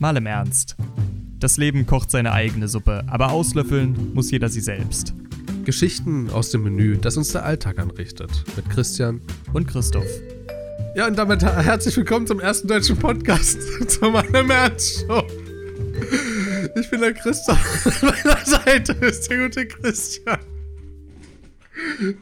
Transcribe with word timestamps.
mal 0.00 0.16
im 0.16 0.26
Ernst. 0.26 0.76
Das 1.38 1.56
Leben 1.56 1.86
kocht 1.86 2.10
seine 2.10 2.32
eigene 2.32 2.68
Suppe, 2.68 3.04
aber 3.08 3.30
auslöffeln 3.30 4.14
muss 4.14 4.30
jeder 4.30 4.48
sie 4.48 4.60
selbst. 4.60 5.14
Geschichten 5.64 6.30
aus 6.30 6.50
dem 6.50 6.62
Menü, 6.62 6.96
das 6.96 7.16
uns 7.16 7.32
der 7.32 7.44
Alltag 7.44 7.78
anrichtet. 7.78 8.30
Mit 8.56 8.68
Christian 8.70 9.20
Und 9.52 9.66
Christoph. 9.66 10.06
Ja, 10.94 11.06
und 11.06 11.18
damit 11.18 11.42
herzlich 11.42 11.96
willkommen 11.96 12.26
zum 12.26 12.40
ersten 12.40 12.68
deutschen 12.68 12.96
Podcast 12.96 13.58
zu 13.88 14.10
meiner 14.10 14.42
März-Show. 14.42 15.24
Ich 16.80 16.90
bin 16.90 17.00
der 17.00 17.12
Christoph. 17.14 18.02
An 18.02 18.12
meiner 18.24 18.44
Seite 18.44 18.92
ist 18.92 19.28
der 19.28 19.42
gute 19.42 19.66
Christian. 19.66 20.38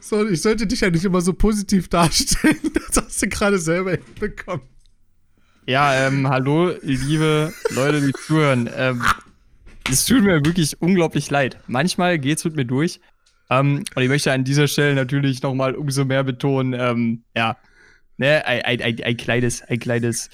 So, 0.00 0.26
ich 0.26 0.42
sollte 0.42 0.66
dich 0.66 0.80
ja 0.80 0.90
nicht 0.90 1.04
immer 1.04 1.20
so 1.20 1.32
positiv 1.32 1.88
darstellen. 1.88 2.58
Das 2.94 3.04
hast 3.04 3.22
du 3.22 3.28
gerade 3.28 3.58
selber 3.58 3.92
hinbekommen. 3.92 4.73
Ja, 5.66 6.06
ähm, 6.06 6.28
hallo, 6.28 6.74
liebe 6.82 7.50
Leute, 7.70 8.02
die 8.02 8.12
zuhören. 8.12 8.68
Ähm, 8.76 9.02
es 9.90 10.04
tut 10.04 10.22
mir 10.22 10.44
wirklich 10.44 10.80
unglaublich 10.82 11.30
leid. 11.30 11.58
Manchmal 11.66 12.18
geht's 12.18 12.44
mit 12.44 12.54
mir 12.54 12.66
durch. 12.66 13.00
Ähm, 13.48 13.82
und 13.94 14.02
ich 14.02 14.08
möchte 14.10 14.30
an 14.30 14.44
dieser 14.44 14.68
Stelle 14.68 14.94
natürlich 14.94 15.42
nochmal 15.42 15.74
umso 15.74 16.04
mehr 16.04 16.22
betonen, 16.22 16.74
ähm, 16.78 17.24
ja, 17.34 17.56
ne, 18.18 18.46
ein, 18.46 18.62
ein, 18.62 18.82
ein, 18.82 19.02
ein 19.02 19.16
kleines, 19.16 19.62
ein 19.62 19.78
kleines 19.78 20.28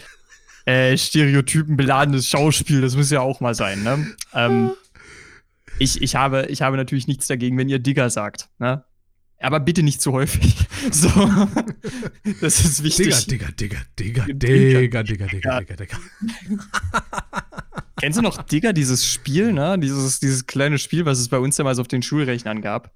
äh, 0.65 0.97
stereotypenbeladenes 0.97 2.29
Schauspiel, 2.29 2.80
das 2.80 2.97
muss 2.97 3.10
ja 3.10 3.21
auch 3.21 3.41
mal 3.41 3.55
sein, 3.55 3.85
ne? 3.85 4.07
Ähm, 4.35 4.73
ich, 5.79 6.02
ich, 6.02 6.16
habe, 6.16 6.47
ich 6.47 6.60
habe 6.60 6.77
natürlich 6.77 7.07
nichts 7.07 7.29
dagegen, 7.29 7.57
wenn 7.57 7.69
ihr 7.69 7.79
Digger 7.79 8.10
sagt, 8.10 8.49
ne? 8.59 8.85
Aber 9.41 9.59
bitte 9.61 9.83
nicht 9.83 10.01
zu 10.03 10.12
häufig. 10.12 10.57
So. 10.91 11.09
Das 12.41 12.65
ist 12.65 12.83
wichtig. 12.83 13.27
Digga, 13.27 13.49
Digga, 13.51 13.79
Digga, 13.99 14.25
Digga, 14.27 15.03
Digga, 15.03 15.03
Digga, 15.03 15.27
Digga, 15.27 15.61
Digga, 15.61 15.77
Digga. 15.77 15.99
Kennst 18.01 18.19
du 18.19 18.23
noch 18.23 18.43
Digger, 18.43 18.73
dieses 18.73 19.05
Spiel, 19.05 19.52
ne? 19.52 19.79
Dieses, 19.79 20.21
dieses 20.21 20.46
kleine 20.46 20.79
Spiel, 20.79 21.05
was 21.05 21.18
es 21.18 21.29
bei 21.29 21.38
uns 21.38 21.57
damals 21.57 21.79
auf 21.79 21.88
den 21.88 22.02
Schulrechnern 22.02 22.63
gab? 22.63 22.93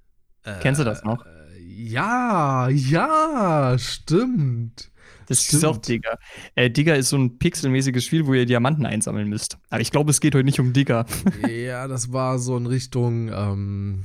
Kennst 0.60 0.80
du 0.80 0.84
das 0.84 1.04
noch? 1.04 1.24
Äh, 1.26 1.62
Ja, 1.66 2.68
ja, 2.70 3.76
stimmt. 3.78 4.90
Das 5.26 5.42
Stimmt. 5.42 5.62
ist 5.62 5.64
auch 5.64 5.76
Digger. 5.78 6.18
Äh, 6.54 6.70
Digger 6.70 6.96
ist 6.96 7.08
so 7.08 7.16
ein 7.16 7.38
pixelmäßiges 7.38 8.04
Spiel, 8.04 8.26
wo 8.26 8.34
ihr 8.34 8.44
Diamanten 8.46 8.84
einsammeln 8.86 9.28
müsst. 9.28 9.56
Aber 9.70 9.80
ich 9.80 9.90
glaube, 9.90 10.10
es 10.10 10.20
geht 10.20 10.34
heute 10.34 10.44
nicht 10.44 10.60
um 10.60 10.72
Digger. 10.74 11.06
Ja, 11.48 11.88
das 11.88 12.12
war 12.12 12.38
so 12.38 12.56
in 12.56 12.66
Richtung 12.66 13.30
ähm, 13.32 14.04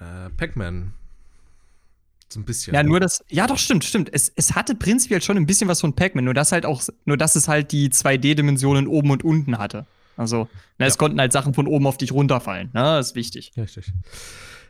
äh, 0.00 0.30
Pac-Man. 0.36 0.92
So 2.30 2.40
ein 2.40 2.44
bisschen. 2.44 2.74
Ja, 2.74 2.82
nur 2.82 3.00
das. 3.00 3.24
Ja, 3.28 3.46
doch, 3.46 3.56
stimmt, 3.58 3.84
stimmt. 3.84 4.10
Es, 4.12 4.30
es 4.36 4.54
hatte 4.54 4.74
prinzipiell 4.74 5.22
schon 5.22 5.36
ein 5.38 5.46
bisschen 5.46 5.68
was 5.68 5.80
von 5.80 5.94
Pac-Man, 5.94 6.24
nur 6.24 6.34
dass 6.34 6.52
halt 6.52 6.66
auch, 6.66 6.82
nur 7.06 7.16
dass 7.16 7.36
es 7.36 7.48
halt 7.48 7.72
die 7.72 7.88
2D-Dimensionen 7.90 8.86
oben 8.86 9.10
und 9.10 9.24
unten 9.24 9.56
hatte. 9.58 9.86
Also, 10.16 10.48
ne, 10.78 10.86
es 10.86 10.94
Ja. 10.94 10.98
konnten 10.98 11.18
halt 11.20 11.32
Sachen 11.32 11.54
von 11.54 11.66
oben 11.66 11.86
auf 11.86 11.96
dich 11.96 12.12
runterfallen. 12.12 12.68
Ne? 12.74 12.82
Das 12.82 13.08
ist 13.10 13.14
wichtig. 13.14 13.52
Richtig. 13.56 13.92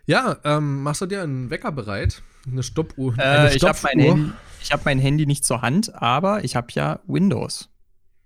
Ja, 0.07 0.37
ähm, 0.45 0.83
machst 0.83 1.01
du 1.01 1.07
dir 1.07 1.23
einen 1.23 1.51
Wecker 1.51 1.73
bereit? 1.73 2.23
Eine 2.47 2.63
Stoppuhr? 2.63 3.15
Äh, 3.19 3.23
eine 3.23 3.55
ich 3.55 3.63
habe 3.65 3.79
mein? 3.83 3.99
Handy- 3.99 4.33
ich 4.63 4.73
hab 4.73 4.85
mein 4.85 4.99
Handy 4.99 5.27
nicht 5.27 5.45
zur 5.45 5.61
Hand, 5.63 5.95
aber 5.95 6.45
ich 6.45 6.55
habe 6.57 6.69
ja 6.73 7.01
Windows. 7.07 7.69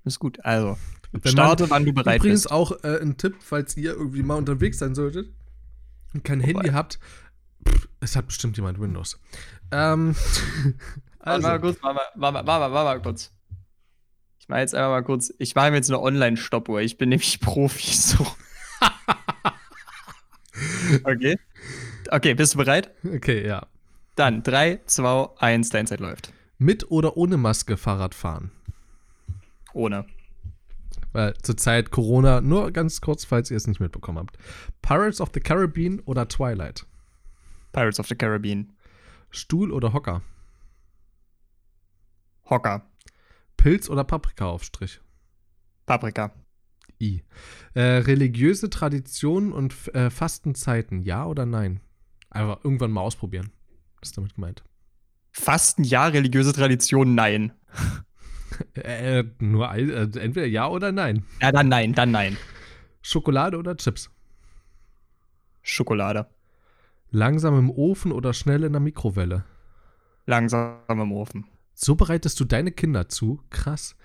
Ist 0.04 0.18
gut. 0.18 0.44
Also, 0.44 0.76
Wenn 1.12 1.20
man- 1.24 1.32
starte, 1.32 1.70
wann 1.70 1.84
du 1.84 1.92
bereit 1.92 2.18
Übrigens 2.20 2.42
bist. 2.42 2.52
auch 2.52 2.72
äh, 2.84 3.00
ein 3.00 3.16
Tipp, 3.16 3.36
falls 3.40 3.76
ihr 3.76 3.92
irgendwie 3.92 4.22
mal 4.22 4.34
unterwegs 4.36 4.78
sein 4.78 4.94
solltet 4.94 5.30
und 6.14 6.22
kein 6.24 6.40
Handy 6.40 6.68
habt. 6.70 6.98
Pff, 7.68 7.88
es 8.00 8.16
hat 8.16 8.26
bestimmt 8.26 8.56
jemand 8.56 8.80
Windows. 8.80 9.20
Ähm, 9.70 10.16
Warte 11.24 11.34
also, 11.34 11.48
mal 11.48 11.60
kurz, 11.60 11.82
warte 11.82 11.94
mal, 11.94 12.04
warte 12.16 12.32
mal, 12.32 12.46
warte 12.46 12.60
mal, 12.60 12.72
warte 12.72 12.98
mal 12.98 13.02
kurz. 13.02 13.32
Ich 14.40 14.48
mache 14.48 14.60
jetzt 14.60 14.74
einfach 14.74 14.90
mal 14.90 15.04
kurz, 15.04 15.32
ich 15.38 15.54
mache 15.54 15.70
mir 15.70 15.76
jetzt 15.76 15.88
eine 15.88 16.00
Online-Stoppuhr. 16.00 16.80
Ich 16.80 16.98
bin 16.98 17.10
nämlich 17.10 17.38
Profi, 17.40 17.94
so. 17.94 18.26
okay. 21.04 21.38
Okay, 22.10 22.34
bist 22.34 22.54
du 22.54 22.58
bereit? 22.58 22.90
okay, 23.04 23.46
ja. 23.46 23.66
Dann 24.16 24.42
3, 24.42 24.80
2, 24.84 25.30
1, 25.38 25.70
deine 25.70 25.88
Zeit 25.88 26.00
läuft. 26.00 26.32
Mit 26.58 26.90
oder 26.90 27.16
ohne 27.16 27.36
Maske 27.36 27.76
Fahrrad 27.76 28.14
fahren? 28.14 28.50
Ohne. 29.72 30.06
Weil 31.12 31.34
zurzeit 31.42 31.92
Corona, 31.92 32.40
nur 32.40 32.72
ganz 32.72 33.00
kurz, 33.00 33.24
falls 33.24 33.50
ihr 33.50 33.56
es 33.56 33.68
nicht 33.68 33.80
mitbekommen 33.80 34.18
habt. 34.18 34.36
Pirates 34.82 35.20
of 35.20 35.30
the 35.32 35.40
Caribbean 35.40 36.00
oder 36.00 36.26
Twilight? 36.26 36.84
Pirates 37.72 37.98
of 37.98 38.06
the 38.06 38.14
Caribbean. 38.14 38.72
Stuhl 39.30 39.72
oder 39.72 39.92
Hocker? 39.92 40.22
Hocker. 42.48 42.86
Pilz 43.56 43.88
oder 43.88 44.04
Paprikaaufstrich? 44.04 45.00
Paprika. 45.86 46.32
I. 47.00 47.22
Äh, 47.74 47.80
religiöse 47.80 48.70
Traditionen 48.70 49.52
und 49.52 49.74
äh, 49.94 50.10
Fastenzeiten, 50.10 51.02
ja 51.02 51.26
oder 51.26 51.46
nein? 51.46 51.80
Einfach 52.30 52.64
irgendwann 52.64 52.92
mal 52.92 53.00
ausprobieren. 53.00 53.50
Was 54.00 54.10
ist 54.10 54.18
damit 54.18 54.34
gemeint? 54.34 54.62
Fasten 55.32 55.84
ja, 55.84 56.06
religiöse 56.06 56.52
Tradition 56.52 57.14
nein. 57.14 57.52
Äh, 58.74 59.24
nur 59.38 59.70
ein, 59.70 59.88
äh, 59.88 60.02
entweder 60.20 60.46
ja 60.46 60.68
oder 60.68 60.92
nein. 60.92 61.24
Ja, 61.40 61.50
dann 61.50 61.68
nein, 61.68 61.94
dann 61.94 62.10
nein. 62.10 62.36
Schokolade 63.00 63.56
oder 63.56 63.76
Chips? 63.76 64.10
Schokolade. 65.62 66.28
Langsam 67.14 67.58
im 67.58 67.70
Ofen 67.70 68.10
oder 68.10 68.32
schnell 68.32 68.64
in 68.64 68.72
der 68.72 68.80
Mikrowelle? 68.80 69.44
Langsam 70.24 70.78
im 70.88 71.12
Ofen. 71.12 71.46
So 71.74 71.94
bereitest 71.94 72.40
du 72.40 72.46
deine 72.46 72.72
Kinder 72.72 73.10
zu? 73.10 73.42
Krass. 73.50 73.96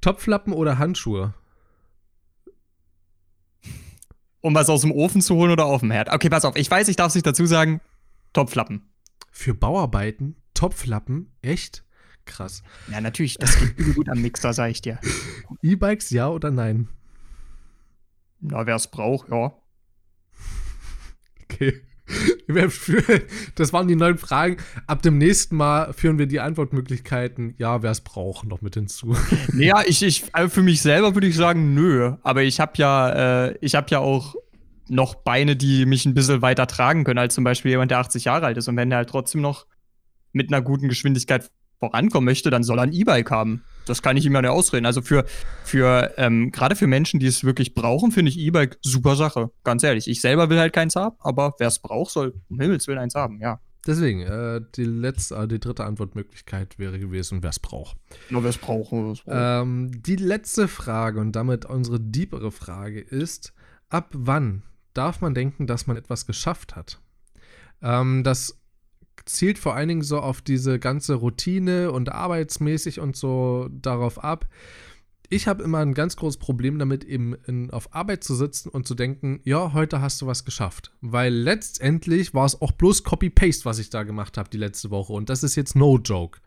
Topflappen 0.00 0.52
oder 0.52 0.78
Handschuhe? 0.78 1.34
Um 4.40 4.54
was 4.54 4.70
aus 4.70 4.82
dem 4.82 4.92
Ofen 4.92 5.20
zu 5.20 5.34
holen 5.34 5.50
oder 5.50 5.64
auf 5.64 5.80
dem 5.80 5.90
Herd? 5.90 6.12
Okay, 6.12 6.28
pass 6.30 6.44
auf. 6.44 6.54
Ich 6.54 6.70
weiß, 6.70 6.86
ich 6.86 6.94
darf 6.94 7.08
es 7.08 7.16
nicht 7.16 7.26
dazu 7.26 7.44
sagen. 7.44 7.80
Topflappen. 8.32 8.88
Für 9.32 9.54
Bauarbeiten? 9.54 10.36
Topflappen? 10.54 11.32
Echt? 11.42 11.84
Krass. 12.24 12.62
Ja, 12.88 13.00
natürlich. 13.00 13.38
Das 13.38 13.58
geht 13.58 13.96
gut 13.96 14.08
am 14.08 14.22
Mixer, 14.22 14.52
sag 14.52 14.70
ich 14.70 14.80
dir. 14.80 15.00
E-Bikes, 15.62 16.10
ja 16.10 16.28
oder 16.28 16.52
nein? 16.52 16.88
Na, 18.38 18.64
wer 18.64 18.76
es 18.76 18.86
braucht, 18.86 19.28
ja. 19.28 19.52
Okay. 21.42 21.82
Das 23.54 23.72
waren 23.72 23.88
die 23.88 23.96
neuen 23.96 24.18
Fragen. 24.18 24.56
Ab 24.86 25.02
dem 25.02 25.18
nächsten 25.18 25.56
Mal 25.56 25.92
führen 25.92 26.18
wir 26.18 26.26
die 26.26 26.40
Antwortmöglichkeiten, 26.40 27.54
ja, 27.58 27.82
wer 27.82 27.90
es 27.90 28.00
braucht, 28.00 28.46
noch 28.46 28.62
mit 28.62 28.74
hinzu. 28.74 29.16
Naja, 29.52 29.82
ich, 29.86 30.02
ich, 30.02 30.24
also 30.32 30.48
für 30.48 30.62
mich 30.62 30.82
selber 30.82 31.14
würde 31.14 31.26
ich 31.26 31.36
sagen, 31.36 31.74
nö. 31.74 32.14
Aber 32.22 32.42
ich 32.42 32.60
habe 32.60 32.72
ja, 32.76 33.46
äh, 33.46 33.58
ich 33.60 33.74
habe 33.74 33.86
ja 33.90 33.98
auch 33.98 34.34
noch 34.88 35.16
Beine, 35.16 35.56
die 35.56 35.86
mich 35.86 36.06
ein 36.06 36.14
bisschen 36.14 36.42
weiter 36.42 36.66
tragen 36.66 37.04
können, 37.04 37.18
als 37.18 37.34
zum 37.34 37.44
Beispiel 37.44 37.72
jemand, 37.72 37.90
der 37.90 37.98
80 37.98 38.24
Jahre 38.24 38.46
alt 38.46 38.56
ist. 38.56 38.68
Und 38.68 38.76
wenn 38.76 38.90
der 38.90 38.98
halt 38.98 39.10
trotzdem 39.10 39.40
noch 39.40 39.66
mit 40.32 40.52
einer 40.52 40.62
guten 40.62 40.88
Geschwindigkeit 40.88 41.50
vorankommen 41.78 42.24
möchte, 42.24 42.50
dann 42.50 42.62
soll 42.62 42.78
er 42.78 42.84
ein 42.84 42.92
E-Bike 42.92 43.30
haben. 43.30 43.64
Das 43.88 44.02
kann 44.02 44.16
ich 44.16 44.26
ihm 44.26 44.34
ja 44.34 44.42
nicht 44.42 44.50
ausreden. 44.50 44.86
Also 44.86 45.02
für, 45.02 45.24
für 45.64 46.12
ähm, 46.16 46.50
gerade 46.52 46.76
für 46.76 46.86
Menschen, 46.86 47.20
die 47.20 47.26
es 47.26 47.44
wirklich 47.44 47.74
brauchen, 47.74 48.12
finde 48.12 48.30
ich 48.30 48.38
E-Bike 48.38 48.78
super 48.82 49.16
Sache. 49.16 49.50
Ganz 49.64 49.82
ehrlich. 49.82 50.08
Ich 50.08 50.20
selber 50.20 50.50
will 50.50 50.58
halt 50.58 50.72
keins 50.72 50.96
haben, 50.96 51.16
aber 51.20 51.54
wer 51.58 51.68
es 51.68 51.78
braucht, 51.78 52.12
soll 52.12 52.34
um 52.48 52.60
Himmels 52.60 52.86
Willen 52.86 52.98
eins 52.98 53.14
haben, 53.14 53.40
ja. 53.40 53.60
Deswegen, 53.86 54.20
äh, 54.20 54.60
die 54.74 54.84
letzte, 54.84 55.36
äh, 55.36 55.48
die 55.48 55.60
dritte 55.60 55.84
Antwortmöglichkeit 55.84 56.78
wäre 56.78 56.98
gewesen, 56.98 57.42
wer 57.42 57.50
es 57.50 57.58
braucht. 57.58 57.96
Nur 58.28 58.42
wer 58.42 58.50
es 58.50 58.58
braucht. 58.58 59.24
Ähm, 59.26 59.90
die 60.02 60.16
letzte 60.16 60.68
Frage 60.68 61.20
und 61.20 61.32
damit 61.32 61.64
unsere 61.64 61.98
diepere 61.98 62.50
Frage 62.50 63.00
ist, 63.00 63.54
ab 63.88 64.08
wann 64.12 64.62
darf 64.92 65.20
man 65.20 65.34
denken, 65.34 65.66
dass 65.66 65.86
man 65.86 65.96
etwas 65.96 66.26
geschafft 66.26 66.76
hat? 66.76 67.00
Ähm, 67.80 68.24
das 68.24 68.57
zielt 69.26 69.58
vor 69.58 69.74
allen 69.74 69.88
Dingen 69.88 70.02
so 70.02 70.20
auf 70.20 70.42
diese 70.42 70.78
ganze 70.78 71.14
Routine 71.14 71.92
und 71.92 72.10
arbeitsmäßig 72.10 73.00
und 73.00 73.16
so 73.16 73.68
darauf 73.70 74.22
ab. 74.22 74.46
Ich 75.30 75.46
habe 75.46 75.62
immer 75.62 75.78
ein 75.78 75.92
ganz 75.92 76.16
großes 76.16 76.38
Problem 76.38 76.78
damit, 76.78 77.04
eben 77.04 77.34
in, 77.46 77.70
auf 77.70 77.94
Arbeit 77.94 78.24
zu 78.24 78.34
sitzen 78.34 78.70
und 78.70 78.86
zu 78.86 78.94
denken, 78.94 79.40
ja, 79.44 79.74
heute 79.74 80.00
hast 80.00 80.22
du 80.22 80.26
was 80.26 80.46
geschafft. 80.46 80.90
Weil 81.02 81.34
letztendlich 81.34 82.32
war 82.32 82.46
es 82.46 82.60
auch 82.62 82.72
bloß 82.72 83.04
Copy-Paste, 83.04 83.66
was 83.66 83.78
ich 83.78 83.90
da 83.90 84.04
gemacht 84.04 84.38
habe 84.38 84.48
die 84.48 84.56
letzte 84.56 84.90
Woche. 84.90 85.12
Und 85.12 85.28
das 85.28 85.42
ist 85.42 85.54
jetzt 85.54 85.76
no 85.76 85.98
joke. 85.98 86.40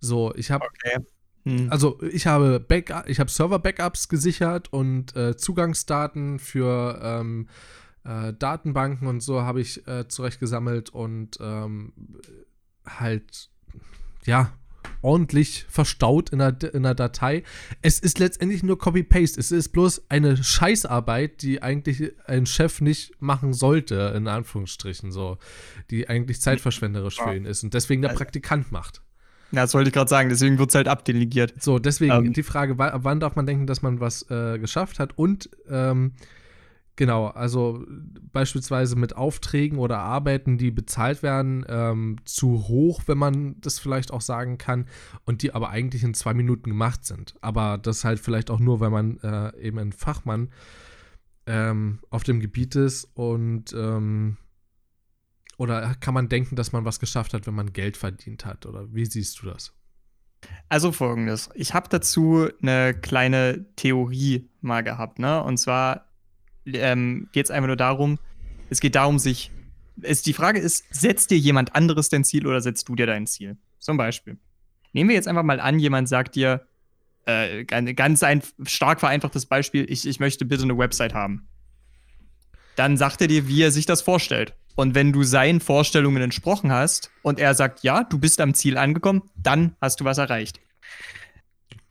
So, 0.00 0.34
ich 0.34 0.50
habe 0.50 0.64
okay. 0.64 1.04
Hm. 1.44 1.70
also 1.70 2.00
ich 2.02 2.26
habe 2.26 2.60
Backup, 2.60 3.08
ich 3.08 3.18
habe 3.18 3.30
Server-Backups 3.30 4.08
gesichert 4.08 4.72
und 4.72 5.14
äh, 5.16 5.36
Zugangsdaten 5.36 6.38
für 6.38 7.00
ähm, 7.02 7.48
äh, 8.04 8.32
Datenbanken 8.32 9.06
und 9.08 9.22
so 9.22 9.42
habe 9.42 9.60
ich 9.60 9.86
äh, 9.86 10.08
zurechtgesammelt 10.08 10.90
und 10.90 11.38
ähm, 11.40 11.92
halt 12.86 13.50
ja 14.24 14.52
ordentlich 15.00 15.66
verstaut 15.68 16.30
in 16.30 16.38
der, 16.38 16.56
in 16.74 16.84
der 16.84 16.94
Datei. 16.94 17.42
Es 17.82 17.98
ist 17.98 18.18
letztendlich 18.18 18.62
nur 18.62 18.78
Copy-Paste. 18.78 19.38
Es 19.38 19.50
ist 19.50 19.70
bloß 19.70 20.06
eine 20.08 20.42
Scheißarbeit, 20.42 21.42
die 21.42 21.62
eigentlich 21.62 22.12
ein 22.26 22.46
Chef 22.46 22.80
nicht 22.80 23.20
machen 23.20 23.52
sollte, 23.52 24.12
in 24.16 24.28
Anführungsstrichen 24.28 25.10
so. 25.12 25.38
Die 25.90 26.08
eigentlich 26.08 26.40
zeitverschwenderisch 26.40 27.20
für 27.20 27.34
ihn 27.34 27.44
ist 27.44 27.62
und 27.64 27.74
deswegen 27.74 28.02
der 28.02 28.12
Also- 28.12 28.18
Praktikant 28.18 28.72
macht. 28.72 29.02
Ja, 29.50 29.60
das 29.62 29.74
wollte 29.74 29.88
ich 29.88 29.94
gerade 29.94 30.08
sagen, 30.08 30.30
deswegen 30.30 30.58
wird 30.58 30.70
es 30.70 30.74
halt 30.74 30.88
abdelegiert. 30.88 31.62
So, 31.62 31.78
deswegen 31.78 32.12
ähm, 32.12 32.32
die 32.32 32.42
Frage, 32.42 32.78
wann 32.78 33.20
darf 33.20 33.36
man 33.36 33.44
denken, 33.44 33.66
dass 33.66 33.82
man 33.82 34.00
was 34.00 34.22
äh, 34.30 34.58
geschafft 34.58 34.98
hat? 34.98 35.18
Und 35.18 35.50
ähm, 35.68 36.12
genau, 36.96 37.26
also 37.28 37.84
beispielsweise 38.32 38.96
mit 38.96 39.16
Aufträgen 39.16 39.78
oder 39.78 39.98
Arbeiten, 39.98 40.58
die 40.58 40.70
bezahlt 40.70 41.22
werden, 41.22 41.64
ähm, 41.68 42.16
zu 42.24 42.68
hoch, 42.68 43.02
wenn 43.06 43.18
man 43.18 43.60
das 43.60 43.78
vielleicht 43.78 44.12
auch 44.12 44.20
sagen 44.20 44.58
kann, 44.58 44.86
und 45.24 45.42
die 45.42 45.54
aber 45.54 45.70
eigentlich 45.70 46.04
in 46.04 46.14
zwei 46.14 46.34
Minuten 46.34 46.70
gemacht 46.70 47.04
sind. 47.04 47.34
Aber 47.40 47.78
das 47.78 48.04
halt 48.04 48.20
vielleicht 48.20 48.50
auch 48.50 48.60
nur, 48.60 48.80
weil 48.80 48.90
man 48.90 49.18
äh, 49.18 49.56
eben 49.58 49.78
ein 49.78 49.92
Fachmann 49.92 50.50
ähm, 51.46 52.00
auf 52.10 52.22
dem 52.22 52.40
Gebiet 52.40 52.76
ist 52.76 53.04
und 53.14 53.72
ähm, 53.72 54.36
oder 55.58 55.94
kann 56.00 56.14
man 56.14 56.28
denken, 56.28 56.56
dass 56.56 56.72
man 56.72 56.84
was 56.84 56.98
geschafft 56.98 57.34
hat, 57.34 57.46
wenn 57.46 57.54
man 57.54 57.72
Geld 57.72 57.96
verdient 57.96 58.44
hat? 58.44 58.66
Oder 58.66 58.92
wie 58.92 59.04
siehst 59.04 59.42
du 59.42 59.46
das? 59.46 59.72
Also 60.68 60.90
folgendes. 60.90 61.50
Ich 61.54 61.72
habe 61.74 61.88
dazu 61.88 62.48
eine 62.60 62.94
kleine 62.94 63.66
Theorie 63.76 64.48
mal 64.60 64.82
gehabt, 64.82 65.18
ne? 65.18 65.42
Und 65.42 65.58
zwar 65.58 66.11
ähm, 66.66 67.28
geht 67.32 67.46
es 67.46 67.50
einfach 67.50 67.66
nur 67.66 67.76
darum, 67.76 68.18
es 68.70 68.80
geht 68.80 68.94
darum, 68.94 69.18
sich. 69.18 69.50
Es, 70.00 70.22
die 70.22 70.32
Frage 70.32 70.58
ist, 70.58 70.84
setzt 70.90 71.30
dir 71.30 71.38
jemand 71.38 71.74
anderes 71.74 72.08
dein 72.08 72.24
Ziel 72.24 72.46
oder 72.46 72.60
setzt 72.60 72.88
du 72.88 72.94
dir 72.94 73.06
dein 73.06 73.26
Ziel? 73.26 73.56
Zum 73.78 73.96
Beispiel. 73.96 74.38
Nehmen 74.92 75.10
wir 75.10 75.16
jetzt 75.16 75.28
einfach 75.28 75.42
mal 75.42 75.60
an, 75.60 75.78
jemand 75.78 76.08
sagt 76.08 76.34
dir, 76.34 76.66
äh, 77.26 77.64
ganz 77.64 78.22
ein 78.22 78.42
stark 78.64 79.00
vereinfachtes 79.00 79.46
Beispiel, 79.46 79.86
ich, 79.88 80.06
ich 80.06 80.20
möchte 80.20 80.44
bitte 80.44 80.64
eine 80.64 80.78
Website 80.78 81.14
haben. 81.14 81.46
Dann 82.76 82.96
sagt 82.96 83.20
er 83.20 83.28
dir, 83.28 83.46
wie 83.46 83.62
er 83.62 83.70
sich 83.70 83.86
das 83.86 84.00
vorstellt. 84.02 84.54
Und 84.74 84.94
wenn 84.94 85.12
du 85.12 85.22
seinen 85.22 85.60
Vorstellungen 85.60 86.22
entsprochen 86.22 86.72
hast 86.72 87.10
und 87.22 87.38
er 87.38 87.54
sagt, 87.54 87.82
ja, 87.82 88.04
du 88.04 88.18
bist 88.18 88.40
am 88.40 88.54
Ziel 88.54 88.78
angekommen, 88.78 89.22
dann 89.36 89.76
hast 89.80 90.00
du 90.00 90.04
was 90.04 90.16
erreicht. 90.16 90.60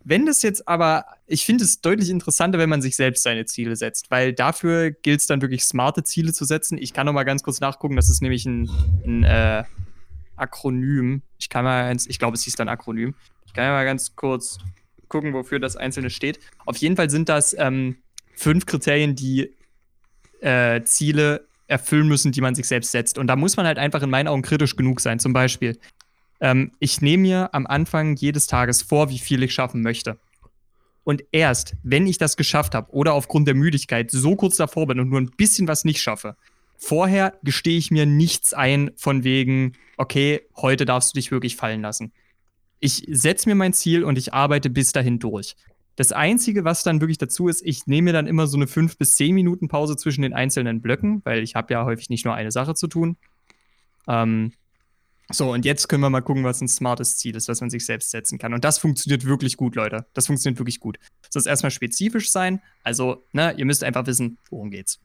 Wenn 0.03 0.25
das 0.25 0.42
jetzt 0.42 0.68
aber, 0.68 1.06
ich 1.27 1.45
finde 1.45 1.63
es 1.63 1.81
deutlich 1.81 2.09
interessanter, 2.09 2.57
wenn 2.57 2.69
man 2.69 2.81
sich 2.81 2.95
selbst 2.95 3.24
seine 3.24 3.45
Ziele 3.45 3.75
setzt, 3.75 4.09
weil 4.09 4.33
dafür 4.33 4.92
gilt 4.92 5.21
es 5.21 5.27
dann 5.27 5.42
wirklich 5.42 5.63
smarte 5.63 6.03
Ziele 6.03 6.33
zu 6.33 6.45
setzen. 6.45 6.77
Ich 6.77 6.94
kann 6.94 7.06
noch 7.06 7.13
mal 7.13 7.24
ganz 7.24 7.44
kurz 7.44 7.59
nachgucken, 7.59 7.95
das 7.95 8.09
ist 8.09 8.21
nämlich 8.21 8.45
ein, 8.45 8.69
ein 9.06 9.24
äh, 9.24 9.63
Akronym. 10.36 11.21
Ich 11.39 11.50
kann 11.50 11.63
mal, 11.63 11.95
ich 12.07 12.19
glaube, 12.19 12.36
es 12.36 12.44
hieß 12.44 12.56
dann 12.56 12.69
Akronym. 12.69 13.13
Ich 13.45 13.53
kann 13.53 13.65
ja 13.65 13.71
mal 13.71 13.86
ganz 13.86 14.15
kurz 14.15 14.57
gucken, 15.07 15.33
wofür 15.33 15.59
das 15.59 15.75
Einzelne 15.75 16.09
steht. 16.09 16.39
Auf 16.65 16.77
jeden 16.77 16.95
Fall 16.95 17.09
sind 17.09 17.30
das 17.30 17.56
ähm, 17.57 17.97
fünf 18.33 18.65
Kriterien, 18.65 19.15
die 19.15 19.54
äh, 20.39 20.81
Ziele 20.83 21.47
erfüllen 21.68 22.07
müssen, 22.07 22.31
die 22.31 22.42
man 22.42 22.56
sich 22.56 22.68
selbst 22.68 22.92
setzt. 22.92 23.18
Und 23.18 23.27
da 23.27 23.36
muss 23.36 23.56
man 23.56 23.65
halt 23.65 23.77
einfach 23.77 24.01
in 24.01 24.09
meinen 24.09 24.27
Augen 24.27 24.42
kritisch 24.42 24.75
genug 24.75 25.00
sein. 25.00 25.19
Zum 25.19 25.31
Beispiel, 25.33 25.77
ähm, 26.42 26.72
ich 26.80 27.02
nehme 27.02 27.22
mir 27.22 27.54
am 27.54 27.68
Anfang 27.68 28.16
jedes 28.16 28.48
Tages 28.48 28.82
vor, 28.82 29.10
wie 29.10 29.20
viel 29.20 29.42
ich 29.44 29.54
schaffen 29.54 29.82
möchte. 29.82 30.20
Und 31.04 31.24
erst, 31.32 31.76
wenn 31.84 32.06
ich 32.06 32.18
das 32.18 32.36
geschafft 32.36 32.76
habe 32.76 32.92
oder 32.92 33.14
aufgrund 33.14 33.48
der 33.48 33.56
Müdigkeit 33.56 34.12
so 34.12 34.36
kurz 34.36 34.58
davor 34.58 34.88
bin 34.88 35.00
und 35.00 35.10
nur 35.10 35.22
ein 35.22 35.32
bisschen 35.36 35.68
was 35.68 35.86
nicht 35.86 36.02
schaffe, 36.02 36.36
vorher 36.78 37.34
gestehe 37.44 37.78
ich 37.78 37.92
mir 37.92 38.06
nichts 38.06 38.54
ein 38.54 38.92
von 38.98 39.24
wegen, 39.24 39.74
okay, 39.98 40.42
heute 40.58 40.86
darfst 40.86 41.14
du 41.14 41.20
dich 41.20 41.32
wirklich 41.32 41.56
fallen 41.56 41.82
lassen. 41.82 42.12
Ich 42.80 43.06
setze 43.10 43.48
mir 43.48 43.56
mein 43.56 43.74
Ziel 43.74 44.04
und 44.04 44.18
ich 44.18 44.34
arbeite 44.34 44.70
bis 44.70 44.92
dahin 44.92 45.20
durch. 45.20 45.56
Das 45.96 46.12
Einzige, 46.12 46.64
was 46.64 46.84
dann 46.84 47.02
wirklich 47.02 47.20
dazu 47.20 47.48
ist, 47.48 47.62
ich 47.64 47.86
nehme 47.86 48.06
mir 48.06 48.14
dann 48.14 48.26
immer 48.26 48.48
so 48.48 48.58
eine 48.58 48.66
5 48.66 48.98
bis 48.98 49.16
10 49.16 49.36
Minuten 49.36 49.68
Pause 49.68 49.98
zwischen 49.98 50.24
den 50.24 50.34
einzelnen 50.34 50.82
Blöcken, 50.82 51.22
weil 51.26 51.44
ich 51.44 51.56
habe 51.56 51.74
ja 51.74 51.86
häufig 51.86 52.10
nicht 52.10 52.26
nur 52.26 52.34
eine 52.34 52.52
Sache 52.52 52.74
zu 52.74 52.88
tun. 52.88 53.18
Ähm, 54.08 54.54
so, 55.31 55.51
und 55.51 55.66
jetzt 55.66 55.88
können 55.88 56.01
wir 56.01 56.10
mal 56.10 56.22
gucken, 56.22 56.44
was 56.44 56.62
ein 56.62 56.68
smartes 56.68 57.18
Ziel 57.18 57.36
ist, 57.36 57.48
was 57.48 57.62
man 57.62 57.69
sich 57.69 57.86
selbst 57.86 58.12
setzen 58.12 58.38
kann. 58.38 58.54
Und 58.54 58.63
das 58.63 58.78
funktioniert 58.78 59.25
wirklich 59.25 59.57
gut, 59.57 59.75
Leute. 59.75 60.06
Das 60.13 60.28
funktioniert 60.28 60.60
wirklich 60.60 60.80
gut. 60.80 60.98
Das 61.22 61.36
muss 61.36 61.45
erstmal 61.45 61.72
spezifisch 61.72 62.31
sein. 62.31 62.62
Also, 62.83 63.25
ne, 63.31 63.54
ihr 63.57 63.66
müsst 63.66 63.83
einfach 63.83 64.06
wissen, 64.06 64.38
worum 64.50 64.72
geht's. 64.72 65.00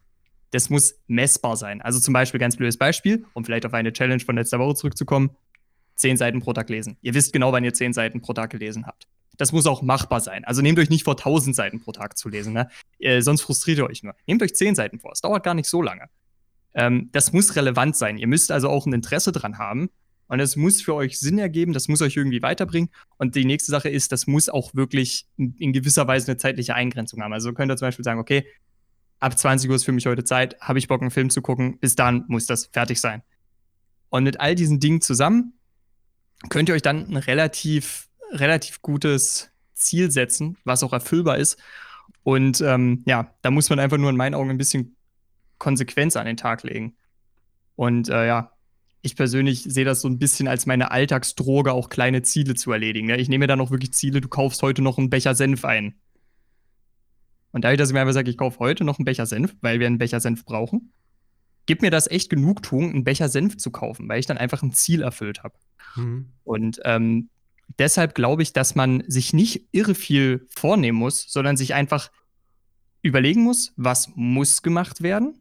Das 0.50 0.70
muss 0.70 0.94
messbar 1.06 1.56
sein. 1.56 1.82
Also 1.82 1.99
zum 1.99 2.14
Beispiel, 2.14 2.38
ganz 2.40 2.56
blödes 2.56 2.76
Beispiel, 2.76 3.26
um 3.34 3.44
vielleicht 3.44 3.67
auf 3.67 3.75
eine 3.75 3.93
Challenge 3.93 4.20
von 4.20 4.37
letzter 4.37 4.58
Woche 4.58 4.75
zurückzukommen, 4.76 5.31
10 5.96 6.17
Seiten 6.17 6.40
pro 6.40 6.52
Tag 6.52 6.69
lesen. 6.70 6.96
Ihr 7.02 7.14
wisst 7.14 7.32
genau, 7.32 7.52
wann 7.52 7.64
ihr 7.64 7.75
10 7.75 7.93
Seiten 7.93 8.20
pro 8.20 8.32
Tag 8.32 8.50
gelesen 8.50 8.87
habt 8.87 9.06
das 9.37 9.52
muss 9.52 9.67
auch 9.67 9.82
machbar 9.82 10.20
sein. 10.20 10.44
Also 10.44 10.62
nehmt 10.62 10.78
euch 10.78 10.90
nicht 10.90 11.05
vor, 11.05 11.14
1000 11.14 11.55
Seiten 11.55 11.81
pro 11.81 11.93
Tag 11.93 12.17
zu 12.17 12.28
lesen, 12.28 12.52
ne? 12.52 12.69
Äh, 12.99 13.20
sonst 13.20 13.43
frustriert 13.43 13.78
ihr 13.78 13.87
euch 13.87 14.02
nur. 14.02 14.14
Nehmt 14.26 14.43
euch 14.43 14.55
10 14.55 14.75
Seiten 14.75 14.99
vor. 14.99 15.12
Es 15.12 15.20
dauert 15.20 15.44
gar 15.44 15.55
nicht 15.55 15.69
so 15.69 15.82
lange. 15.82 16.08
Ähm, 16.75 17.11
das 17.12 17.32
muss 17.32 17.56
relevant 17.56 17.96
sein. 17.96 18.19
Ihr 18.19 18.26
müsst 18.26 18.50
also 18.50 18.69
auch 18.69 18.87
ein 18.87 18.93
Interesse 18.93 19.32
dran 19.32 19.58
haben. 19.58 19.90
Und 20.28 20.40
es 20.40 20.56
muss 20.56 20.82
für 20.82 20.94
euch 20.94 21.19
Sinn 21.20 21.38
ergeben, 21.38 21.73
das 21.73 21.88
muss 21.88 22.02
euch 22.02 22.17
irgendwie 22.17 22.43
weiterbringen. 22.43 22.90
Und 23.17 23.34
die 23.37 23.44
nächste 23.44 23.70
Sache 23.70 23.88
ist, 23.88 24.12
das 24.12 24.26
muss 24.26 24.49
auch 24.49 24.75
wirklich 24.75 25.26
in 25.37 25.73
gewisser 25.73 26.06
Weise 26.08 26.28
eine 26.28 26.37
zeitliche 26.37 26.75
Eingrenzung 26.75 27.23
haben. 27.23 27.32
Also 27.32 27.52
könnt 27.52 27.70
ihr 27.70 27.76
zum 27.76 27.87
Beispiel 27.87 28.05
sagen, 28.05 28.20
okay, 28.20 28.46
ab 29.20 29.38
20 29.38 29.70
Uhr 29.70 29.76
ist 29.76 29.84
für 29.84 29.93
mich 29.93 30.06
heute 30.06 30.25
Zeit, 30.25 30.61
habe 30.61 30.78
ich 30.78 30.88
Bock, 30.88 31.00
einen 31.00 31.11
Film 31.11 31.31
zu 31.31 31.43
gucken, 31.43 31.78
bis 31.78 31.94
dann 31.94 32.25
muss 32.28 32.46
das 32.46 32.67
fertig 32.67 33.00
sein. 33.00 33.23
Und 34.08 34.25
mit 34.25 34.40
all 34.40 34.55
diesen 34.55 34.81
Dingen 34.81 35.00
zusammen 35.00 35.52
könnt 36.49 36.69
ihr 36.69 36.75
euch 36.75 36.82
dann 36.82 37.08
ein 37.08 37.17
relativ 37.17 38.06
relativ 38.31 38.82
gutes 38.82 39.50
Ziel 39.75 40.11
setzen, 40.11 40.56
was 40.64 40.82
auch 40.82 40.93
erfüllbar 40.93 41.38
ist. 41.38 41.58
Und 42.23 42.61
ähm, 42.61 43.02
ja, 43.06 43.34
da 43.43 43.50
muss 43.50 43.70
man 43.70 43.78
einfach 43.78 43.99
nur 43.99 44.11
in 44.11 44.17
meinen 44.17 44.34
Augen 44.34 44.50
ein 44.50 44.58
bisschen 44.58 44.96
Konsequenz 45.58 46.17
an 46.17 46.26
den 46.26 46.37
Tag 46.37 46.62
legen. 46.62 46.96
Und 47.76 48.08
äh, 48.08 48.26
ja, 48.26 48.52
ich 49.06 49.17
persönlich 49.17 49.62
sehe 49.62 49.85
das 49.85 50.00
so 50.00 50.08
ein 50.08 50.19
bisschen 50.19 50.49
als 50.49 50.67
meine 50.67 50.91
Alltagsdroge, 50.91 51.73
auch 51.73 51.88
kleine 51.88 52.23
Ziele 52.23 52.55
zu 52.55 52.73
erledigen. 52.73 53.06
Ne? 53.06 53.17
Ich 53.17 53.29
nehme 53.29 53.44
mir 53.44 53.47
dann 53.47 53.61
auch 53.61 53.70
wirklich 53.70 53.94
Ziele, 53.94 54.20
du 54.20 54.29
kaufst 54.29 54.62
heute 54.62 54.82
noch 54.82 54.99
einen 54.99 55.11
Becher 55.11 55.35
Senf 55.35 55.64
ein. 55.64 55.94
Und 57.53 57.64
dadurch, 57.64 57.79
dass 57.79 57.88
ich 57.88 57.94
mir 57.94 58.00
einfach 58.00 58.12
sage, 58.12 58.31
ich 58.31 58.37
kaufe 58.37 58.58
heute 58.58 58.85
noch 58.85 58.99
einen 58.99 59.06
Becher 59.06 59.25
Senf, 59.25 59.56
weil 59.62 59.81
wir 59.81 59.87
einen 59.87 59.99
Becher 59.99 60.20
Senf 60.20 60.44
brauchen, 60.44 60.93
gibt 61.64 61.82
mir 61.82 61.91
das 61.91 62.06
echt 62.06 62.29
Genugtuung, 62.29 62.91
einen 62.91 63.05
Becher 63.05 63.29
Senf 63.29 63.56
zu 63.56 63.70
kaufen, 63.70 64.08
weil 64.08 64.20
ich 64.20 64.26
dann 64.26 64.38
einfach 64.38 64.62
ein 64.62 64.73
Ziel 64.73 65.03
erfüllt 65.03 65.43
habe. 65.43 65.55
Mhm. 65.94 66.32
Und 66.44 66.81
ähm, 66.85 67.31
deshalb 67.79 68.14
glaube 68.14 68.43
ich, 68.43 68.52
dass 68.52 68.75
man 68.75 69.05
sich 69.06 69.32
nicht 69.32 69.69
irre 69.73 69.94
viel 69.94 70.47
vornehmen 70.50 70.99
muss, 70.99 71.25
sondern 71.29 71.56
sich 71.56 71.75
einfach 71.75 72.11
überlegen 73.02 73.43
muss, 73.43 73.73
was 73.76 74.11
muss 74.17 74.62
gemacht 74.62 75.02
werden. 75.02 75.38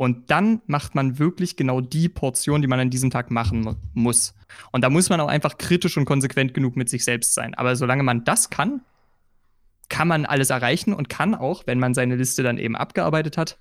Und 0.00 0.30
dann 0.30 0.62
macht 0.66 0.94
man 0.94 1.18
wirklich 1.18 1.56
genau 1.56 1.82
die 1.82 2.08
Portion, 2.08 2.62
die 2.62 2.68
man 2.68 2.80
an 2.80 2.88
diesem 2.88 3.10
Tag 3.10 3.30
machen 3.30 3.60
mu 3.60 3.74
muss. 3.92 4.32
Und 4.72 4.80
da 4.82 4.88
muss 4.88 5.10
man 5.10 5.20
auch 5.20 5.28
einfach 5.28 5.58
kritisch 5.58 5.98
und 5.98 6.06
konsequent 6.06 6.54
genug 6.54 6.74
mit 6.74 6.88
sich 6.88 7.04
selbst 7.04 7.34
sein. 7.34 7.52
Aber 7.52 7.76
solange 7.76 8.02
man 8.02 8.24
das 8.24 8.48
kann, 8.48 8.80
kann 9.90 10.08
man 10.08 10.24
alles 10.24 10.48
erreichen 10.48 10.94
und 10.94 11.10
kann 11.10 11.34
auch, 11.34 11.66
wenn 11.66 11.78
man 11.78 11.92
seine 11.92 12.16
Liste 12.16 12.42
dann 12.42 12.56
eben 12.56 12.76
abgearbeitet 12.76 13.36
hat, 13.36 13.58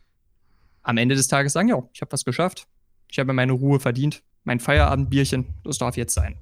am 0.82 0.96
Ende 0.96 1.14
des 1.16 1.28
Tages 1.28 1.52
sagen, 1.52 1.68
ja, 1.68 1.84
ich 1.92 2.00
habe 2.00 2.14
was 2.14 2.24
geschafft. 2.24 2.68
Ich 3.10 3.20
habe 3.20 3.34
meine 3.34 3.52
Ruhe 3.52 3.82
verdient. 3.82 4.24
Mein 4.46 4.62
Feierabendbierchen, 4.62 5.46
das 5.66 5.78
darf 5.78 5.98
jetzt 5.98 6.14
sein. 6.14 6.38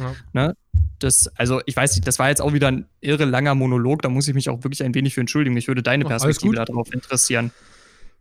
Ja. 0.00 0.12
Ne? 0.32 0.56
Das, 0.98 1.28
also 1.36 1.60
ich 1.66 1.76
weiß 1.76 1.94
nicht, 1.94 2.08
das 2.08 2.18
war 2.18 2.30
jetzt 2.30 2.42
auch 2.42 2.52
wieder 2.52 2.66
ein 2.66 2.86
irre 3.00 3.26
langer 3.26 3.54
Monolog, 3.54 4.02
da 4.02 4.08
muss 4.08 4.26
ich 4.26 4.34
mich 4.34 4.48
auch 4.48 4.64
wirklich 4.64 4.82
ein 4.82 4.92
wenig 4.92 5.14
für 5.14 5.20
entschuldigen. 5.20 5.54
Mich 5.54 5.68
würde 5.68 5.84
deine 5.84 6.04
Perspektive 6.04 6.56
darauf 6.56 6.92
interessieren. 6.92 7.52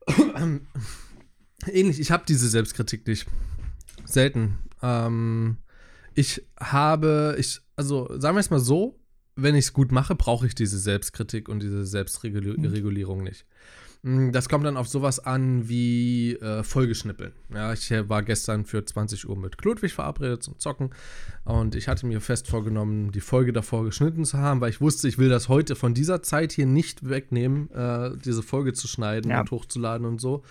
Ähnlich, 1.68 2.00
ich 2.00 2.12
habe 2.12 2.24
diese 2.28 2.50
Selbstkritik 2.50 3.08
nicht. 3.08 3.28
Selten. 4.06 4.60
Ähm, 4.82 5.58
ich 6.14 6.46
habe, 6.60 7.36
ich, 7.38 7.60
also 7.76 8.08
sagen 8.20 8.36
wir 8.36 8.40
es 8.40 8.50
mal 8.50 8.60
so, 8.60 9.00
wenn 9.36 9.56
ich 9.56 9.66
es 9.66 9.74
gut 9.74 9.92
mache, 9.92 10.16
brauche 10.16 10.48
ich 10.48 10.56
diese 10.56 10.80
Selbstkritik 10.80 11.50
und 11.50 11.62
diese 11.62 11.86
Selbstregulierung 11.86 13.24
nicht. 13.24 13.46
Mm, 14.06 14.30
das 14.32 14.50
kommt 14.50 14.64
dann 14.68 14.78
auf 14.78 14.88
sowas 14.88 15.18
an 15.18 15.68
wie 15.68 16.36
äh, 16.36 16.62
Folgeschnippeln. 16.62 17.32
Ja, 17.52 17.74
ich 17.74 17.90
äh, 17.90 18.08
war 18.08 18.22
gestern 18.22 18.64
für 18.64 18.86
20 18.86 19.28
Uhr 19.28 19.36
mit 19.36 19.58
Klodwig 19.58 19.94
verabredet 19.94 20.44
zum 20.44 20.60
Zocken 20.60 20.92
und 21.44 21.74
ich 21.74 21.88
hatte 21.88 22.06
mir 22.06 22.22
fest 22.22 22.48
vorgenommen, 22.48 23.12
die 23.12 23.20
Folge 23.20 23.52
davor 23.52 23.84
geschnitten 23.84 24.24
zu 24.24 24.38
haben, 24.38 24.62
weil 24.62 24.70
ich 24.70 24.80
wusste, 24.80 25.08
ich 25.08 25.18
will 25.18 25.30
das 25.30 25.50
heute 25.50 25.76
von 25.76 25.96
dieser 25.96 26.22
Zeit 26.22 26.52
hier 26.52 26.68
nicht 26.68 27.10
wegnehmen, 27.10 27.72
äh, 27.72 28.12
diese 28.24 28.44
Folge 28.44 28.74
zu 28.74 28.88
schneiden 28.88 29.32
ja. 29.32 29.42
und 29.42 29.50
hochzuladen 29.50 30.06
und 30.06 30.22
so. 30.22 30.44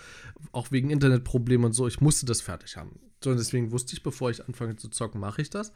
Auch 0.51 0.71
wegen 0.71 0.89
Internetproblemen 0.89 1.67
und 1.67 1.73
so. 1.73 1.87
Ich 1.87 2.01
musste 2.01 2.25
das 2.25 2.41
fertig 2.41 2.75
haben. 2.75 2.99
So, 3.23 3.29
und 3.29 3.37
deswegen 3.37 3.71
wusste 3.71 3.93
ich, 3.93 4.03
bevor 4.03 4.31
ich 4.31 4.45
anfange 4.45 4.75
zu 4.75 4.89
zocken, 4.89 5.21
mache 5.21 5.41
ich 5.41 5.49
das. 5.49 5.71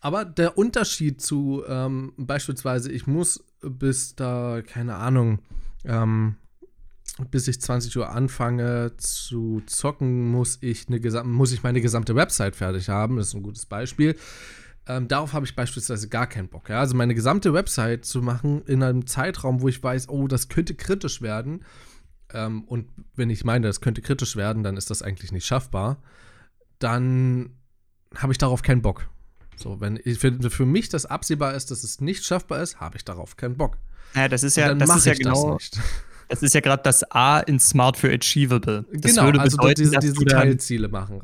Aber 0.00 0.24
der 0.24 0.58
Unterschied 0.58 1.20
zu 1.20 1.62
ähm, 1.68 2.14
beispielsweise, 2.16 2.90
ich 2.90 3.06
muss 3.06 3.44
bis 3.60 4.16
da, 4.16 4.60
keine 4.66 4.96
Ahnung, 4.96 5.38
ähm, 5.84 6.34
bis 7.30 7.48
ich 7.48 7.60
20 7.60 7.96
Uhr 7.98 8.10
anfange 8.10 8.96
zu 8.96 9.62
zocken, 9.66 10.30
muss 10.30 10.58
ich, 10.60 10.86
eine 10.88 11.24
muss 11.24 11.52
ich 11.52 11.62
meine 11.62 11.80
gesamte 11.80 12.14
Website 12.14 12.56
fertig 12.56 12.88
haben. 12.88 13.16
Das 13.16 13.28
ist 13.28 13.34
ein 13.34 13.42
gutes 13.42 13.66
Beispiel. 13.66 14.16
Ähm, 14.86 15.08
darauf 15.08 15.32
habe 15.32 15.46
ich 15.46 15.54
beispielsweise 15.54 16.08
gar 16.08 16.26
keinen 16.26 16.48
Bock. 16.48 16.68
Ja? 16.68 16.80
Also 16.80 16.96
meine 16.96 17.14
gesamte 17.14 17.52
Website 17.54 18.04
zu 18.04 18.22
machen 18.22 18.62
in 18.62 18.82
einem 18.82 19.06
Zeitraum, 19.06 19.60
wo 19.60 19.68
ich 19.68 19.82
weiß, 19.82 20.08
oh, 20.08 20.26
das 20.26 20.48
könnte 20.48 20.74
kritisch 20.74 21.22
werden. 21.22 21.64
Ähm, 22.32 22.64
und 22.64 22.88
wenn 23.14 23.30
ich 23.30 23.44
meine, 23.44 23.66
das 23.66 23.80
könnte 23.80 24.02
kritisch 24.02 24.36
werden, 24.36 24.62
dann 24.62 24.76
ist 24.76 24.90
das 24.90 25.02
eigentlich 25.02 25.32
nicht 25.32 25.46
schaffbar. 25.46 26.02
Dann 26.78 27.50
habe 28.16 28.32
ich 28.32 28.38
darauf 28.38 28.62
keinen 28.62 28.82
Bock. 28.82 29.08
So, 29.56 29.80
wenn 29.80 30.00
ich, 30.02 30.18
für, 30.18 30.50
für 30.50 30.66
mich 30.66 30.88
das 30.88 31.06
absehbar 31.06 31.54
ist, 31.54 31.70
dass 31.70 31.84
es 31.84 32.00
nicht 32.00 32.24
schaffbar 32.24 32.62
ist, 32.62 32.80
habe 32.80 32.96
ich 32.96 33.04
darauf 33.04 33.36
keinen 33.36 33.56
Bock. 33.56 33.78
Ja, 34.14 34.28
das 34.28 34.42
ist 34.42 34.56
ja, 34.56 34.74
das 34.74 34.96
ist 34.96 35.06
ja 35.06 35.14
genau. 35.14 35.58
Das, 35.58 35.70
das, 36.32 36.42
ist 36.42 36.54
ja 36.54 36.60
gerade 36.60 36.82
das 36.82 37.04
A 37.10 37.40
in 37.40 37.60
Smart 37.60 37.96
für 37.96 38.10
Achievable. 38.10 38.84
Das 38.92 39.14
genau, 39.14 39.38
also 39.38 39.56
bedeuten, 39.56 39.82
diese, 39.82 39.98
diese 39.98 40.24
Teilziele 40.24 40.88
machen. 40.88 41.20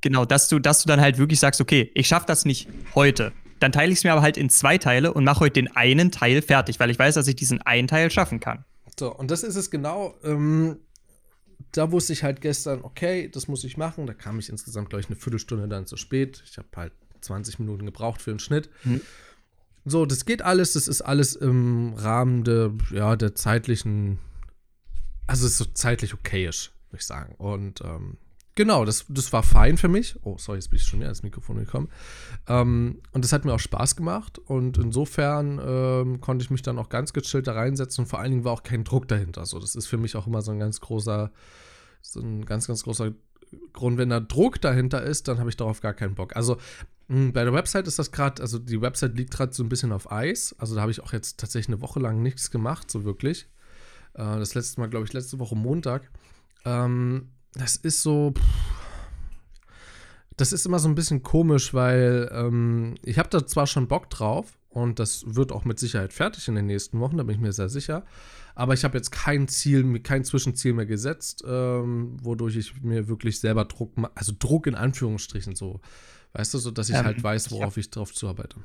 Genau, 0.00 0.24
dass 0.24 0.48
du, 0.48 0.58
dass 0.58 0.82
du 0.82 0.88
dann 0.88 1.00
halt 1.00 1.18
wirklich 1.18 1.40
sagst, 1.40 1.60
okay, 1.60 1.90
ich 1.94 2.06
schaffe 2.06 2.26
das 2.26 2.44
nicht 2.44 2.68
heute. 2.94 3.32
Dann 3.60 3.72
teile 3.72 3.92
ich 3.92 3.98
es 3.98 4.04
mir 4.04 4.12
aber 4.12 4.22
halt 4.22 4.36
in 4.36 4.50
zwei 4.50 4.78
Teile 4.78 5.12
und 5.12 5.24
mache 5.24 5.40
heute 5.40 5.54
den 5.54 5.74
einen 5.76 6.10
Teil 6.10 6.42
fertig, 6.42 6.80
weil 6.80 6.90
ich 6.90 6.98
weiß, 6.98 7.14
dass 7.14 7.26
ich 7.28 7.36
diesen 7.36 7.60
einen 7.62 7.88
Teil 7.88 8.10
schaffen 8.10 8.40
kann. 8.40 8.64
So, 8.98 9.14
und 9.14 9.30
das 9.30 9.42
ist 9.42 9.56
es 9.56 9.70
genau. 9.70 10.14
Ähm, 10.22 10.78
da 11.72 11.90
wusste 11.90 12.12
ich 12.12 12.22
halt 12.22 12.40
gestern, 12.40 12.82
okay, 12.82 13.28
das 13.28 13.48
muss 13.48 13.64
ich 13.64 13.76
machen. 13.76 14.06
Da 14.06 14.14
kam 14.14 14.38
ich 14.38 14.48
insgesamt, 14.48 14.90
glaube 14.90 15.00
ich, 15.00 15.06
eine 15.06 15.16
Viertelstunde 15.16 15.68
dann 15.68 15.86
zu 15.86 15.96
spät. 15.96 16.42
Ich 16.48 16.58
habe 16.58 16.68
halt 16.76 16.92
20 17.20 17.58
Minuten 17.58 17.86
gebraucht 17.86 18.22
für 18.22 18.30
den 18.30 18.38
Schnitt. 18.38 18.68
Hm. 18.82 19.00
So, 19.84 20.06
das 20.06 20.24
geht 20.24 20.42
alles. 20.42 20.74
Das 20.74 20.86
ist 20.86 21.00
alles 21.00 21.34
im 21.34 21.94
Rahmen 21.94 22.44
der, 22.44 22.72
ja, 22.90 23.16
der 23.16 23.34
zeitlichen. 23.34 24.18
Also, 25.26 25.46
es 25.46 25.52
ist 25.52 25.58
so 25.58 25.64
zeitlich 25.66 26.14
okayisch, 26.14 26.72
würde 26.90 27.00
ich 27.00 27.06
sagen. 27.06 27.34
Und 27.36 27.80
ähm, 27.82 28.18
Genau, 28.54 28.84
das, 28.84 29.06
das 29.08 29.32
war 29.32 29.42
fein 29.42 29.78
für 29.78 29.88
mich. 29.88 30.16
Oh, 30.24 30.36
sorry, 30.38 30.58
jetzt 30.58 30.68
bin 30.68 30.76
ich 30.76 30.84
schon 30.84 30.98
näher 30.98 31.08
ans 31.08 31.22
Mikrofon 31.22 31.56
gekommen. 31.56 31.88
Ähm, 32.46 33.00
und 33.12 33.24
das 33.24 33.32
hat 33.32 33.46
mir 33.46 33.54
auch 33.54 33.60
Spaß 33.60 33.96
gemacht. 33.96 34.38
Und 34.38 34.76
insofern 34.76 35.58
ähm, 35.64 36.20
konnte 36.20 36.44
ich 36.44 36.50
mich 36.50 36.60
dann 36.60 36.78
auch 36.78 36.90
ganz 36.90 37.14
gechillt 37.14 37.46
da 37.46 37.52
reinsetzen. 37.52 38.04
Und 38.04 38.08
vor 38.08 38.18
allen 38.18 38.30
Dingen 38.30 38.44
war 38.44 38.52
auch 38.52 38.62
kein 38.62 38.84
Druck 38.84 39.08
dahinter. 39.08 39.46
So, 39.46 39.58
das 39.58 39.74
ist 39.74 39.86
für 39.86 39.96
mich 39.96 40.16
auch 40.16 40.26
immer 40.26 40.42
so 40.42 40.52
ein 40.52 40.58
ganz 40.58 40.80
großer, 40.80 41.32
so 42.02 42.20
ein 42.20 42.44
ganz, 42.44 42.66
ganz 42.66 42.82
großer 42.82 43.12
Grund. 43.72 43.96
Wenn 43.96 44.10
da 44.10 44.20
Druck 44.20 44.60
dahinter 44.60 45.02
ist, 45.02 45.28
dann 45.28 45.38
habe 45.38 45.48
ich 45.48 45.56
darauf 45.56 45.80
gar 45.80 45.94
keinen 45.94 46.14
Bock. 46.14 46.36
Also 46.36 46.58
hm, 47.08 47.32
bei 47.32 47.44
der 47.44 47.54
Website 47.54 47.86
ist 47.86 47.98
das 47.98 48.12
gerade, 48.12 48.42
also 48.42 48.58
die 48.58 48.82
Website 48.82 49.16
liegt 49.16 49.30
gerade 49.30 49.54
so 49.54 49.62
ein 49.62 49.70
bisschen 49.70 49.92
auf 49.92 50.12
Eis. 50.12 50.54
Also 50.58 50.74
da 50.74 50.82
habe 50.82 50.90
ich 50.90 51.00
auch 51.00 51.14
jetzt 51.14 51.40
tatsächlich 51.40 51.74
eine 51.74 51.80
Woche 51.80 52.00
lang 52.00 52.22
nichts 52.22 52.50
gemacht, 52.50 52.90
so 52.90 53.04
wirklich. 53.04 53.48
Äh, 54.14 54.38
das 54.38 54.54
letzte 54.54 54.80
Mal, 54.80 54.88
glaube 54.88 55.06
ich, 55.06 55.12
letzte 55.12 55.38
Woche 55.38 55.56
Montag. 55.56 56.10
Ähm, 56.64 57.28
das 57.54 57.76
ist 57.76 58.02
so. 58.02 58.32
Das 60.36 60.52
ist 60.52 60.64
immer 60.64 60.78
so 60.78 60.88
ein 60.88 60.94
bisschen 60.94 61.22
komisch, 61.22 61.74
weil 61.74 62.30
ähm, 62.32 62.94
ich 63.04 63.18
habe 63.18 63.28
da 63.28 63.46
zwar 63.46 63.66
schon 63.66 63.86
Bock 63.86 64.08
drauf 64.08 64.58
und 64.70 64.98
das 64.98 65.24
wird 65.26 65.52
auch 65.52 65.66
mit 65.66 65.78
Sicherheit 65.78 66.14
fertig 66.14 66.48
in 66.48 66.54
den 66.54 66.66
nächsten 66.66 66.98
Wochen, 67.00 67.18
da 67.18 67.22
bin 67.22 67.36
ich 67.36 67.40
mir 67.40 67.52
sehr 67.52 67.68
sicher. 67.68 68.04
Aber 68.54 68.72
ich 68.72 68.82
habe 68.84 68.96
jetzt 68.96 69.12
kein 69.12 69.46
Ziel, 69.48 70.00
kein 70.00 70.24
Zwischenziel 70.24 70.72
mehr 70.72 70.86
gesetzt, 70.86 71.44
ähm, 71.46 72.16
wodurch 72.22 72.56
ich 72.56 72.82
mir 72.82 73.08
wirklich 73.08 73.40
selber 73.40 73.66
Druck, 73.66 73.92
also 74.14 74.32
Druck 74.38 74.66
in 74.66 74.74
Anführungsstrichen 74.74 75.54
so, 75.54 75.80
weißt 76.32 76.54
du, 76.54 76.58
so 76.58 76.70
dass 76.70 76.88
ich 76.88 76.96
ähm, 76.96 77.04
halt 77.04 77.22
weiß, 77.22 77.50
worauf 77.50 77.76
ich, 77.76 77.86
ich 77.86 77.90
drauf 77.90 78.12
zuarbeite. 78.14 78.56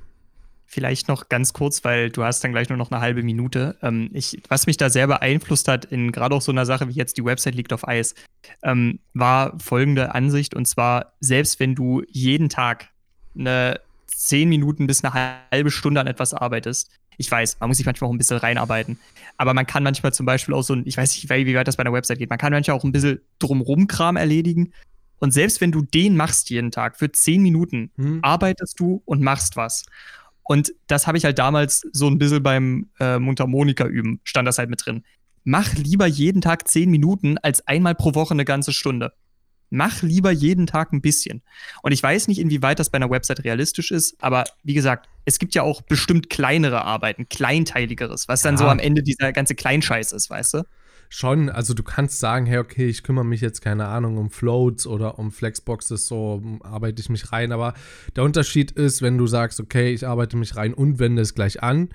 Vielleicht 0.69 1.07
noch 1.07 1.29
ganz 1.29 1.53
kurz, 1.53 1.85
weil 1.85 2.09
du 2.09 2.25
hast 2.25 2.43
dann 2.43 2.51
gleich 2.51 2.67
nur 2.67 2.77
noch 2.77 2.91
eine 2.91 2.99
halbe 2.99 3.23
Minute. 3.23 3.77
Ähm, 3.81 4.09
ich, 4.13 4.41
was 4.49 4.67
mich 4.67 4.75
da 4.75 4.89
sehr 4.89 5.07
beeinflusst 5.07 5.69
hat, 5.69 5.85
in 5.85 6.11
gerade 6.11 6.35
auch 6.35 6.41
so 6.41 6.51
einer 6.51 6.65
Sache 6.65 6.89
wie 6.89 6.93
jetzt 6.93 7.17
die 7.17 7.23
Website 7.23 7.55
liegt 7.55 7.71
auf 7.71 7.87
Eis, 7.87 8.15
ähm, 8.63 8.99
war 9.13 9.57
folgende 9.59 10.13
Ansicht. 10.13 10.53
Und 10.53 10.65
zwar, 10.65 11.13
selbst 11.21 11.61
wenn 11.61 11.73
du 11.73 12.03
jeden 12.09 12.49
Tag 12.49 12.89
eine 13.37 13.79
zehn 14.07 14.49
Minuten 14.49 14.87
bis 14.87 15.05
eine 15.05 15.39
halbe 15.51 15.71
Stunde 15.71 16.01
an 16.01 16.07
etwas 16.07 16.33
arbeitest, 16.33 16.91
ich 17.17 17.31
weiß, 17.31 17.61
man 17.61 17.69
muss 17.69 17.77
sich 17.77 17.85
manchmal 17.85 18.09
auch 18.09 18.13
ein 18.13 18.17
bisschen 18.17 18.37
reinarbeiten. 18.37 18.99
Aber 19.37 19.53
man 19.53 19.65
kann 19.65 19.83
manchmal 19.83 20.13
zum 20.13 20.25
Beispiel 20.25 20.53
auch 20.53 20.63
so 20.63 20.73
ein, 20.73 20.83
ich 20.85 20.97
weiß 20.97 21.15
nicht, 21.15 21.29
wie 21.29 21.55
weit 21.55 21.67
das 21.67 21.77
bei 21.77 21.81
einer 21.81 21.93
Website 21.93 22.19
geht, 22.19 22.29
man 22.29 22.39
kann 22.39 22.51
manchmal 22.51 22.77
auch 22.77 22.83
ein 22.83 22.91
bisschen 22.91 23.21
drumrum-Kram 23.39 24.17
erledigen. 24.17 24.73
Und 25.19 25.31
selbst 25.31 25.61
wenn 25.61 25.71
du 25.71 25.81
den 25.81 26.15
machst 26.15 26.49
jeden 26.49 26.71
Tag 26.71 26.97
für 26.97 27.11
zehn 27.11 27.41
Minuten, 27.41 27.91
hm. 27.95 28.19
arbeitest 28.21 28.79
du 28.79 29.01
und 29.05 29.21
machst 29.21 29.55
was. 29.55 29.85
Und 30.47 30.73
das 30.87 31.07
habe 31.07 31.17
ich 31.17 31.25
halt 31.25 31.39
damals 31.39 31.87
so 31.91 32.07
ein 32.07 32.17
bisschen 32.17 32.41
beim 32.41 32.89
äh, 32.99 33.19
Mundharmonika 33.19 33.85
üben, 33.85 34.21
stand 34.23 34.47
das 34.47 34.57
halt 34.57 34.69
mit 34.69 34.85
drin. 34.85 35.03
Mach 35.43 35.73
lieber 35.75 36.07
jeden 36.07 36.41
Tag 36.41 36.67
zehn 36.67 36.89
Minuten 36.89 37.37
als 37.37 37.67
einmal 37.67 37.95
pro 37.95 38.15
Woche 38.15 38.33
eine 38.33 38.45
ganze 38.45 38.71
Stunde. 38.71 39.13
Mach 39.69 40.01
lieber 40.01 40.31
jeden 40.31 40.65
Tag 40.65 40.93
ein 40.93 41.01
bisschen. 41.01 41.41
Und 41.83 41.91
ich 41.91 42.01
weiß 42.01 42.29
nicht, 42.29 42.39
inwieweit 42.39 42.79
das 42.79 42.89
bei 42.89 42.95
einer 42.95 43.09
Website 43.09 43.43
realistisch 43.43 43.91
ist, 43.91 44.15
aber 44.23 44.45
wie 44.63 44.73
gesagt, 44.73 45.09
es 45.25 45.39
gibt 45.39 45.53
ja 45.55 45.63
auch 45.63 45.81
bestimmt 45.81 46.29
kleinere 46.29 46.85
Arbeiten, 46.85 47.27
kleinteiligeres, 47.27 48.29
was 48.29 48.41
dann 48.41 48.55
ja. 48.55 48.59
so 48.59 48.65
am 48.67 48.79
Ende 48.79 49.03
dieser 49.03 49.33
ganze 49.33 49.55
Kleinscheiß 49.55 50.13
ist, 50.13 50.29
weißt 50.29 50.53
du? 50.53 50.63
Schon, 51.09 51.49
also 51.49 51.73
du 51.73 51.83
kannst 51.83 52.19
sagen, 52.19 52.45
hey, 52.45 52.59
okay, 52.59 52.87
ich 52.87 53.03
kümmere 53.03 53.25
mich 53.25 53.41
jetzt, 53.41 53.61
keine 53.61 53.87
Ahnung, 53.87 54.17
um 54.17 54.29
Floats 54.29 54.87
oder 54.87 55.19
um 55.19 55.31
Flexboxes, 55.31 56.07
so 56.07 56.41
arbeite 56.61 57.01
ich 57.01 57.09
mich 57.09 57.31
rein. 57.31 57.51
Aber 57.51 57.73
der 58.15 58.23
Unterschied 58.23 58.71
ist, 58.71 59.01
wenn 59.01 59.17
du 59.17 59.27
sagst, 59.27 59.59
okay, 59.59 59.93
ich 59.93 60.07
arbeite 60.07 60.37
mich 60.37 60.55
rein 60.55 60.73
und 60.73 60.99
wende 60.99 61.21
es 61.21 61.35
gleich 61.35 61.63
an 61.63 61.89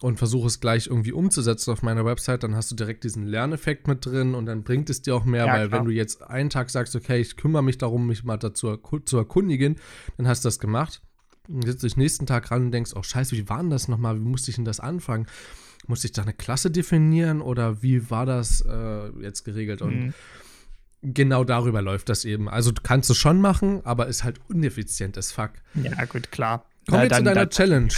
und 0.00 0.18
versuche 0.18 0.48
es 0.48 0.60
gleich 0.60 0.88
irgendwie 0.88 1.12
umzusetzen 1.12 1.70
auf 1.70 1.82
meiner 1.82 2.04
Website, 2.04 2.42
dann 2.42 2.56
hast 2.56 2.70
du 2.70 2.74
direkt 2.74 3.04
diesen 3.04 3.26
Lerneffekt 3.26 3.86
mit 3.86 4.04
drin 4.04 4.34
und 4.34 4.46
dann 4.46 4.62
bringt 4.62 4.90
es 4.90 5.02
dir 5.02 5.14
auch 5.14 5.24
mehr, 5.24 5.46
ja, 5.46 5.52
weil 5.52 5.68
klar. 5.68 5.80
wenn 5.80 5.86
du 5.86 5.92
jetzt 5.92 6.22
einen 6.22 6.50
Tag 6.50 6.70
sagst, 6.70 6.96
okay, 6.96 7.20
ich 7.20 7.36
kümmere 7.36 7.62
mich 7.62 7.78
darum, 7.78 8.06
mich 8.06 8.24
mal 8.24 8.36
dazu 8.36 8.76
zu 9.04 9.16
erkundigen, 9.16 9.76
dann 10.16 10.26
hast 10.26 10.44
du 10.44 10.48
das 10.48 10.58
gemacht. 10.58 11.02
Und 11.48 11.64
jetzt 11.64 11.84
dich 11.84 11.96
nächsten 11.96 12.26
Tag 12.26 12.50
ran 12.50 12.66
und 12.66 12.70
denkst, 12.72 12.92
oh 12.96 13.02
scheiße, 13.02 13.36
wie 13.36 13.48
war 13.48 13.58
denn 13.58 13.70
das 13.70 13.86
nochmal? 13.86 14.16
Wie 14.16 14.24
musste 14.24 14.50
ich 14.50 14.56
denn 14.56 14.64
das 14.64 14.80
anfangen? 14.80 15.26
Musste 15.88 16.06
ich 16.06 16.12
da 16.12 16.22
eine 16.22 16.32
Klasse 16.32 16.70
definieren 16.70 17.40
oder 17.40 17.82
wie 17.82 18.10
war 18.10 18.26
das 18.26 18.60
äh, 18.62 19.08
jetzt 19.22 19.44
geregelt? 19.44 19.82
Und 19.82 20.06
mhm. 20.06 20.14
genau 21.02 21.44
darüber 21.44 21.82
läuft 21.82 22.08
das 22.08 22.24
eben. 22.24 22.48
Also 22.48 22.72
du 22.72 22.82
kannst 22.82 23.10
es 23.10 23.16
schon 23.16 23.40
machen, 23.40 23.80
aber 23.84 24.06
ist 24.06 24.24
halt 24.24 24.40
uneffizient 24.48 25.16
as 25.16 25.32
fuck. 25.32 25.50
Ja, 25.74 26.04
gut, 26.06 26.32
klar. 26.32 26.64
Kommen 26.88 27.02
wir 27.02 27.10
zu 27.10 27.22
deiner 27.22 27.34
dann, 27.34 27.50
Challenge. 27.50 27.88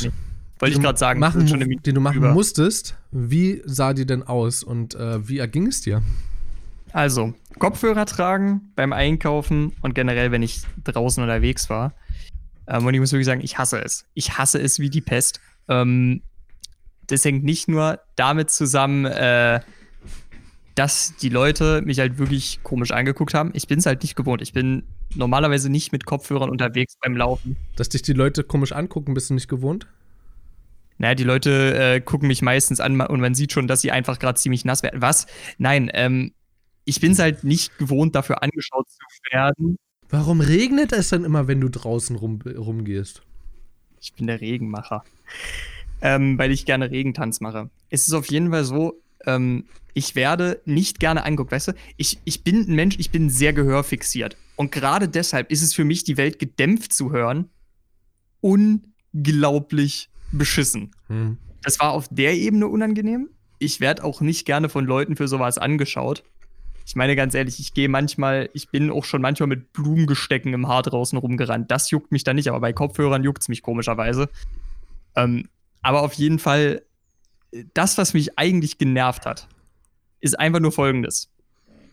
Wollte 0.59 0.75
ich 0.75 0.83
gerade 0.83 0.99
sagen, 0.99 1.21
machen, 1.21 1.47
die 1.85 1.93
du 1.93 2.01
machen 2.01 2.19
über. 2.19 2.33
musstest. 2.33 2.97
Wie 3.11 3.63
sah 3.65 3.95
die 3.95 4.07
denn 4.07 4.25
aus 4.25 4.63
und 4.65 4.95
äh, 4.95 5.29
wie 5.29 5.39
erging 5.39 5.69
es 5.69 5.83
dir? 5.83 6.03
Also, 6.93 7.35
Kopfhörer 7.59 8.07
tragen 8.07 8.73
beim 8.75 8.93
Einkaufen 8.93 9.73
und 9.83 9.95
generell, 9.95 10.33
wenn 10.33 10.43
ich 10.43 10.63
draußen 10.85 11.23
unterwegs 11.23 11.71
war. 11.71 11.95
Ähm, 12.67 12.87
und 12.87 12.95
ich 12.95 13.01
muss 13.01 13.13
wirklich 13.13 13.27
sagen, 13.27 13.41
ich 13.41 13.59
hasse 13.59 13.83
es. 13.83 14.07
Ich 14.15 14.39
hasse 14.39 14.61
es 14.61 14.79
wie 14.79 14.91
die 14.91 15.01
Pest. 15.01 15.41
Ähm, 15.69 16.23
das 17.09 17.25
hängt 17.25 17.45
nicht 17.45 17.69
nur 17.69 18.01
damit 18.17 18.51
zusammen, 18.51 19.05
äh, 19.05 19.61
dass 20.75 21.17
die 21.17 21.29
Leute 21.29 21.83
mich 21.83 21.99
halt 21.99 22.19
wirklich 22.19 22.61
komisch 22.63 22.93
angeguckt 22.93 23.35
haben. 23.35 23.51
Ich 23.55 23.67
bin 23.67 23.81
es 23.81 23.87
halt 23.87 24.03
nicht 24.03 24.15
gewohnt. 24.15 24.43
Ich 24.43 24.53
bin 24.53 24.85
normalerweise 25.15 25.71
nicht 25.71 25.91
mit 25.91 26.07
Kopfhörern 26.07 26.51
unterwegs 26.51 26.97
beim 27.03 27.17
Laufen. 27.17 27.57
Dass 27.75 27.89
dich 27.89 28.03
die 28.03 28.13
Leute 28.13 28.45
komisch 28.45 28.73
angucken, 28.73 29.15
bist 29.15 29.31
du 29.31 29.35
nicht 29.35 29.49
gewohnt? 29.49 29.89
Naja, 30.99 31.15
die 31.15 31.25
Leute 31.25 31.75
äh, 31.77 32.01
gucken 32.01 32.29
mich 32.29 32.43
meistens 32.43 32.79
an 32.79 33.01
und 33.01 33.21
man 33.21 33.35
sieht 33.35 33.53
schon, 33.53 33.67
dass 33.67 33.81
sie 33.81 33.91
einfach 33.91 34.19
gerade 34.19 34.39
ziemlich 34.39 34.65
nass 34.65 34.83
werden. 34.83 35.01
Was? 35.01 35.27
Nein, 35.57 35.91
ähm, 35.95 36.33
ich 36.85 37.01
bin 37.01 37.13
es 37.13 37.19
halt 37.19 37.45
nicht 37.45 37.77
gewohnt, 37.79 38.15
dafür 38.15 38.43
angeschaut 38.43 38.89
zu 38.89 38.99
werden. 39.33 39.79
Warum 40.11 40.41
regnet 40.41 40.93
es 40.93 41.09
dann 41.09 41.25
immer, 41.25 41.49
wenn 41.49 41.61
du 41.61 41.69
draußen 41.69 42.17
rum, 42.17 42.41
rumgehst? 42.43 43.23
Ich 44.01 44.15
bin 44.15 44.27
der 44.27 44.41
Regenmacher 44.41 45.05
ähm, 46.03 46.39
weil 46.39 46.53
ich 46.53 46.65
gerne 46.65 46.91
Regentanz 46.91 47.41
mache. 47.41 47.71
Es 47.91 48.07
ist 48.07 48.15
auf 48.15 48.31
jeden 48.31 48.51
Fall 48.51 48.65
so, 48.65 49.01
ähm, 49.27 49.65
ich 49.95 50.15
werde 50.15 50.61
nicht 50.65 51.01
gerne 51.01 51.25
anguckt, 51.25 51.53
weißt 51.53 51.69
du? 51.69 51.73
Ich, 51.97 52.19
ich 52.25 52.45
bin 52.45 52.69
ein 52.69 52.75
Mensch, 52.75 52.97
ich 52.99 53.11
bin 53.11 53.31
sehr 53.31 53.53
gehörfixiert. 53.53 54.37
Und 54.57 54.73
gerade 54.73 55.09
deshalb 55.09 55.51
ist 55.51 55.63
es 55.63 55.75
für 55.75 55.85
mich, 55.85 56.05
die 56.05 56.17
Welt 56.17 56.39
gedämpft 56.39 56.93
zu 56.93 57.11
hören, 57.13 57.49
unglaublich 58.41 60.09
beschissen. 60.33 60.93
Hm. 61.09 61.39
Das 61.63 61.81
war 61.81 61.93
auf 61.93 62.09
der 62.11 62.35
Ebene 62.35 62.69
unangenehm. 62.69 63.29
Ich 63.59 63.81
werde 63.81 64.05
auch 64.05 64.21
nicht 64.21 64.47
gerne 64.47 64.69
von 64.69 64.85
Leuten 64.85 65.17
für 65.17 65.27
sowas 65.27 65.59
angeschaut. 65.59 66.23
Ich 66.87 66.97
meine 66.97 67.17
ganz 67.17 67.35
ehrlich, 67.35 67.59
ich 67.59 67.75
gehe 67.75 67.89
manchmal, 67.89 68.49
ich 68.55 68.71
bin 68.71 68.91
auch 68.91 69.05
schon 69.05 69.21
manchmal 69.21 69.49
mit 69.49 69.73
Blumengestecken 69.73 70.55
im 70.55 70.69
Haar 70.69 70.83
draußen 70.83 71.19
rumgerannt. 71.19 71.71
Das 71.71 71.91
juckt 71.91 72.13
mich 72.13 72.25
dann 72.25 72.37
nicht, 72.37 72.49
aber 72.49 72.61
bei 72.61 72.73
Kopfhörern 72.73 73.25
juckt 73.25 73.43
es 73.43 73.49
mich 73.49 73.63
komischerweise. 73.63 74.31
Ähm, 75.15 75.49
aber 75.83 76.03
auf 76.03 76.15
jeden 76.15 76.39
Fall, 76.39 76.83
das, 77.75 77.99
was 77.99 78.15
mich 78.15 78.39
eigentlich 78.39 78.79
genervt 78.79 79.27
hat, 79.27 79.49
ist 80.21 80.39
einfach 80.39 80.61
nur 80.61 80.73
folgendes. 80.73 81.31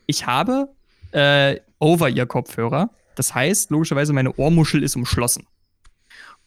Ich 0.07 0.25
habe 0.25 0.69
äh, 1.11 1.59
Over-Ear-Kopfhörer. 1.79 2.89
Das 3.15 3.33
heißt, 3.33 3.71
logischerweise, 3.71 4.13
meine 4.13 4.33
Ohrmuschel 4.35 4.83
ist 4.83 4.95
umschlossen. 4.95 5.47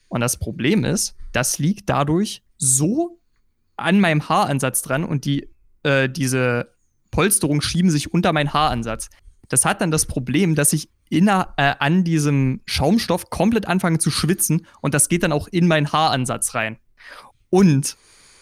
Und 0.09 0.21
das 0.21 0.39
Problem 0.39 0.85
ist, 0.85 1.15
das 1.33 1.59
liegt 1.59 1.89
dadurch 1.89 2.43
so 2.57 3.19
an 3.77 4.01
meinem 4.01 4.29
Haaransatz 4.29 4.83
dran 4.83 5.05
und 5.05 5.25
die, 5.25 5.49
äh, 5.83 6.09
diese 6.09 6.73
Polsterungen 7.11 7.63
schieben 7.63 7.91
sich 7.91 8.13
unter 8.13 8.33
meinen 8.33 8.53
Haaransatz. 8.53 9.11
Das 9.49 9.65
hat 9.65 9.81
dann 9.81 9.91
das 9.91 10.07
Problem, 10.07 10.55
dass 10.55 10.73
ich 10.73 10.91
inner, 11.09 11.55
äh, 11.57 11.75
an 11.79 12.05
diesem 12.05 12.61
Schaumstoff 12.67 13.31
komplett 13.31 13.67
anfange 13.67 13.99
zu 13.99 14.11
schwitzen 14.11 14.67
und 14.81 14.95
das 14.95 15.09
geht 15.09 15.23
dann 15.23 15.33
auch 15.33 15.49
in 15.49 15.67
meinen 15.67 15.93
Haaransatz 15.93 16.55
rein. 16.55 16.79
Und 17.51 17.97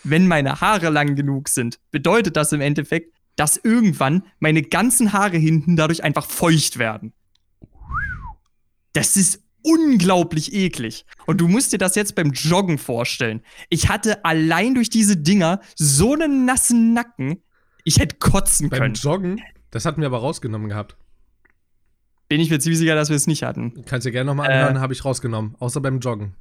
wenn 0.05 0.27
meine 0.29 0.61
Haare 0.61 0.91
lang 0.91 1.17
genug 1.17 1.49
sind, 1.49 1.79
bedeutet 1.91 2.37
das 2.37 2.53
im 2.53 2.61
Endeffekt, 2.61 3.15
dass 3.37 3.57
irgendwann 3.57 4.23
meine 4.39 4.63
ganzen 4.63 5.13
Haare 5.13 5.37
hinten 5.37 5.77
dadurch 5.77 6.03
einfach 6.05 6.27
feucht 6.27 6.79
werden. 6.79 7.13
Das 8.93 9.17
ist 9.17 9.43
unglaublich 9.63 10.55
eklig. 10.55 11.05
Und 11.27 11.41
du 11.41 11.49
musst 11.49 11.73
dir 11.73 11.79
das 11.79 11.97
jetzt 11.97 12.15
beim 12.15 12.31
Joggen 12.33 12.79
vorstellen. 12.79 13.43
Ich 13.69 13.89
hatte 13.89 14.25
allein 14.25 14.75
durch 14.75 14.91
diese 14.91 15.17
Dinger 15.17 15.61
so 15.75 16.15
einen 16.15 16.45
nassen 16.45 16.95
Nacken, 16.95 17.43
ich 17.85 17.99
hätte 17.99 18.17
kotzen 18.17 18.71
Beim 18.71 18.79
können. 18.81 18.95
Joggen, 18.95 19.41
das 19.71 19.85
hatten 19.85 20.01
wir 20.01 20.07
aber 20.07 20.19
rausgenommen 20.19 20.69
gehabt. 20.69 20.97
Bin 22.29 22.41
ich 22.41 22.51
mir 22.51 22.59
ziemlich 22.59 22.79
sicher, 22.79 22.95
dass 22.95 23.09
wir 23.09 23.17
es 23.17 23.27
nicht 23.27 23.43
hatten. 23.43 23.85
Kannst 23.87 24.07
dir 24.07 24.11
gerne 24.13 24.27
nochmal 24.31 24.51
Äh. 24.51 24.55
anhören, 24.55 24.81
habe 24.81 24.93
ich 24.93 25.05
rausgenommen. 25.05 25.55
Außer 25.59 25.81
beim 25.81 26.01
Joggen. 26.01 26.35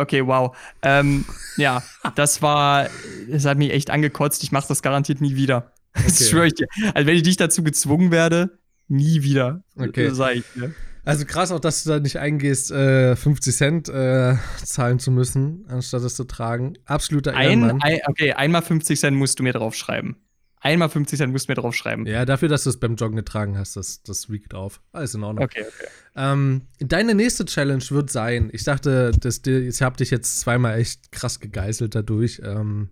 Okay, 0.00 0.26
wow. 0.26 0.56
Ähm, 0.82 1.24
ja, 1.56 1.82
das 2.14 2.42
war, 2.42 2.88
das 3.28 3.44
hat 3.44 3.58
mich 3.58 3.70
echt 3.72 3.90
angekotzt. 3.90 4.42
Ich 4.42 4.52
mache 4.52 4.68
das 4.68 4.82
garantiert 4.82 5.20
nie 5.20 5.36
wieder. 5.36 5.72
Das 5.92 6.20
Okay. 6.20 6.24
schwöre 6.30 6.46
ich 6.46 6.54
dir. 6.54 6.66
Also 6.94 7.06
wenn 7.08 7.16
ich 7.16 7.24
dich 7.24 7.36
dazu 7.36 7.64
gezwungen 7.64 8.12
werde, 8.12 8.58
nie 8.86 9.22
wieder. 9.22 9.64
Okay. 9.76 10.08
Das 10.08 10.16
sag 10.18 10.36
ich 10.36 10.44
dir. 10.54 10.72
Also 11.04 11.24
krass 11.24 11.50
auch, 11.50 11.58
dass 11.58 11.82
du 11.82 11.90
da 11.90 11.98
nicht 11.98 12.18
eingehst, 12.18 12.70
äh, 12.70 13.16
50 13.16 13.56
Cent 13.56 13.88
äh, 13.88 14.36
zahlen 14.64 14.98
zu 15.00 15.10
müssen, 15.10 15.64
anstatt 15.68 16.02
es 16.02 16.14
zu 16.14 16.24
tragen. 16.24 16.74
Absoluter 16.84 17.34
Ein, 17.34 17.60
Ehrenmann. 17.62 17.82
ein, 17.82 17.98
okay, 18.06 18.32
einmal 18.34 18.62
50 18.62 19.00
Cent 19.00 19.16
musst 19.16 19.38
du 19.40 19.42
mir 19.42 19.52
draufschreiben. 19.52 20.16
Einmal 20.62 20.90
50 20.90 21.18
Cent 21.18 21.32
musst 21.32 21.48
du 21.48 21.52
mir 21.52 21.56
draufschreiben. 21.56 22.06
Ja, 22.06 22.26
dafür, 22.26 22.48
dass 22.48 22.64
du 22.64 22.70
es 22.70 22.78
beim 22.78 22.96
Joggen 22.96 23.16
getragen 23.16 23.56
hast, 23.56 23.76
das, 23.76 24.02
das 24.02 24.28
wiegt 24.28 24.52
auf. 24.54 24.80
Alles 24.92 25.14
in 25.14 25.24
Ordnung. 25.24 25.44
Okay, 25.44 25.64
okay. 25.66 25.86
Ähm, 26.16 26.62
deine 26.78 27.14
nächste 27.14 27.46
Challenge 27.46 27.82
wird 27.90 28.10
sein, 28.10 28.50
ich 28.52 28.64
dachte, 28.64 29.10
dir, 29.12 29.60
ich 29.66 29.80
habe 29.80 29.96
dich 29.96 30.10
jetzt 30.10 30.40
zweimal 30.40 30.78
echt 30.78 31.12
krass 31.12 31.40
gegeißelt 31.40 31.94
dadurch. 31.94 32.42
Ähm, 32.44 32.90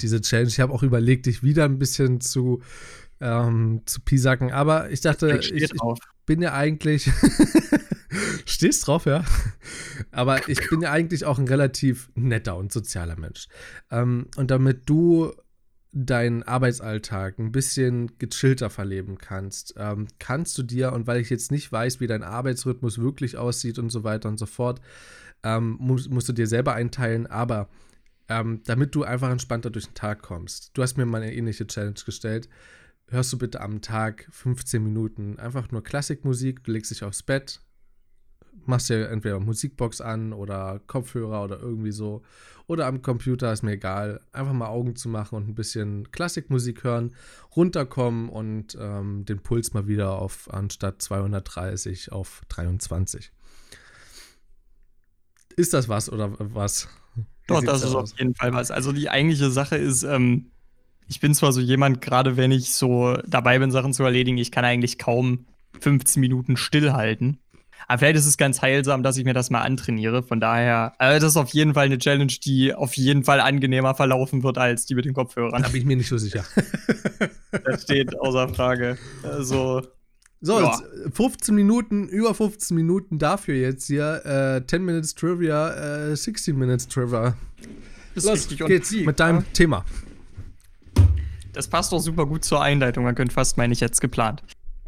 diese 0.00 0.20
Challenge, 0.20 0.48
ich 0.48 0.60
habe 0.60 0.72
auch 0.72 0.82
überlegt, 0.82 1.26
dich 1.26 1.42
wieder 1.42 1.64
ein 1.64 1.78
bisschen 1.78 2.20
zu, 2.20 2.62
ähm, 3.20 3.80
zu 3.86 4.00
pisacken, 4.02 4.52
aber 4.52 4.90
ich 4.90 5.00
dachte, 5.00 5.38
Ich 5.40 5.52
ich, 5.52 5.62
ich 5.62 5.70
drauf. 5.70 5.98
bin 6.26 6.42
ja 6.42 6.52
eigentlich. 6.52 7.10
Stehst 8.46 8.86
drauf, 8.86 9.06
ja. 9.06 9.24
Aber 10.12 10.48
ich 10.48 10.68
bin 10.68 10.82
ja 10.82 10.92
eigentlich 10.92 11.24
auch 11.24 11.38
ein 11.38 11.48
relativ 11.48 12.10
netter 12.14 12.56
und 12.56 12.72
sozialer 12.72 13.16
Mensch. 13.18 13.48
Ähm, 13.90 14.26
und 14.36 14.50
damit 14.50 14.88
du 14.88 15.32
deinen 15.94 16.42
Arbeitsalltag 16.42 17.38
ein 17.38 17.52
bisschen 17.52 18.18
gechillter 18.18 18.68
verleben 18.68 19.16
kannst, 19.16 19.74
ähm, 19.78 20.08
kannst 20.18 20.58
du 20.58 20.64
dir, 20.64 20.92
und 20.92 21.06
weil 21.06 21.20
ich 21.20 21.30
jetzt 21.30 21.52
nicht 21.52 21.70
weiß, 21.70 22.00
wie 22.00 22.08
dein 22.08 22.24
Arbeitsrhythmus 22.24 22.98
wirklich 22.98 23.36
aussieht 23.36 23.78
und 23.78 23.90
so 23.90 24.02
weiter 24.02 24.28
und 24.28 24.38
so 24.38 24.46
fort, 24.46 24.80
ähm, 25.44 25.76
musst, 25.78 26.10
musst 26.10 26.28
du 26.28 26.32
dir 26.32 26.48
selber 26.48 26.74
einteilen, 26.74 27.28
aber 27.28 27.68
ähm, 28.28 28.62
damit 28.64 28.94
du 28.94 29.04
einfach 29.04 29.30
entspannter 29.30 29.70
durch 29.70 29.86
den 29.86 29.94
Tag 29.94 30.22
kommst. 30.22 30.70
Du 30.74 30.82
hast 30.82 30.96
mir 30.96 31.06
mal 31.06 31.22
eine 31.22 31.32
ähnliche 31.32 31.66
Challenge 31.66 32.00
gestellt. 32.04 32.48
Hörst 33.08 33.32
du 33.32 33.38
bitte 33.38 33.60
am 33.60 33.80
Tag 33.80 34.26
15 34.30 34.82
Minuten 34.82 35.38
einfach 35.38 35.70
nur 35.70 35.84
Klassikmusik, 35.84 36.64
du 36.64 36.72
legst 36.72 36.90
dich 36.90 37.04
aufs 37.04 37.22
Bett, 37.22 37.60
machst 38.66 38.88
dir 38.88 39.08
entweder 39.08 39.40
Musikbox 39.40 40.00
an 40.00 40.32
oder 40.32 40.80
Kopfhörer 40.86 41.44
oder 41.44 41.60
irgendwie 41.60 41.92
so. 41.92 42.22
Oder 42.66 42.86
am 42.86 43.02
Computer, 43.02 43.52
ist 43.52 43.62
mir 43.62 43.72
egal. 43.72 44.20
Einfach 44.32 44.54
mal 44.54 44.68
Augen 44.68 44.96
zu 44.96 45.08
machen 45.08 45.36
und 45.36 45.48
ein 45.48 45.54
bisschen 45.54 46.10
Klassikmusik 46.12 46.82
hören, 46.82 47.14
runterkommen 47.54 48.30
und 48.30 48.76
ähm, 48.80 49.24
den 49.26 49.40
Puls 49.40 49.74
mal 49.74 49.86
wieder 49.86 50.12
auf 50.12 50.52
anstatt 50.52 51.02
230 51.02 52.12
auf 52.12 52.42
23. 52.48 53.32
Ist 55.56 55.74
das 55.74 55.88
was 55.88 56.10
oder 56.10 56.32
was? 56.38 56.88
Doch, 57.46 57.62
das 57.62 57.82
da 57.82 57.88
ist 57.88 57.94
aus? 57.94 58.12
auf 58.12 58.18
jeden 58.18 58.34
Fall 58.34 58.52
was. 58.54 58.70
Also 58.70 58.92
die 58.92 59.10
eigentliche 59.10 59.50
Sache 59.50 59.76
ist, 59.76 60.02
ähm, 60.02 60.50
ich 61.06 61.20
bin 61.20 61.34
zwar 61.34 61.52
so 61.52 61.60
jemand, 61.60 62.00
gerade 62.00 62.36
wenn 62.38 62.50
ich 62.50 62.72
so 62.72 63.16
dabei 63.26 63.58
bin, 63.58 63.70
Sachen 63.70 63.92
zu 63.92 64.04
erledigen, 64.04 64.38
ich 64.38 64.50
kann 64.50 64.64
eigentlich 64.64 64.98
kaum 64.98 65.46
15 65.80 66.18
Minuten 66.20 66.56
stillhalten. 66.56 67.38
Aber 67.88 67.98
vielleicht 67.98 68.16
ist 68.16 68.26
es 68.26 68.36
ganz 68.36 68.62
heilsam, 68.62 69.02
dass 69.02 69.16
ich 69.16 69.24
mir 69.24 69.34
das 69.34 69.50
mal 69.50 69.60
antrainiere. 69.62 70.22
Von 70.22 70.40
daher, 70.40 70.92
äh, 70.98 71.20
das 71.20 71.30
ist 71.32 71.36
auf 71.36 71.50
jeden 71.50 71.74
Fall 71.74 71.86
eine 71.86 71.98
Challenge, 71.98 72.32
die 72.44 72.74
auf 72.74 72.94
jeden 72.94 73.24
Fall 73.24 73.40
angenehmer 73.40 73.94
verlaufen 73.94 74.42
wird 74.42 74.58
als 74.58 74.86
die 74.86 74.94
mit 74.94 75.04
den 75.04 75.14
Kopfhörern. 75.14 75.62
Da 75.62 75.68
bin 75.68 75.80
ich 75.80 75.86
mir 75.86 75.96
nicht 75.96 76.08
so 76.08 76.18
sicher. 76.18 76.44
Das 77.64 77.82
steht 77.82 78.18
außer 78.18 78.48
Frage. 78.48 78.98
Also, 79.22 79.80
So, 80.40 80.60
Ja. 80.60 80.72
jetzt 81.04 81.16
15 81.16 81.54
Minuten, 81.54 82.08
über 82.08 82.34
15 82.34 82.76
Minuten 82.76 83.18
dafür 83.18 83.54
jetzt 83.54 83.86
hier. 83.86 84.24
Äh, 84.62 84.66
10 84.66 84.84
Minutes 84.84 85.14
Trivia, 85.14 86.10
äh, 86.10 86.16
16 86.16 86.58
Minutes 86.58 86.88
Trivia. 86.88 87.36
ist 88.14 88.26
Los 88.26 88.48
geht's 88.48 88.90
peak, 88.90 89.06
mit 89.06 89.20
deinem 89.20 89.38
ne? 89.38 89.44
Thema. 89.52 89.84
Das 91.52 91.68
passt 91.68 91.92
doch 91.92 92.00
super 92.00 92.26
gut 92.26 92.44
zur 92.44 92.60
Einleitung. 92.60 93.04
Man 93.04 93.14
könnte 93.14 93.32
fast, 93.32 93.56
meine 93.56 93.72
ich, 93.72 93.80
jetzt 93.80 94.00
geplant. 94.00 94.42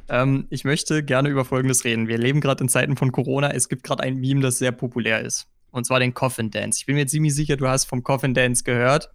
Ähm, 0.09 0.47
ich 0.51 0.65
möchte 0.65 1.03
gerne 1.03 1.29
über 1.29 1.45
Folgendes 1.45 1.85
reden. 1.85 2.09
Wir 2.09 2.19
leben 2.19 2.41
gerade 2.41 2.63
in 2.65 2.69
Zeiten 2.69 2.97
von 2.97 3.13
Corona. 3.13 3.51
Es 3.53 3.69
gibt 3.69 3.83
gerade 3.83 4.03
ein 4.03 4.17
Meme, 4.17 4.41
das 4.41 4.59
sehr 4.59 4.73
populär 4.73 5.21
ist. 5.23 5.49
Und 5.71 5.85
zwar 5.85 6.01
den 6.01 6.15
Coffin 6.15 6.51
Dance. 6.51 6.79
Ich 6.81 6.87
bin 6.87 6.95
mir 6.97 7.07
ziemlich 7.07 7.35
sicher, 7.35 7.57
du 7.57 7.69
hast 7.69 7.85
vom 7.85 8.03
Coffin 8.03 8.35
Dance 8.35 8.65
gehört. 8.65 9.11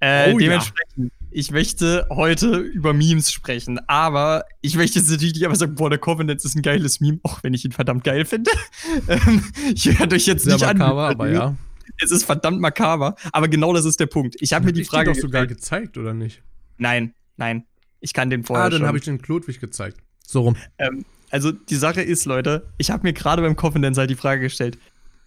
Äh, 0.00 0.32
Oh 0.32 0.38
ja. 0.38 0.48
dementsprechend, 0.48 1.12
ich 1.30 1.50
möchte 1.50 2.06
heute 2.10 2.58
über 2.58 2.92
Memes 2.92 3.32
sprechen. 3.32 3.80
Aber 3.88 4.44
ich 4.60 4.76
möchte 4.76 4.98
jetzt 4.98 5.10
natürlich 5.10 5.34
nicht 5.34 5.44
einfach 5.44 5.56
sagen, 5.58 5.74
boah, 5.74 5.88
der 5.90 5.98
Coffin 5.98 6.26
Dance 6.28 6.46
ist 6.46 6.54
ein 6.54 6.62
geiles 6.62 7.00
Meme, 7.00 7.18
auch 7.22 7.42
wenn 7.42 7.54
ich 7.54 7.64
ihn 7.64 7.72
verdammt 7.72 8.04
geil 8.04 8.24
finde. 8.24 8.50
ähm, 9.08 9.42
ich 9.74 9.98
werde 9.98 10.14
euch 10.16 10.26
jetzt 10.26 10.44
Sehr 10.44 10.54
nicht 10.54 10.64
an. 10.64 10.78
makaber, 10.78 11.08
aber 11.08 11.30
ja. 11.30 11.56
Es 12.02 12.10
ist 12.10 12.24
verdammt 12.24 12.60
makaber. 12.60 13.14
Aber 13.32 13.48
genau 13.48 13.72
das 13.72 13.84
ist 13.84 13.98
der 14.00 14.06
Punkt. 14.06 14.36
Ich 14.40 14.52
habe 14.52 14.66
mir 14.66 14.72
die 14.72 14.84
Frage 14.84 15.12
doch 15.12 15.18
sogar 15.20 15.46
gestellt. 15.46 15.60
gezeigt, 15.60 15.98
oder 15.98 16.12
nicht? 16.14 16.42
Nein, 16.76 17.14
nein. 17.36 17.64
Ich 18.04 18.12
kann 18.12 18.28
den 18.28 18.44
vorher 18.44 18.66
ah, 18.66 18.70
dann 18.70 18.86
habe 18.86 18.98
ich 18.98 19.04
den 19.04 19.22
Klodwig 19.22 19.60
gezeigt. 19.60 19.96
So 20.26 20.42
rum. 20.42 20.56
Ähm, 20.76 21.06
also 21.30 21.52
die 21.52 21.76
Sache 21.76 22.02
ist, 22.02 22.26
Leute, 22.26 22.66
ich 22.76 22.90
habe 22.90 23.02
mir 23.02 23.14
gerade 23.14 23.40
beim 23.40 23.56
Confidence 23.56 23.96
halt 23.96 24.10
die 24.10 24.14
Frage 24.14 24.42
gestellt, 24.42 24.76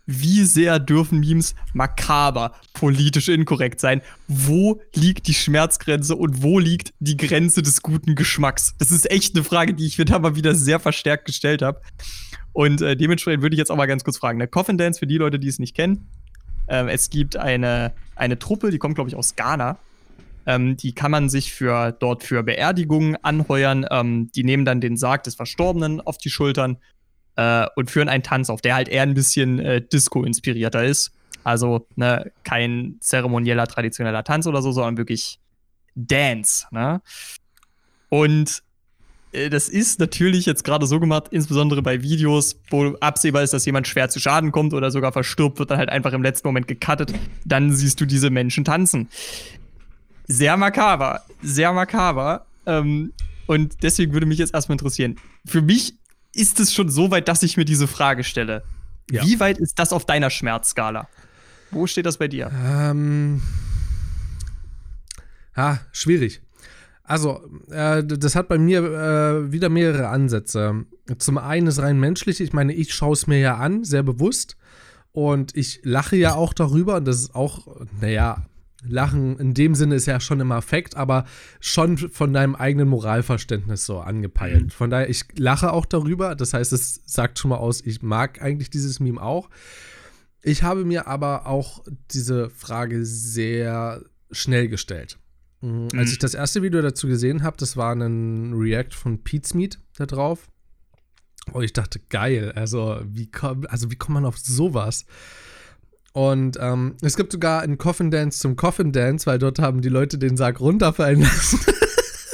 wie 0.05 0.43
sehr 0.43 0.77
dürfen 0.79 1.19
Memes 1.19 1.55
makaber, 1.73 2.53
politisch 2.73 3.29
inkorrekt 3.29 3.81
sein? 3.81 4.03
Wo 4.27 4.79
liegt 4.93 5.27
die 5.27 5.33
Schmerzgrenze 5.33 6.15
und 6.15 6.43
wo 6.43 6.59
liegt 6.59 6.93
die 6.99 7.17
Grenze 7.17 7.63
des 7.63 7.81
guten 7.81 8.13
Geschmacks? 8.13 8.75
Das 8.77 8.91
ist 8.91 9.09
echt 9.09 9.35
eine 9.35 9.43
Frage, 9.43 9.73
die 9.73 9.87
ich 9.87 9.97
mir 9.97 10.05
da 10.05 10.19
mal 10.19 10.35
wieder 10.35 10.53
sehr 10.53 10.79
verstärkt 10.79 11.25
gestellt 11.25 11.63
habe. 11.63 11.81
Und 12.53 12.81
äh, 12.83 12.95
dementsprechend 12.95 13.41
würde 13.41 13.55
ich 13.55 13.57
jetzt 13.57 13.71
auch 13.71 13.75
mal 13.75 13.87
ganz 13.87 14.03
kurz 14.03 14.19
fragen. 14.19 14.37
Der 14.37 14.47
Coffin 14.47 14.77
Dance, 14.77 14.99
für 14.99 15.07
die 15.07 15.17
Leute, 15.17 15.39
die 15.39 15.47
es 15.47 15.57
nicht 15.57 15.75
kennen, 15.75 16.07
ähm, 16.67 16.87
es 16.89 17.09
gibt 17.09 17.35
eine, 17.35 17.91
eine 18.15 18.37
Truppe, 18.37 18.69
die 18.69 18.77
kommt, 18.77 18.95
glaube 18.95 19.09
ich, 19.09 19.15
aus 19.15 19.35
Ghana. 19.35 19.79
Ähm, 20.47 20.77
die 20.77 20.95
kann 20.95 21.11
man 21.11 21.29
sich 21.29 21.53
für 21.53 21.91
dort 21.91 22.23
für 22.23 22.41
Beerdigungen 22.41 23.17
anheuern. 23.21 23.85
Ähm, 23.91 24.31
die 24.33 24.45
nehmen 24.45 24.63
dann 24.63 24.79
den 24.79 24.95
Sarg 24.95 25.23
des 25.23 25.35
Verstorbenen 25.35 25.99
auf 25.99 26.17
die 26.17 26.29
Schultern 26.29 26.77
äh, 27.35 27.67
und 27.75 27.91
führen 27.91 28.07
einen 28.07 28.23
Tanz 28.23 28.49
auf, 28.49 28.61
der 28.61 28.75
halt 28.75 28.87
eher 28.87 29.03
ein 29.03 29.13
bisschen 29.13 29.59
äh, 29.59 29.81
Disco-inspirierter 29.81 30.85
ist. 30.85 31.11
Also 31.43 31.85
ne, 31.95 32.31
kein 32.45 32.95
zeremonieller, 33.01 33.67
traditioneller 33.67 34.23
Tanz 34.23 34.47
oder 34.47 34.61
so, 34.61 34.71
sondern 34.71 34.97
wirklich 34.97 35.39
Dance. 35.95 36.65
Ne? 36.71 37.01
Und 38.07 38.63
äh, 39.33 39.49
das 39.49 39.67
ist 39.67 39.99
natürlich 39.99 40.45
jetzt 40.45 40.63
gerade 40.63 40.87
so 40.87 40.99
gemacht, 41.01 41.25
insbesondere 41.31 41.81
bei 41.81 42.01
Videos, 42.03 42.57
wo 42.69 42.95
absehbar 43.01 43.43
ist, 43.43 43.53
dass 43.53 43.65
jemand 43.65 43.87
schwer 43.87 44.07
zu 44.07 44.21
Schaden 44.21 44.53
kommt 44.53 44.73
oder 44.73 44.91
sogar 44.91 45.11
verstirbt, 45.11 45.59
wird 45.59 45.71
dann 45.71 45.77
halt 45.77 45.89
einfach 45.89 46.13
im 46.13 46.23
letzten 46.23 46.47
Moment 46.47 46.69
gecuttet. 46.69 47.13
Dann 47.43 47.73
siehst 47.73 47.99
du 47.99 48.05
diese 48.05 48.29
Menschen 48.29 48.63
tanzen 48.63 49.09
sehr 50.27 50.57
makaber, 50.57 51.21
sehr 51.41 51.73
makaber. 51.73 52.45
Ähm, 52.65 53.13
und 53.47 53.81
deswegen 53.81 54.13
würde 54.13 54.25
mich 54.25 54.39
jetzt 54.39 54.53
erstmal 54.53 54.75
interessieren. 54.75 55.17
Für 55.45 55.61
mich 55.61 55.95
ist 56.33 56.59
es 56.59 56.73
schon 56.73 56.89
so 56.89 57.11
weit, 57.11 57.27
dass 57.27 57.43
ich 57.43 57.57
mir 57.57 57.65
diese 57.65 57.87
Frage 57.87 58.23
stelle. 58.23 58.63
Ja. 59.09 59.23
Wie 59.23 59.39
weit 59.39 59.57
ist 59.57 59.79
das 59.79 59.93
auf 59.93 60.05
deiner 60.05 60.29
Schmerzskala? 60.29 61.07
Wo 61.71 61.87
steht 61.87 62.05
das 62.05 62.17
bei 62.17 62.27
dir? 62.27 62.51
Ähm. 62.53 63.41
Ah, 65.55 65.77
schwierig. 65.91 66.41
Also, 67.03 67.41
äh, 67.71 68.03
das 68.03 68.35
hat 68.35 68.49
bei 68.49 68.57
mir 68.57 68.79
äh, 68.79 69.51
wieder 69.51 69.69
mehrere 69.69 70.09
Ansätze. 70.09 70.85
Zum 71.17 71.37
einen 71.37 71.67
ist 71.67 71.79
rein 71.79 71.99
menschlich, 71.99 72.41
ich 72.41 72.51
meine, 72.51 72.73
ich 72.73 72.93
schaue 72.93 73.13
es 73.13 73.27
mir 73.27 73.39
ja 73.39 73.55
an, 73.55 73.85
sehr 73.85 74.03
bewusst. 74.03 74.57
Und 75.13 75.55
ich 75.55 75.79
lache 75.83 76.17
ja 76.17 76.35
auch 76.35 76.53
darüber. 76.53 76.97
Und 76.97 77.05
das 77.05 77.21
ist 77.21 77.35
auch, 77.35 77.65
naja, 78.01 78.45
Lachen 78.83 79.39
in 79.39 79.53
dem 79.53 79.73
Sinne 79.75 79.95
ist 79.95 80.05
ja 80.05 80.19
schon 80.19 80.39
immer 80.39 80.61
Fakt, 80.61 80.95
aber 80.95 81.25
schon 81.59 81.97
von 81.97 82.31
deinem 82.33 82.55
eigenen 82.55 82.87
Moralverständnis 82.89 83.85
so 83.85 83.99
angepeilt. 83.99 84.65
Mhm. 84.65 84.69
Von 84.69 84.89
daher, 84.89 85.09
ich 85.09 85.23
lache 85.37 85.73
auch 85.73 85.85
darüber. 85.85 86.35
Das 86.35 86.53
heißt, 86.53 86.73
es 86.73 87.01
sagt 87.05 87.39
schon 87.39 87.49
mal 87.49 87.57
aus, 87.57 87.81
ich 87.81 88.01
mag 88.01 88.41
eigentlich 88.41 88.69
dieses 88.69 88.99
Meme 88.99 89.21
auch. 89.21 89.49
Ich 90.43 90.63
habe 90.63 90.85
mir 90.85 91.07
aber 91.07 91.47
auch 91.47 91.83
diese 92.11 92.49
Frage 92.49 93.03
sehr 93.05 94.03
schnell 94.31 94.67
gestellt. 94.67 95.17
Mhm. 95.61 95.87
Als 95.95 96.09
Mhm. 96.09 96.13
ich 96.13 96.19
das 96.19 96.35
erste 96.35 96.61
Video 96.61 96.81
dazu 96.81 97.07
gesehen 97.07 97.43
habe, 97.43 97.57
das 97.57 97.77
war 97.77 97.93
ein 97.95 98.53
React 98.53 98.93
von 98.93 99.23
Pete's 99.23 99.53
Meat 99.53 99.79
da 99.97 100.05
drauf. 100.05 100.47
Und 101.51 101.63
ich 101.63 101.73
dachte, 101.73 101.99
geil, 102.09 102.51
also 102.55 103.01
wie, 103.05 103.31
komm, 103.31 103.65
also 103.69 103.89
wie 103.89 103.95
kommt 103.95 104.15
man 104.15 104.25
auf 104.25 104.37
sowas? 104.37 105.05
Und 106.17 106.57
ähm, 106.59 106.95
es 107.03 107.15
gibt 107.15 107.31
sogar 107.31 107.61
einen 107.61 107.77
Coffin 107.77 108.09
Dance 108.09 108.39
zum 108.39 108.55
Coffin 108.55 108.91
Dance, 108.91 109.27
weil 109.27 109.37
dort 109.37 109.59
haben 109.59 109.81
die 109.81 109.89
Leute 109.89 110.17
den 110.17 110.35
Sarg 110.35 110.59
runterfallen 110.59 111.21
lassen. 111.21 111.59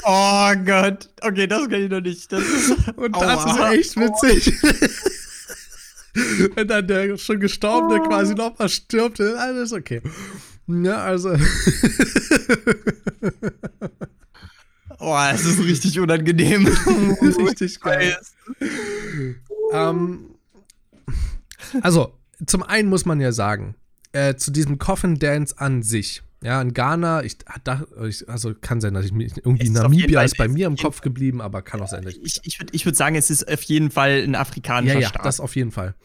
Oh 0.05 0.51
Gott. 0.65 1.09
Okay, 1.21 1.47
das 1.47 1.69
kann 1.69 1.81
ich 1.81 1.89
noch 1.89 2.01
nicht. 2.01 2.29
Das 2.29 2.41
Und 2.97 3.15
Aua. 3.15 3.25
das 3.25 3.45
ist 3.45 3.61
echt 3.71 3.95
witzig. 3.95 4.53
Wenn 6.55 6.67
dann 6.67 6.85
der 6.85 7.17
schon 7.17 7.39
Gestorbene 7.39 8.01
oh. 8.01 8.07
quasi 8.09 8.35
nochmal 8.35 8.67
stirbt, 8.67 9.21
alles 9.21 9.71
okay. 9.71 10.01
Ja, 10.67 10.97
also. 10.97 11.37
oh, 14.99 15.17
es 15.33 15.45
ist 15.45 15.59
richtig 15.59 16.01
unangenehm. 16.01 16.67
richtig 16.67 17.79
geil. 17.79 18.17
ähm, 19.71 20.35
also, 21.81 22.13
zum 22.45 22.63
einen 22.63 22.89
muss 22.89 23.05
man 23.05 23.19
ja 23.19 23.31
sagen, 23.31 23.75
äh, 24.11 24.35
zu 24.35 24.51
diesem 24.51 24.77
Coffin 24.77 25.19
Dance 25.19 25.57
an 25.57 25.83
sich. 25.83 26.23
Ja, 26.43 26.61
in 26.61 26.73
Ghana, 26.73 27.23
ich, 27.23 27.37
also 28.27 28.53
kann 28.53 28.81
sein, 28.81 28.93
dass 28.93 29.05
ich 29.05 29.13
mich 29.13 29.37
irgendwie 29.37 29.69
Namibia 29.69 30.23
ist 30.23 30.37
bei 30.37 30.49
mir 30.49 30.67
im 30.67 30.75
Kopf 30.75 30.99
geblieben, 30.99 31.41
aber 31.41 31.61
kann 31.61 31.81
auch 31.81 31.87
sein. 31.87 32.05
Ich, 32.21 32.41
ich 32.43 32.59
würde 32.59 32.73
ich 32.73 32.85
würd 32.85 32.97
sagen, 32.97 33.15
es 33.15 33.29
ist 33.29 33.47
auf 33.47 33.61
jeden 33.63 33.91
Fall 33.91 34.21
ein 34.23 34.35
afrikanischer 34.35 34.95
ja, 34.95 35.01
ja, 35.01 35.09
Staat. 35.09 35.25
das 35.25 35.39
auf 35.39 35.55
jeden 35.55 35.71
Fall. 35.71 35.95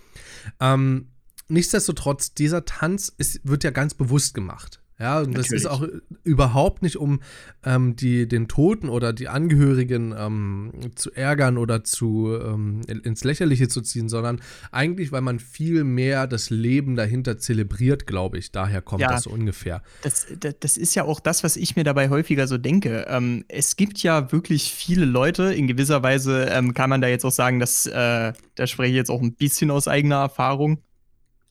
Ähm, 0.60 1.08
nichtsdestotrotz, 1.48 2.34
dieser 2.34 2.64
Tanz 2.64 3.12
ist, 3.18 3.40
wird 3.48 3.64
ja 3.64 3.70
ganz 3.70 3.94
bewusst 3.94 4.32
gemacht. 4.32 4.80
Ja, 5.00 5.20
und 5.20 5.28
Natürlich. 5.28 5.50
das 5.50 5.60
ist 5.60 5.66
auch 5.66 5.86
überhaupt 6.24 6.82
nicht, 6.82 6.96
um 6.96 7.20
ähm, 7.64 7.94
die, 7.94 8.26
den 8.26 8.48
Toten 8.48 8.88
oder 8.88 9.12
die 9.12 9.28
Angehörigen 9.28 10.12
ähm, 10.18 10.72
zu 10.96 11.12
ärgern 11.12 11.56
oder 11.56 11.84
zu, 11.84 12.36
ähm, 12.36 12.80
ins 12.88 13.22
Lächerliche 13.22 13.68
zu 13.68 13.80
ziehen, 13.80 14.08
sondern 14.08 14.40
eigentlich, 14.72 15.12
weil 15.12 15.20
man 15.20 15.38
viel 15.38 15.84
mehr 15.84 16.26
das 16.26 16.50
Leben 16.50 16.96
dahinter 16.96 17.38
zelebriert, 17.38 18.08
glaube 18.08 18.38
ich. 18.38 18.50
Daher 18.50 18.82
kommt 18.82 19.02
ja, 19.02 19.08
das 19.08 19.22
so 19.22 19.30
ungefähr. 19.30 19.82
Das, 20.02 20.26
das, 20.40 20.56
das, 20.58 20.76
ist 20.76 20.96
ja 20.96 21.04
auch 21.04 21.20
das, 21.20 21.44
was 21.44 21.56
ich 21.56 21.76
mir 21.76 21.84
dabei 21.84 22.08
häufiger 22.08 22.48
so 22.48 22.58
denke. 22.58 23.06
Ähm, 23.08 23.44
es 23.46 23.76
gibt 23.76 24.02
ja 24.02 24.32
wirklich 24.32 24.72
viele 24.74 25.04
Leute, 25.04 25.54
in 25.54 25.68
gewisser 25.68 26.02
Weise 26.02 26.46
ähm, 26.50 26.74
kann 26.74 26.90
man 26.90 27.00
da 27.00 27.06
jetzt 27.06 27.24
auch 27.24 27.30
sagen, 27.30 27.60
dass, 27.60 27.86
äh, 27.86 28.32
da 28.56 28.66
spreche 28.66 28.90
ich 28.90 28.96
jetzt 28.96 29.10
auch 29.10 29.22
ein 29.22 29.34
bisschen 29.34 29.70
aus 29.70 29.86
eigener 29.86 30.16
Erfahrung, 30.16 30.82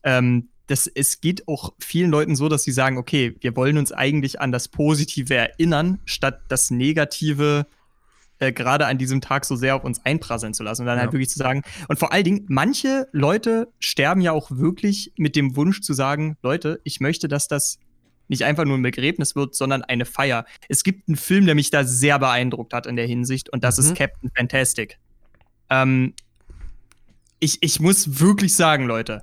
ähm, 0.04 0.50
das, 0.68 0.88
es 0.88 1.22
geht 1.22 1.48
auch 1.48 1.74
vielen 1.80 2.12
Leuten 2.12 2.36
so, 2.36 2.50
dass 2.50 2.64
sie 2.64 2.72
sagen, 2.72 2.98
okay, 2.98 3.36
wir 3.40 3.56
wollen 3.56 3.78
uns 3.78 3.92
eigentlich 3.92 4.42
an 4.42 4.52
das 4.52 4.68
Positive 4.68 5.34
erinnern, 5.34 6.00
statt 6.06 6.42
das 6.50 6.72
Negative 6.72 7.66
äh, 8.40 8.52
gerade 8.52 8.86
an 8.86 8.98
diesem 8.98 9.22
Tag 9.22 9.46
so 9.46 9.56
sehr 9.56 9.76
auf 9.76 9.84
uns 9.84 10.06
einprasseln 10.06 10.54
zu 10.54 10.64
lassen. 10.64 10.84
Und 10.84 10.88
dann 10.88 10.98
halt 10.98 11.00
ja. 11.00 11.06
halt 11.08 11.14
wirklich 11.14 11.30
zu 11.30 11.40
sagen, 11.40 11.64
und 11.88 11.98
vor 11.98 12.12
allen 12.12 12.24
Dingen, 12.24 12.46
manche 12.50 13.08
Leute 13.12 13.70
sterben 13.80 14.22
ja 14.22 14.34
auch 14.34 14.52
wirklich 14.52 15.14
mit 15.18 15.36
dem 15.36 15.56
Wunsch 15.56 15.82
zu 15.82 15.94
sagen, 15.94 16.38
Leute, 16.44 16.82
ich 16.84 17.00
möchte, 17.00 17.28
dass 17.28 17.48
das 17.48 17.80
nicht 18.28 18.44
einfach 18.44 18.66
nur 18.66 18.78
ein 18.78 18.84
Begräbnis 18.84 19.36
wird, 19.36 19.56
sondern 19.56 19.84
eine 19.84 20.06
Feier. 20.06 20.46
Es 20.68 20.84
gibt 20.84 21.08
einen 21.08 21.16
Film, 21.16 21.46
der 21.46 21.56
mich 21.56 21.72
da 21.72 21.86
sehr 21.86 22.20
beeindruckt 22.20 22.74
hat 22.74 22.86
in 22.86 22.98
der 22.98 23.08
Hinsicht, 23.08 23.50
und 23.50 23.64
das 23.64 23.78
mhm. 23.78 23.86
ist 23.86 23.96
Captain 23.96 24.32
Fantastic. 24.36 25.00
Ähm, 25.70 26.14
ich, 27.40 27.60
ich 27.62 27.80
muss 27.80 28.20
wirklich 28.20 28.56
sagen, 28.56 28.86
Leute, 28.86 29.22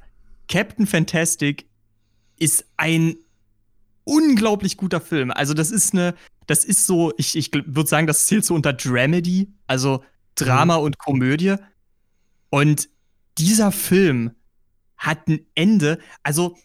Captain 0.48 0.86
Fantastic 0.86 1.66
ist 2.38 2.66
ein 2.76 3.16
unglaublich 4.04 4.76
guter 4.76 5.00
Film. 5.00 5.30
Also, 5.30 5.54
das 5.54 5.70
ist 5.70 5.92
eine, 5.94 6.14
das 6.46 6.64
ist 6.64 6.86
so, 6.86 7.12
ich, 7.16 7.36
ich 7.36 7.52
würde 7.52 7.88
sagen, 7.88 8.06
das 8.06 8.26
zählt 8.26 8.44
so 8.44 8.54
unter 8.54 8.72
Dramedy, 8.72 9.52
also 9.66 10.04
Drama 10.34 10.78
mhm. 10.78 10.84
und 10.84 10.98
Komödie. 10.98 11.56
Und 12.50 12.88
dieser 13.38 13.72
Film 13.72 14.32
hat 14.96 15.28
ein 15.28 15.40
Ende, 15.54 15.98
also 16.22 16.56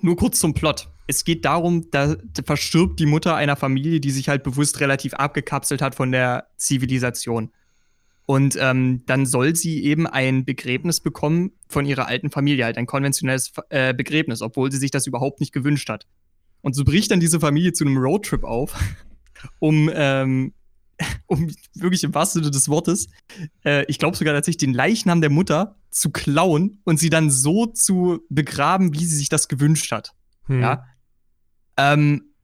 nur 0.00 0.16
kurz 0.16 0.40
zum 0.40 0.54
Plot. 0.54 0.88
Es 1.06 1.24
geht 1.24 1.44
darum, 1.44 1.90
da 1.90 2.16
verstirbt 2.44 2.98
die 2.98 3.06
Mutter 3.06 3.36
einer 3.36 3.56
Familie, 3.56 4.00
die 4.00 4.10
sich 4.10 4.28
halt 4.28 4.42
bewusst 4.42 4.80
relativ 4.80 5.14
abgekapselt 5.14 5.82
hat 5.82 5.94
von 5.94 6.10
der 6.10 6.48
Zivilisation. 6.56 7.52
Und 8.26 8.56
ähm, 8.58 9.02
dann 9.06 9.26
soll 9.26 9.54
sie 9.54 9.84
eben 9.84 10.06
ein 10.06 10.44
Begräbnis 10.44 11.00
bekommen 11.00 11.52
von 11.68 11.84
ihrer 11.84 12.06
alten 12.06 12.30
Familie, 12.30 12.64
halt 12.64 12.78
ein 12.78 12.86
konventionelles 12.86 13.52
äh, 13.68 13.92
Begräbnis, 13.92 14.40
obwohl 14.40 14.72
sie 14.72 14.78
sich 14.78 14.90
das 14.90 15.06
überhaupt 15.06 15.40
nicht 15.40 15.52
gewünscht 15.52 15.90
hat. 15.90 16.06
Und 16.62 16.74
so 16.74 16.84
bricht 16.84 17.10
dann 17.10 17.20
diese 17.20 17.38
Familie 17.38 17.74
zu 17.74 17.84
einem 17.84 17.98
Roadtrip 17.98 18.44
auf, 18.44 18.74
um, 19.58 19.90
ähm, 19.92 20.54
um 21.26 21.50
wirklich 21.74 22.02
im 22.04 22.14
wahrsten 22.14 22.42
Sinne 22.42 22.50
des 22.50 22.68
Wortes, 22.70 23.08
äh, 23.64 23.84
ich 23.88 23.98
glaube 23.98 24.16
sogar 24.16 24.32
tatsächlich 24.32 24.58
den 24.58 24.74
Leichnam 24.74 25.20
der 25.20 25.30
Mutter 25.30 25.76
zu 25.90 26.10
klauen 26.10 26.80
und 26.84 26.98
sie 26.98 27.10
dann 27.10 27.30
so 27.30 27.66
zu 27.66 28.20
begraben, 28.30 28.94
wie 28.94 29.04
sie 29.04 29.16
sich 29.16 29.28
das 29.28 29.48
gewünscht 29.48 29.92
hat. 29.92 30.12
Hm. 30.46 30.62
Ja. 30.62 30.84
Ähm, 31.76 32.34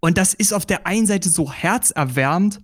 und 0.00 0.18
das 0.18 0.34
ist 0.34 0.52
auf 0.52 0.66
der 0.66 0.86
einen 0.86 1.06
Seite 1.06 1.30
so 1.30 1.50
herzerwärmend 1.50 2.60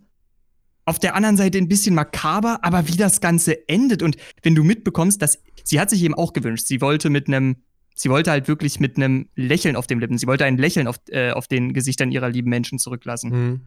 auf 0.91 0.99
der 0.99 1.15
anderen 1.15 1.37
Seite 1.37 1.57
ein 1.57 1.69
bisschen 1.69 1.95
makaber, 1.95 2.59
aber 2.63 2.89
wie 2.89 2.97
das 2.97 3.21
Ganze 3.21 3.69
endet 3.69 4.03
und 4.03 4.17
wenn 4.43 4.57
du 4.57 4.65
mitbekommst, 4.65 5.23
dass 5.23 5.39
sie 5.63 5.81
hat 5.81 5.89
sich 5.89 6.03
eben 6.03 6.15
auch 6.15 6.33
gewünscht, 6.33 6.67
sie 6.67 6.81
wollte 6.81 7.11
mit 7.11 7.29
einem, 7.29 7.63
sie 7.95 8.11
wollte 8.11 8.33
halt 8.33 8.49
wirklich 8.49 8.81
mit 8.81 8.97
einem 8.97 9.29
Lächeln 9.37 9.77
auf 9.77 9.87
dem 9.87 10.01
Lippen, 10.01 10.19
sie 10.19 10.27
wollte 10.27 10.45
ein 10.45 10.59
Lächeln 10.59 10.89
auf, 10.89 10.97
äh, 11.11 11.31
auf 11.31 11.47
den 11.47 11.73
Gesichtern 11.73 12.11
ihrer 12.11 12.29
lieben 12.29 12.51
Menschen 12.51 12.81
zurücklassen. 12.81 13.31
Mhm. 13.31 13.61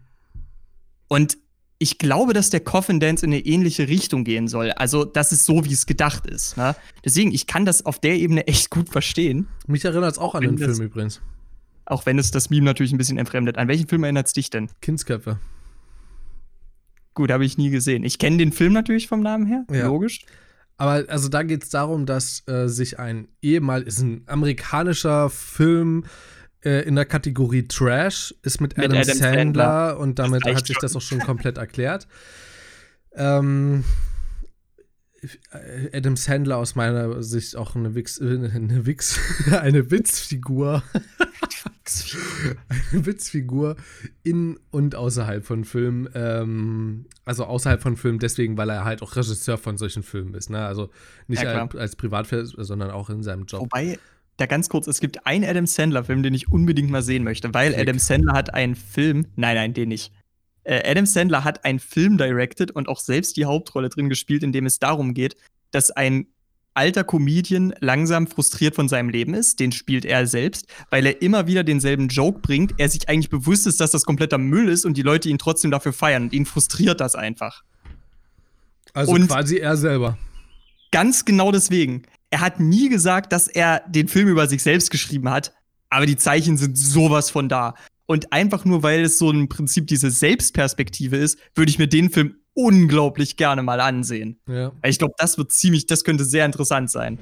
Und 1.08 1.38
ich 1.80 1.98
glaube, 1.98 2.34
dass 2.34 2.50
der 2.50 2.60
Coffin 2.60 3.00
Dance 3.00 3.26
in 3.26 3.32
eine 3.32 3.46
ähnliche 3.46 3.88
Richtung 3.88 4.26
gehen 4.26 4.50
soll. 4.50 4.72
Also, 4.72 5.06
das 5.06 5.32
ist 5.32 5.46
so, 5.46 5.64
wie 5.64 5.74
es 5.74 5.86
gedacht 5.86 6.28
ist. 6.28 6.58
Ne? 6.58 6.76
Deswegen, 7.06 7.32
ich 7.32 7.48
kann 7.48 7.66
das 7.66 7.86
auf 7.86 8.00
der 8.00 8.16
Ebene 8.16 8.48
echt 8.48 8.70
gut 8.70 8.90
verstehen. 8.90 9.48
Mich 9.66 9.86
erinnert 9.86 10.12
es 10.12 10.18
auch 10.18 10.36
an 10.36 10.44
den 10.44 10.58
Film 10.58 10.82
übrigens. 10.82 11.22
Auch 11.86 12.06
wenn 12.06 12.20
es 12.20 12.32
das 12.32 12.50
Meme 12.50 12.66
natürlich 12.66 12.94
ein 12.94 12.98
bisschen 12.98 13.18
entfremdet. 13.18 13.58
An 13.58 13.68
welchen 13.68 13.88
Film 13.88 14.04
erinnert 14.04 14.28
es 14.28 14.34
dich 14.34 14.50
denn? 14.50 14.70
Kindsköpfe. 14.82 15.40
Gut, 17.14 17.32
habe 17.32 17.46
ich 17.46 17.58
nie 17.58 17.70
gesehen. 17.70 18.04
Ich 18.04 18.18
kenne 18.18 18.38
den 18.38 18.52
Film 18.52 18.74
natürlich 18.74 19.08
vom 19.08 19.22
Namen 19.22 19.46
her, 19.46 19.66
ja. 19.72 19.88
logisch. 19.88 20.26
Aber 20.78 21.06
also 21.08 21.30
da 21.30 21.44
geht 21.44 21.64
es 21.64 21.70
darum, 21.70 22.06
dass 22.06 22.44
äh, 22.48 22.68
sich 22.68 23.00
ein 23.00 23.28
ehemal 23.42 23.84
ist 23.84 24.00
ein 24.00 24.24
amerikanischer 24.26 25.30
Film 25.30 26.06
äh, 26.66 26.82
in 26.88 26.96
der 26.96 27.06
Kategorie 27.06 27.68
Trash 27.68 28.34
ist 28.42 28.60
mit, 28.60 28.78
mit 28.78 28.88
Adam, 28.88 29.00
Adam 29.00 29.16
Sandler, 29.16 29.38
Sandler, 29.38 30.00
und 30.00 30.20
damit 30.20 30.46
hat 30.46 30.66
sich 30.66 30.76
schon. 30.76 30.82
das 30.82 30.96
auch 30.96 31.02
schon 31.02 31.20
komplett 31.20 31.58
erklärt. 31.58 32.08
Ähm, 33.16 33.84
Adam 35.94 36.16
Sandler 36.16 36.58
aus 36.58 36.76
meiner 36.76 37.22
Sicht 37.24 37.56
auch 37.56 37.76
eine 37.76 37.96
Wix, 37.96 38.20
eine 38.22 38.86
Wix, 38.86 39.20
eine 39.52 39.92
Witzfigur. 39.92 40.84
eine 42.92 43.06
Witzfigur 43.06 43.76
in 44.24 44.60
und 44.72 44.96
außerhalb 44.96 45.46
von 45.46 45.66
Filmen. 45.66 46.10
Ähm, 46.14 47.06
also 47.26 47.46
außerhalb 47.46 47.82
von 47.82 47.98
Filmen 47.98 48.20
deswegen, 48.20 48.58
weil 48.58 48.70
er 48.70 48.86
halt 48.86 49.02
auch 49.02 49.16
Regisseur 49.16 49.58
von 49.58 49.78
solchen 49.78 50.04
Filmen 50.04 50.34
ist. 50.34 50.50
Ne? 50.50 50.66
Also 50.66 50.90
nicht 51.28 51.44
ja, 51.44 51.64
als, 51.64 51.76
als 51.76 51.96
Privatfilm, 51.96 52.46
sondern 52.46 52.92
auch 52.92 53.10
in 53.10 53.24
seinem 53.24 53.46
Job. 53.46 53.62
Wobei, 53.62 54.00
da 54.38 54.46
ganz 54.46 54.70
kurz, 54.70 54.88
es 54.88 55.00
gibt 55.00 55.26
einen 55.26 55.44
Adam 55.44 55.68
Sandler-Film, 55.68 56.24
den 56.24 56.34
ich 56.34 56.52
unbedingt 56.52 56.90
mal 56.90 57.04
sehen 57.04 57.24
möchte, 57.24 57.54
weil. 57.54 57.76
Adam 57.76 58.00
Sandler 58.00 58.34
hat 58.34 58.54
einen 58.54 58.76
Film, 58.76 59.28
nein, 59.36 59.56
nein, 59.56 59.74
den 59.74 59.90
nicht. 59.90 60.12
Äh, 60.64 60.90
Adam 60.90 61.06
Sandler 61.06 61.44
hat 61.44 61.66
einen 61.66 61.80
Film 61.80 62.18
directed 62.18 62.72
und 62.72 62.88
auch 62.88 63.00
selbst 63.00 63.38
die 63.38 63.46
Hauptrolle 63.46 63.90
drin 63.90 64.10
gespielt, 64.10 64.44
in 64.44 64.52
dem 64.52 64.66
es 64.66 64.80
darum 64.80 65.14
geht, 65.14 65.36
dass 65.72 65.92
ein 65.92 66.28
alter 66.74 67.04
Comedian 67.04 67.74
langsam 67.80 68.28
frustriert 68.28 68.76
von 68.76 68.90
seinem 68.90 69.10
Leben 69.10 69.34
ist. 69.34 69.60
Den 69.60 69.72
spielt 69.72 70.06
er 70.06 70.26
selbst, 70.28 70.68
weil 70.90 71.06
er 71.06 71.22
immer 71.22 71.48
wieder 71.48 71.64
denselben 71.64 72.08
Joke 72.08 72.40
bringt. 72.40 72.74
Er 72.78 72.90
sich 72.90 73.10
eigentlich 73.10 73.30
bewusst 73.30 73.68
ist, 73.68 73.80
dass 73.80 73.92
das 73.92 74.06
kompletter 74.06 74.38
Müll 74.38 74.70
ist 74.70 74.86
und 74.86 74.98
die 74.98 75.02
Leute 75.02 75.30
ihn 75.30 75.38
trotzdem 75.38 75.72
dafür 75.72 75.94
feiern. 75.94 76.24
Und 76.24 76.34
ihn 76.34 76.46
frustriert 76.46 77.00
das 77.00 77.16
einfach. 77.16 77.64
Also 78.94 79.12
und 79.12 79.28
quasi 79.28 79.58
er 79.58 79.78
selber. 79.78 80.18
Ganz 80.92 81.26
genau 81.26 81.52
deswegen. 81.52 82.04
Er 82.30 82.42
hat 82.42 82.60
nie 82.60 82.90
gesagt, 82.90 83.32
dass 83.32 83.48
er 83.48 83.84
den 83.88 84.08
Film 84.08 84.28
über 84.28 84.48
sich 84.48 84.64
selbst 84.64 84.90
geschrieben 84.90 85.30
hat, 85.30 85.54
aber 85.90 86.06
die 86.08 86.18
Zeichen 86.18 86.58
sind 86.58 86.78
sowas 86.78 87.30
von 87.30 87.50
da. 87.50 87.76
Und 88.14 88.32
einfach 88.32 88.64
nur, 88.64 88.84
weil 88.84 89.02
es 89.02 89.18
so 89.18 89.32
im 89.32 89.50
Prinzip 89.50 89.88
diese 89.88 90.12
Selbstperspektive 90.12 91.18
ist, 91.18 91.40
würde 91.56 91.72
ich 91.72 91.80
mir 91.80 91.88
den 91.88 92.12
Film 92.12 92.36
unglaublich 92.54 93.38
gerne 93.38 93.64
mal 93.64 93.82
ansehen. 93.82 94.40
Ja. 94.48 94.72
Ich 94.86 95.00
glaube, 95.00 95.16
das 95.18 95.40
wird 95.40 95.52
ziemlich, 95.52 95.88
das 95.88 96.04
könnte 96.04 96.24
sehr 96.24 96.46
interessant 96.46 96.92
sein. 96.92 97.18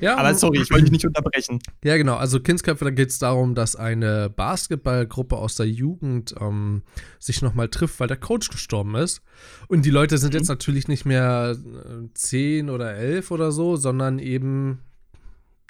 Ja, 0.00 0.16
aber 0.16 0.34
sorry, 0.34 0.62
ich 0.62 0.70
wollte 0.70 0.84
dich 0.84 0.92
nicht 0.92 1.04
unterbrechen. 1.04 1.58
Ja, 1.84 1.98
genau. 1.98 2.16
Also 2.16 2.40
Kindsköpfe, 2.40 2.86
da 2.86 2.90
geht 2.92 3.10
es 3.10 3.18
darum, 3.18 3.54
dass 3.54 3.76
eine 3.76 4.30
Basketballgruppe 4.30 5.36
aus 5.36 5.56
der 5.56 5.68
Jugend 5.68 6.34
ähm, 6.40 6.80
sich 7.18 7.42
nochmal 7.42 7.68
trifft, 7.68 8.00
weil 8.00 8.08
der 8.08 8.16
Coach 8.16 8.48
gestorben 8.48 8.94
ist. 8.94 9.20
Und 9.68 9.84
die 9.84 9.90
Leute 9.90 10.16
sind 10.16 10.32
mhm. 10.32 10.38
jetzt 10.38 10.48
natürlich 10.48 10.88
nicht 10.88 11.04
mehr 11.04 11.58
äh, 11.58 12.08
10 12.14 12.70
oder 12.70 12.94
11 12.94 13.30
oder 13.30 13.52
so, 13.52 13.76
sondern 13.76 14.18
eben 14.18 14.80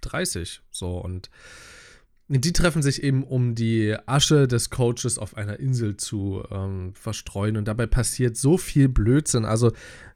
30. 0.03 0.63
So 0.71 0.99
und 0.99 1.31
die 2.29 2.53
treffen 2.53 2.83
sich 2.83 3.03
eben, 3.03 3.23
um 3.23 3.55
die 3.55 3.97
Asche 4.07 4.49
des 4.49 4.71
Coaches 4.71 5.19
auf 5.19 5.37
einer 5.37 5.61
Insel 5.61 5.97
zu 5.97 6.43
ähm, 6.51 6.93
verstreuen. 6.95 7.57
Und 7.57 7.69
dabei 7.69 7.87
passiert 7.87 8.37
so 8.37 8.59
viel 8.59 8.89
Blödsinn. 8.89 9.45
Also 9.45 9.73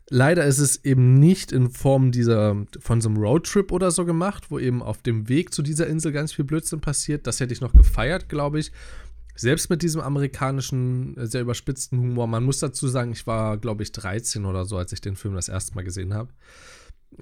leider 0.09 0.45
ist 0.45 0.59
es 0.59 0.85
eben 0.85 1.15
nicht 1.15 1.53
in 1.53 1.71
Form 1.71 2.11
dieser 2.11 2.67
von 2.81 3.01
so 3.01 3.09
einem 3.09 3.19
Roadtrip 3.19 3.71
oder 3.71 3.93
so 3.93 4.05
gemacht, 4.05 4.51
wo 4.51 4.59
eben 4.59 4.83
auf 4.83 5.03
dem 5.03 5.29
Weg 5.29 5.55
zu 5.55 5.63
dieser 5.63 5.87
Insel 5.87 6.11
ganz 6.11 6.33
viel 6.33 6.45
Blödsinn 6.45 6.81
passiert. 6.81 7.29
Das 7.29 7.39
hätte 7.39 7.53
ich 7.53 7.61
noch 7.61 7.73
gefeiert, 7.73 8.29
glaube 8.29 8.59
ich. 8.59 8.73
Selbst 9.37 9.71
mit 9.71 9.81
diesem 9.83 10.01
amerikanischen, 10.01 11.17
äh, 11.17 11.27
sehr 11.27 11.41
überspitzten 11.43 11.99
Humor. 11.99 12.27
Man 12.27 12.45
muss 12.45 12.59
dazu 12.59 12.89
sagen, 12.89 13.13
ich 13.13 13.27
war, 13.27 13.57
glaube 13.57 13.85
ich, 13.85 13.93
13 13.93 14.45
oder 14.45 14.65
so, 14.65 14.77
als 14.77 14.93
ich 14.93 15.01
den 15.01 15.17
Film 15.17 15.35
das 15.35 15.49
erste 15.49 15.75
Mal 15.75 15.85
gesehen 15.85 16.13
habe. 16.13 16.31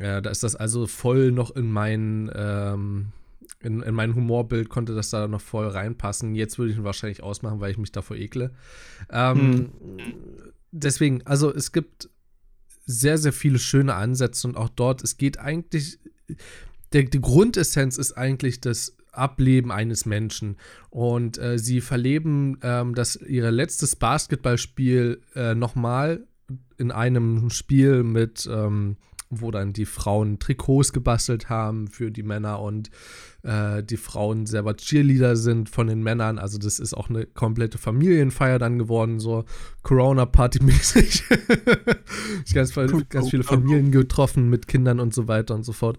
Ja, 0.00 0.20
da 0.20 0.30
ist 0.30 0.42
das 0.42 0.56
also 0.56 0.86
voll 0.86 1.30
noch 1.30 1.54
in 1.54 1.70
mein, 1.70 2.30
ähm, 2.34 3.12
in, 3.60 3.82
in 3.82 3.94
mein 3.94 4.14
Humorbild 4.14 4.68
konnte 4.68 4.94
das 4.94 5.10
da 5.10 5.26
noch 5.26 5.40
voll 5.40 5.66
reinpassen. 5.66 6.34
Jetzt 6.34 6.58
würde 6.58 6.72
ich 6.72 6.78
ihn 6.78 6.84
wahrscheinlich 6.84 7.22
ausmachen, 7.22 7.60
weil 7.60 7.70
ich 7.70 7.78
mich 7.78 7.92
davor 7.92 8.16
ekle. 8.16 8.52
Ähm, 9.10 9.38
hm. 9.38 9.70
Deswegen, 10.70 11.26
also 11.26 11.52
es 11.52 11.72
gibt 11.72 12.08
sehr, 12.86 13.18
sehr 13.18 13.32
viele 13.32 13.58
schöne 13.58 13.94
Ansätze 13.94 14.46
und 14.46 14.56
auch 14.56 14.68
dort, 14.68 15.02
es 15.02 15.16
geht 15.16 15.38
eigentlich, 15.38 15.98
der, 16.92 17.04
die 17.04 17.20
Grundessenz 17.20 17.98
ist 17.98 18.12
eigentlich 18.12 18.60
das 18.60 18.96
Ableben 19.12 19.72
eines 19.72 20.06
Menschen. 20.06 20.56
Und 20.90 21.38
äh, 21.38 21.58
sie 21.58 21.80
verleben 21.80 22.58
ähm, 22.62 22.94
das, 22.94 23.16
ihr 23.16 23.50
letztes 23.50 23.96
Basketballspiel 23.96 25.20
äh, 25.34 25.54
nochmal 25.54 26.26
in 26.76 26.92
einem 26.92 27.50
Spiel 27.50 28.04
mit 28.04 28.48
ähm, 28.50 28.96
wo 29.30 29.50
dann 29.50 29.72
die 29.72 29.84
Frauen 29.84 30.38
Trikots 30.38 30.92
gebastelt 30.92 31.48
haben 31.48 31.88
für 31.88 32.10
die 32.10 32.22
Männer 32.22 32.60
und 32.60 32.90
äh, 33.48 33.82
die 33.82 33.96
Frauen 33.96 34.44
selber 34.44 34.76
Cheerleader 34.76 35.34
sind 35.36 35.70
von 35.70 35.86
den 35.86 36.02
Männern. 36.02 36.38
Also 36.38 36.58
das 36.58 36.78
ist 36.78 36.92
auch 36.92 37.08
eine 37.08 37.24
komplette 37.24 37.78
Familienfeier 37.78 38.58
dann 38.58 38.78
geworden, 38.78 39.20
so 39.20 39.44
Corona-Party-mäßig. 39.82 41.24
ganz, 42.54 42.74
ganz 43.08 43.30
viele 43.30 43.44
Familien 43.44 43.90
getroffen 43.90 44.50
mit 44.50 44.68
Kindern 44.68 45.00
und 45.00 45.14
so 45.14 45.28
weiter 45.28 45.54
und 45.54 45.64
so 45.64 45.72
fort. 45.72 45.98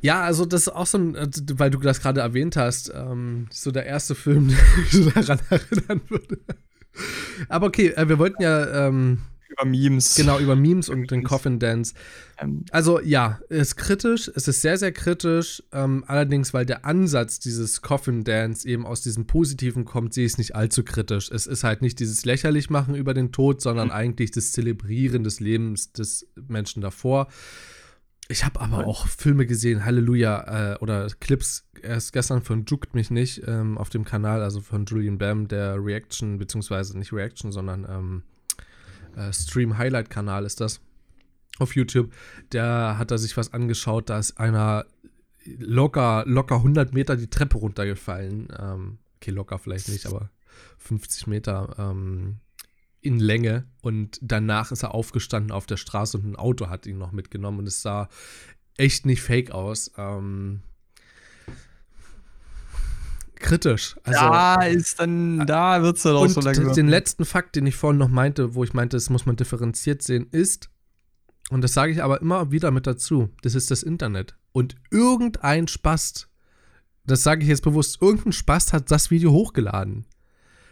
Ja, 0.00 0.22
also 0.22 0.46
das 0.46 0.62
ist 0.62 0.68
auch 0.68 0.86
so 0.86 0.96
ein, 0.96 1.16
weil 1.54 1.70
du 1.70 1.78
das 1.78 2.00
gerade 2.00 2.20
erwähnt 2.20 2.56
hast, 2.56 2.90
ähm, 2.94 3.46
so 3.50 3.70
der 3.70 3.84
erste 3.84 4.14
Film, 4.14 4.48
der 4.92 5.02
mich 5.02 5.12
daran 5.12 5.40
erinnern 5.50 6.00
würde. 6.08 6.38
Aber 7.48 7.66
okay, 7.66 7.88
äh, 7.88 8.08
wir 8.08 8.18
wollten 8.18 8.42
ja 8.42 8.86
ähm, 8.86 9.18
über 9.58 9.68
Memes. 9.68 10.14
Genau, 10.14 10.38
über 10.38 10.56
Memes 10.56 10.88
und 10.88 11.10
den 11.10 11.24
Coffin 11.24 11.58
Dance. 11.58 11.94
Ähm, 12.38 12.64
also 12.70 13.00
ja, 13.00 13.40
es 13.48 13.68
ist 13.68 13.76
kritisch, 13.76 14.30
es 14.34 14.48
ist 14.48 14.62
sehr, 14.62 14.78
sehr 14.78 14.92
kritisch. 14.92 15.62
Ähm, 15.72 16.04
allerdings, 16.06 16.54
weil 16.54 16.66
der 16.66 16.84
Ansatz 16.84 17.40
dieses 17.40 17.82
Coffin 17.82 18.24
Dance 18.24 18.66
eben 18.68 18.86
aus 18.86 19.02
diesem 19.02 19.26
Positiven 19.26 19.84
kommt, 19.84 20.14
sehe 20.14 20.26
ich 20.26 20.32
es 20.32 20.38
nicht 20.38 20.54
allzu 20.54 20.84
kritisch. 20.84 21.30
Es 21.30 21.46
ist 21.46 21.64
halt 21.64 21.82
nicht 21.82 21.98
dieses 22.00 22.24
lächerlich 22.24 22.70
machen 22.70 22.94
über 22.94 23.14
den 23.14 23.32
Tod, 23.32 23.60
sondern 23.60 23.88
mhm. 23.88 23.94
eigentlich 23.94 24.30
das 24.30 24.52
Zelebrieren 24.52 25.24
des 25.24 25.40
Lebens 25.40 25.92
des 25.92 26.26
Menschen 26.48 26.82
davor. 26.82 27.28
Ich 28.30 28.44
habe 28.44 28.60
aber 28.60 28.86
auch 28.86 29.06
Filme 29.06 29.46
gesehen, 29.46 29.86
Halleluja, 29.86 30.74
äh, 30.74 30.78
oder 30.80 31.06
Clips 31.18 31.66
erst 31.82 32.12
gestern 32.12 32.42
von 32.42 32.66
Juckt 32.66 32.94
mich 32.94 33.10
nicht 33.10 33.42
ähm, 33.46 33.78
auf 33.78 33.88
dem 33.88 34.04
Kanal, 34.04 34.42
also 34.42 34.60
von 34.60 34.84
Julian 34.84 35.16
Bam, 35.16 35.48
der 35.48 35.82
Reaction, 35.82 36.38
beziehungsweise 36.38 36.98
nicht 36.98 37.12
Reaction, 37.12 37.52
sondern 37.52 37.86
ähm, 37.88 38.22
äh, 39.16 39.32
Stream-Highlight-Kanal 39.32 40.44
ist 40.44 40.60
das 40.60 40.80
auf 41.58 41.74
YouTube. 41.74 42.12
Der 42.52 42.96
hat 42.98 43.10
da 43.10 43.18
sich 43.18 43.36
was 43.36 43.52
angeschaut, 43.52 44.10
da 44.10 44.18
ist 44.18 44.38
einer 44.38 44.86
locker, 45.44 46.24
locker 46.26 46.56
100 46.56 46.92
Meter 46.92 47.16
die 47.16 47.30
Treppe 47.30 47.58
runtergefallen. 47.58 48.48
Ähm, 48.58 48.98
okay, 49.16 49.30
locker 49.30 49.58
vielleicht 49.58 49.88
nicht, 49.88 50.06
aber 50.06 50.30
50 50.78 51.26
Meter 51.26 51.74
ähm, 51.78 52.38
in 53.00 53.18
Länge. 53.18 53.66
Und 53.80 54.18
danach 54.22 54.72
ist 54.72 54.82
er 54.82 54.94
aufgestanden 54.94 55.52
auf 55.52 55.66
der 55.66 55.76
Straße 55.76 56.18
und 56.18 56.26
ein 56.26 56.36
Auto 56.36 56.68
hat 56.68 56.86
ihn 56.86 56.98
noch 56.98 57.12
mitgenommen. 57.12 57.60
Und 57.60 57.68
es 57.68 57.82
sah 57.82 58.08
echt 58.76 59.06
nicht 59.06 59.22
fake 59.22 59.50
aus. 59.50 59.92
Ähm, 59.96 60.62
kritisch. 63.40 63.96
Also, 64.04 64.20
da 64.20 64.62
ist 64.62 65.00
dann, 65.00 65.46
da 65.46 65.82
wird 65.82 65.96
es 65.96 66.02
dann 66.02 66.16
auch 66.16 66.28
so 66.28 66.40
langsam. 66.40 66.72
Den 66.72 66.88
letzten 66.88 67.24
Fakt, 67.24 67.56
den 67.56 67.66
ich 67.66 67.76
vorhin 67.76 67.98
noch 67.98 68.08
meinte, 68.08 68.54
wo 68.54 68.64
ich 68.64 68.74
meinte, 68.74 68.96
das 68.96 69.10
muss 69.10 69.26
man 69.26 69.36
differenziert 69.36 70.02
sehen, 70.02 70.26
ist, 70.30 70.70
und 71.50 71.62
das 71.62 71.72
sage 71.72 71.92
ich 71.92 72.02
aber 72.02 72.20
immer 72.20 72.50
wieder 72.50 72.70
mit 72.70 72.86
dazu, 72.86 73.30
das 73.42 73.54
ist 73.54 73.70
das 73.70 73.82
Internet. 73.82 74.36
Und 74.52 74.76
irgendein 74.90 75.68
Spast, 75.68 76.28
das 77.06 77.22
sage 77.22 77.42
ich 77.42 77.48
jetzt 77.48 77.62
bewusst, 77.62 78.02
irgendein 78.02 78.32
Spast 78.32 78.72
hat 78.72 78.90
das 78.90 79.10
Video 79.10 79.32
hochgeladen. 79.32 80.04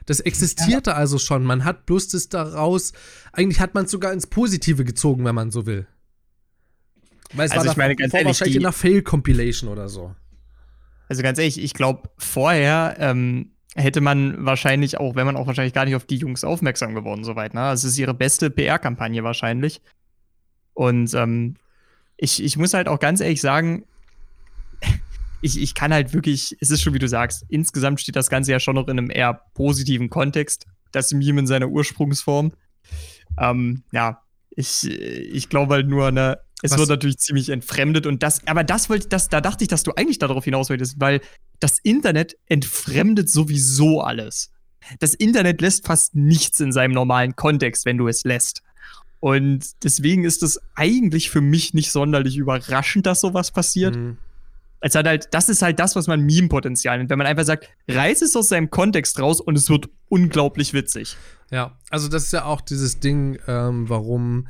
Das 0.04 0.20
existierte 0.20 0.90
ja. 0.90 0.96
also 0.96 1.18
schon. 1.18 1.44
Man 1.44 1.64
hat 1.64 1.86
bloß 1.86 2.08
das 2.08 2.28
daraus, 2.28 2.92
eigentlich 3.32 3.60
hat 3.60 3.74
man 3.74 3.86
es 3.86 3.90
sogar 3.90 4.12
ins 4.12 4.26
Positive 4.26 4.84
gezogen, 4.84 5.24
wenn 5.24 5.34
man 5.34 5.50
so 5.50 5.66
will. 5.66 5.86
Weil 7.32 7.46
es 7.46 7.52
also 7.52 7.66
war 7.66 7.72
ich 7.72 7.76
meine, 7.76 7.96
ganz 7.96 8.14
ehrlich, 8.14 8.26
wahrscheinlich 8.28 8.56
in 8.56 8.64
einer 8.64 8.72
Fail-Compilation 8.72 9.68
oder 9.68 9.88
so. 9.88 10.14
Also 11.08 11.22
ganz 11.22 11.38
ehrlich, 11.38 11.62
ich 11.62 11.74
glaube, 11.74 12.08
vorher 12.18 12.96
ähm, 12.98 13.52
hätte 13.76 14.00
man 14.00 14.44
wahrscheinlich 14.44 14.98
auch, 14.98 15.14
wenn 15.14 15.26
man 15.26 15.36
auch 15.36 15.46
wahrscheinlich 15.46 15.74
gar 15.74 15.84
nicht 15.84 15.94
auf 15.94 16.06
die 16.06 16.16
Jungs 16.16 16.44
aufmerksam 16.44 16.94
geworden, 16.94 17.24
soweit. 17.24 17.54
Ne? 17.54 17.60
Das 17.60 17.84
ist 17.84 17.98
ihre 17.98 18.14
beste 18.14 18.50
PR-Kampagne 18.50 19.22
wahrscheinlich. 19.22 19.82
Und 20.74 21.14
ähm, 21.14 21.56
ich, 22.16 22.42
ich 22.42 22.56
muss 22.56 22.74
halt 22.74 22.88
auch 22.88 22.98
ganz 22.98 23.20
ehrlich 23.20 23.40
sagen, 23.40 23.84
ich, 25.42 25.60
ich 25.60 25.74
kann 25.74 25.92
halt 25.92 26.12
wirklich, 26.12 26.56
es 26.60 26.70
ist 26.70 26.82
schon 26.82 26.94
wie 26.94 26.98
du 26.98 27.08
sagst, 27.08 27.44
insgesamt 27.48 28.00
steht 28.00 28.16
das 28.16 28.30
Ganze 28.30 28.52
ja 28.52 28.60
schon 28.60 28.74
noch 28.74 28.88
in 28.88 28.98
einem 28.98 29.10
eher 29.10 29.42
positiven 29.54 30.10
Kontext, 30.10 30.66
das 30.92 31.12
Meme 31.12 31.40
in 31.40 31.46
seiner 31.46 31.68
Ursprungsform. 31.68 32.52
Ähm, 33.38 33.84
ja, 33.92 34.22
ich, 34.50 34.90
ich 34.90 35.48
glaube 35.50 35.74
halt 35.74 35.88
nur, 35.88 36.10
ne, 36.10 36.38
es 36.62 36.72
Was? 36.72 36.78
wird 36.78 36.88
natürlich 36.88 37.18
ziemlich 37.18 37.50
entfremdet 37.50 38.06
und 38.06 38.22
das, 38.22 38.46
aber 38.46 38.64
das 38.64 38.88
wollte, 38.88 39.08
das, 39.08 39.28
da 39.28 39.40
dachte 39.40 39.64
ich, 39.64 39.68
dass 39.68 39.82
du 39.82 39.92
eigentlich 39.92 40.18
darauf 40.18 40.44
hinaus 40.44 40.70
wolltest, 40.70 41.00
weil 41.00 41.20
das 41.60 41.78
Internet 41.78 42.36
entfremdet 42.46 43.28
sowieso 43.28 44.00
alles. 44.00 44.52
Das 45.00 45.14
Internet 45.14 45.60
lässt 45.60 45.86
fast 45.86 46.14
nichts 46.14 46.60
in 46.60 46.72
seinem 46.72 46.92
normalen 46.92 47.36
Kontext, 47.36 47.84
wenn 47.84 47.98
du 47.98 48.08
es 48.08 48.24
lässt. 48.24 48.62
Und 49.20 49.82
deswegen 49.82 50.24
ist 50.24 50.42
es 50.42 50.60
eigentlich 50.74 51.30
für 51.30 51.40
mich 51.40 51.74
nicht 51.74 51.90
sonderlich 51.90 52.36
überraschend, 52.36 53.06
dass 53.06 53.20
sowas 53.20 53.50
passiert. 53.50 53.96
Mhm. 53.96 54.18
Es 54.80 54.94
hat 54.94 55.06
halt, 55.06 55.28
das 55.32 55.48
ist 55.48 55.62
halt 55.62 55.80
das, 55.80 55.96
was 55.96 56.06
man 56.06 56.20
Meme-Potenzial 56.20 56.98
nennt. 56.98 57.10
Wenn 57.10 57.18
man 57.18 57.26
einfach 57.26 57.44
sagt, 57.44 57.68
reiß 57.88 58.22
es 58.22 58.36
aus 58.36 58.48
seinem 58.48 58.70
Kontext 58.70 59.18
raus 59.18 59.40
und 59.40 59.56
es 59.56 59.68
wird 59.68 59.88
unglaublich 60.08 60.74
witzig. 60.74 61.16
Ja, 61.50 61.76
also 61.90 62.08
das 62.08 62.24
ist 62.24 62.32
ja 62.32 62.44
auch 62.44 62.60
dieses 62.60 63.00
Ding, 63.00 63.38
ähm, 63.48 63.88
warum 63.88 64.46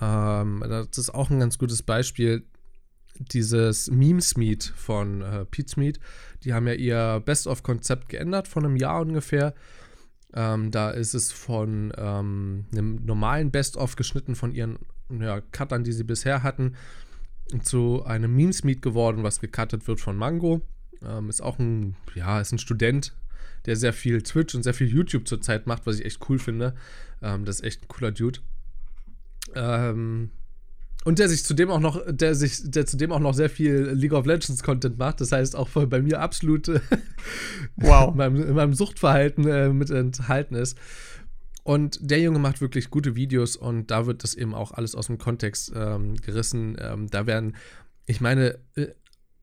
ähm, 0.00 0.64
das 0.66 0.98
ist 0.98 1.14
auch 1.14 1.30
ein 1.30 1.40
ganz 1.40 1.58
gutes 1.58 1.82
Beispiel. 1.82 2.44
Dieses 3.18 3.90
Meme-Meet 3.90 4.64
von 4.76 5.22
äh, 5.22 5.44
Pete 5.46 5.70
Smith, 5.70 5.98
die 6.42 6.52
haben 6.52 6.66
ja 6.66 6.74
ihr 6.74 7.22
Best-of-Konzept 7.24 8.08
geändert 8.08 8.46
von 8.46 8.64
einem 8.64 8.76
Jahr 8.76 9.00
ungefähr. 9.00 9.54
Ähm, 10.34 10.70
da 10.70 10.90
ist 10.90 11.14
es 11.14 11.32
von 11.32 11.92
ähm, 11.96 12.66
einem 12.72 12.96
normalen 13.06 13.50
Best-of 13.50 13.96
geschnitten 13.96 14.34
von 14.34 14.52
ihren 14.52 14.78
ja, 15.08 15.40
Cuttern, 15.40 15.84
die 15.84 15.92
sie 15.92 16.04
bisher 16.04 16.42
hatten, 16.42 16.74
zu 17.62 18.04
einem 18.04 18.34
Memes-Meet 18.34 18.82
geworden, 18.82 19.22
was 19.22 19.40
gecuttet 19.40 19.86
wird 19.88 20.00
von 20.00 20.16
Mango. 20.16 20.60
Ähm, 21.02 21.30
ist 21.30 21.42
auch 21.42 21.58
ein, 21.58 21.96
ja, 22.14 22.40
ist 22.40 22.52
ein 22.52 22.58
Student, 22.58 23.14
der 23.64 23.76
sehr 23.76 23.92
viel 23.92 24.22
Twitch 24.22 24.54
und 24.54 24.62
sehr 24.62 24.74
viel 24.74 24.88
YouTube 24.88 25.26
zurzeit 25.26 25.66
macht, 25.66 25.86
was 25.86 26.00
ich 26.00 26.04
echt 26.04 26.28
cool 26.28 26.38
finde. 26.38 26.74
Ähm, 27.22 27.44
das 27.44 27.56
ist 27.56 27.64
echt 27.64 27.84
ein 27.84 27.88
cooler 27.88 28.12
Dude. 28.12 28.40
Ähm, 29.56 30.30
und 31.04 31.20
der 31.20 31.28
sich 31.28 31.44
zudem 31.44 31.70
auch 31.70 31.78
noch, 31.78 32.02
der 32.08 32.34
sich, 32.34 32.68
der 32.68 32.84
zudem 32.84 33.12
auch 33.12 33.20
noch 33.20 33.32
sehr 33.32 33.48
viel 33.48 33.90
League 33.92 34.12
of 34.12 34.26
Legends 34.26 34.62
Content 34.62 34.98
macht. 34.98 35.20
Das 35.20 35.30
heißt 35.30 35.54
auch 35.54 35.68
bei 35.68 36.02
mir 36.02 36.20
absolut 36.20 36.68
wow. 37.76 38.08
in, 38.10 38.16
meinem, 38.16 38.36
in 38.48 38.54
meinem 38.54 38.74
Suchtverhalten 38.74 39.46
äh, 39.46 39.68
mit 39.68 39.90
enthalten 39.90 40.56
ist. 40.56 40.76
Und 41.62 41.98
der 42.00 42.20
Junge 42.20 42.38
macht 42.38 42.60
wirklich 42.60 42.90
gute 42.90 43.16
Videos 43.16 43.56
und 43.56 43.90
da 43.90 44.06
wird 44.06 44.22
das 44.22 44.34
eben 44.34 44.54
auch 44.54 44.72
alles 44.72 44.94
aus 44.94 45.06
dem 45.06 45.18
Kontext 45.18 45.72
ähm, 45.74 46.14
gerissen. 46.16 46.76
Ähm, 46.80 47.08
da 47.08 47.26
werden, 47.26 47.56
ich 48.06 48.20
meine, 48.20 48.58
äh, 48.74 48.88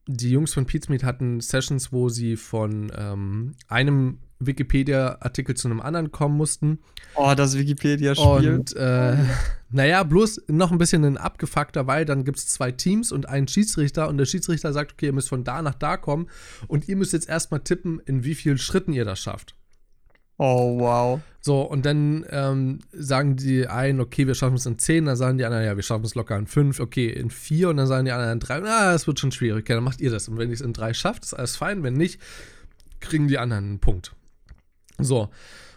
die 0.06 0.30
Jungs 0.30 0.52
von 0.52 0.66
Pizmeet 0.66 1.04
hatten 1.04 1.40
Sessions, 1.40 1.92
wo 1.92 2.08
sie 2.08 2.36
von 2.36 2.92
ähm, 2.96 3.54
einem 3.68 4.18
Wikipedia-Artikel 4.46 5.56
zu 5.56 5.68
einem 5.68 5.80
anderen 5.80 6.12
kommen 6.12 6.36
mussten. 6.36 6.78
Oh, 7.14 7.32
das 7.36 7.56
Wikipedia-Spiel. 7.56 8.54
Und 8.54 8.76
äh, 8.76 9.16
naja, 9.70 10.02
bloß 10.02 10.42
noch 10.48 10.72
ein 10.72 10.78
bisschen 10.78 11.04
ein 11.04 11.16
abgefuckter, 11.16 11.86
weil 11.86 12.04
dann 12.04 12.24
gibt 12.24 12.38
es 12.38 12.48
zwei 12.48 12.72
Teams 12.72 13.12
und 13.12 13.28
einen 13.28 13.48
Schiedsrichter 13.48 14.08
und 14.08 14.18
der 14.18 14.26
Schiedsrichter 14.26 14.72
sagt, 14.72 14.92
okay, 14.92 15.06
ihr 15.06 15.12
müsst 15.12 15.28
von 15.28 15.44
da 15.44 15.62
nach 15.62 15.74
da 15.74 15.96
kommen 15.96 16.28
und 16.66 16.88
ihr 16.88 16.96
müsst 16.96 17.12
jetzt 17.12 17.28
erstmal 17.28 17.60
tippen, 17.60 18.00
in 18.04 18.24
wie 18.24 18.34
vielen 18.34 18.58
Schritten 18.58 18.92
ihr 18.92 19.04
das 19.04 19.20
schafft. 19.20 19.54
Oh, 20.36 20.80
wow. 20.80 21.20
So, 21.40 21.62
und 21.62 21.86
dann 21.86 22.24
ähm, 22.30 22.80
sagen 22.92 23.36
die 23.36 23.68
einen, 23.68 24.00
okay, 24.00 24.26
wir 24.26 24.34
schaffen 24.34 24.56
es 24.56 24.66
in 24.66 24.78
10, 24.78 25.04
dann 25.04 25.16
sagen 25.16 25.38
die 25.38 25.44
anderen, 25.44 25.64
ja, 25.64 25.76
wir 25.76 25.82
schaffen 25.82 26.04
es 26.04 26.14
locker 26.14 26.36
in 26.36 26.46
5, 26.46 26.80
okay, 26.80 27.08
in 27.08 27.30
4 27.30 27.68
und 27.68 27.76
dann 27.76 27.86
sagen 27.86 28.04
die 28.04 28.10
anderen 28.10 28.32
in 28.32 28.40
3, 28.40 28.62
ah, 28.64 28.92
das 28.92 29.06
wird 29.06 29.20
schon 29.20 29.30
schwierig, 29.30 29.62
okay, 29.62 29.74
dann 29.74 29.84
macht 29.84 30.00
ihr 30.00 30.10
das. 30.10 30.26
Und 30.28 30.38
wenn 30.38 30.48
ihr 30.48 30.54
es 30.54 30.60
in 30.60 30.72
3 30.72 30.92
schafft, 30.94 31.22
ist 31.22 31.34
alles 31.34 31.56
fein, 31.56 31.82
wenn 31.84 31.94
nicht, 31.94 32.20
kriegen 33.00 33.28
die 33.28 33.38
anderen 33.38 33.64
einen 33.64 33.78
Punkt. 33.78 34.16
So. 34.98 35.28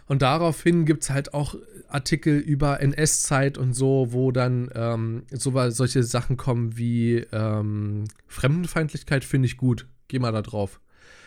Und 0.06 0.22
daraufhin 0.22 0.86
gibt 0.86 1.04
es 1.04 1.10
halt 1.10 1.34
auch 1.34 1.54
Artikel 1.88 2.38
über 2.38 2.80
NS-Zeit 2.80 3.58
und 3.58 3.74
so, 3.74 4.08
wo 4.10 4.32
dann 4.32 4.70
ähm, 4.74 5.22
so, 5.30 5.52
solche 5.70 6.02
Sachen 6.02 6.36
kommen 6.36 6.76
wie 6.76 7.26
ähm, 7.32 8.04
Fremdenfeindlichkeit 8.26 9.24
finde 9.24 9.46
ich 9.46 9.56
gut. 9.56 9.86
Geh 10.08 10.18
mal 10.18 10.32
da 10.32 10.42
drauf. 10.42 10.80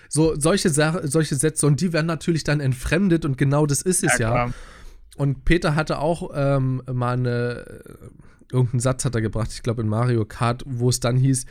So, 0.09 0.37
solche, 0.37 0.69
solche 0.69 1.35
Sätze 1.35 1.65
und 1.67 1.79
die 1.79 1.93
werden 1.93 2.07
natürlich 2.07 2.43
dann 2.43 2.59
entfremdet 2.59 3.23
und 3.23 3.37
genau 3.37 3.65
das 3.65 3.81
ist 3.81 4.03
es 4.03 4.17
ja. 4.17 4.47
ja. 4.47 4.53
und 5.15 5.45
Peter 5.45 5.75
hatte 5.75 5.99
auch 5.99 6.31
ähm, 6.33 6.81
mal 6.91 7.13
eine, 7.13 7.65
äh, 7.65 8.51
irgendeinen 8.51 8.81
Satz 8.81 9.05
hat 9.05 9.15
er 9.15 9.21
gebracht, 9.21 9.51
ich 9.53 9.63
glaube 9.63 9.83
in 9.83 9.87
Mario 9.87 10.25
Kart, 10.25 10.63
wo 10.67 10.89
es 10.89 10.99
dann 10.99 11.15
hieß, 11.15 11.45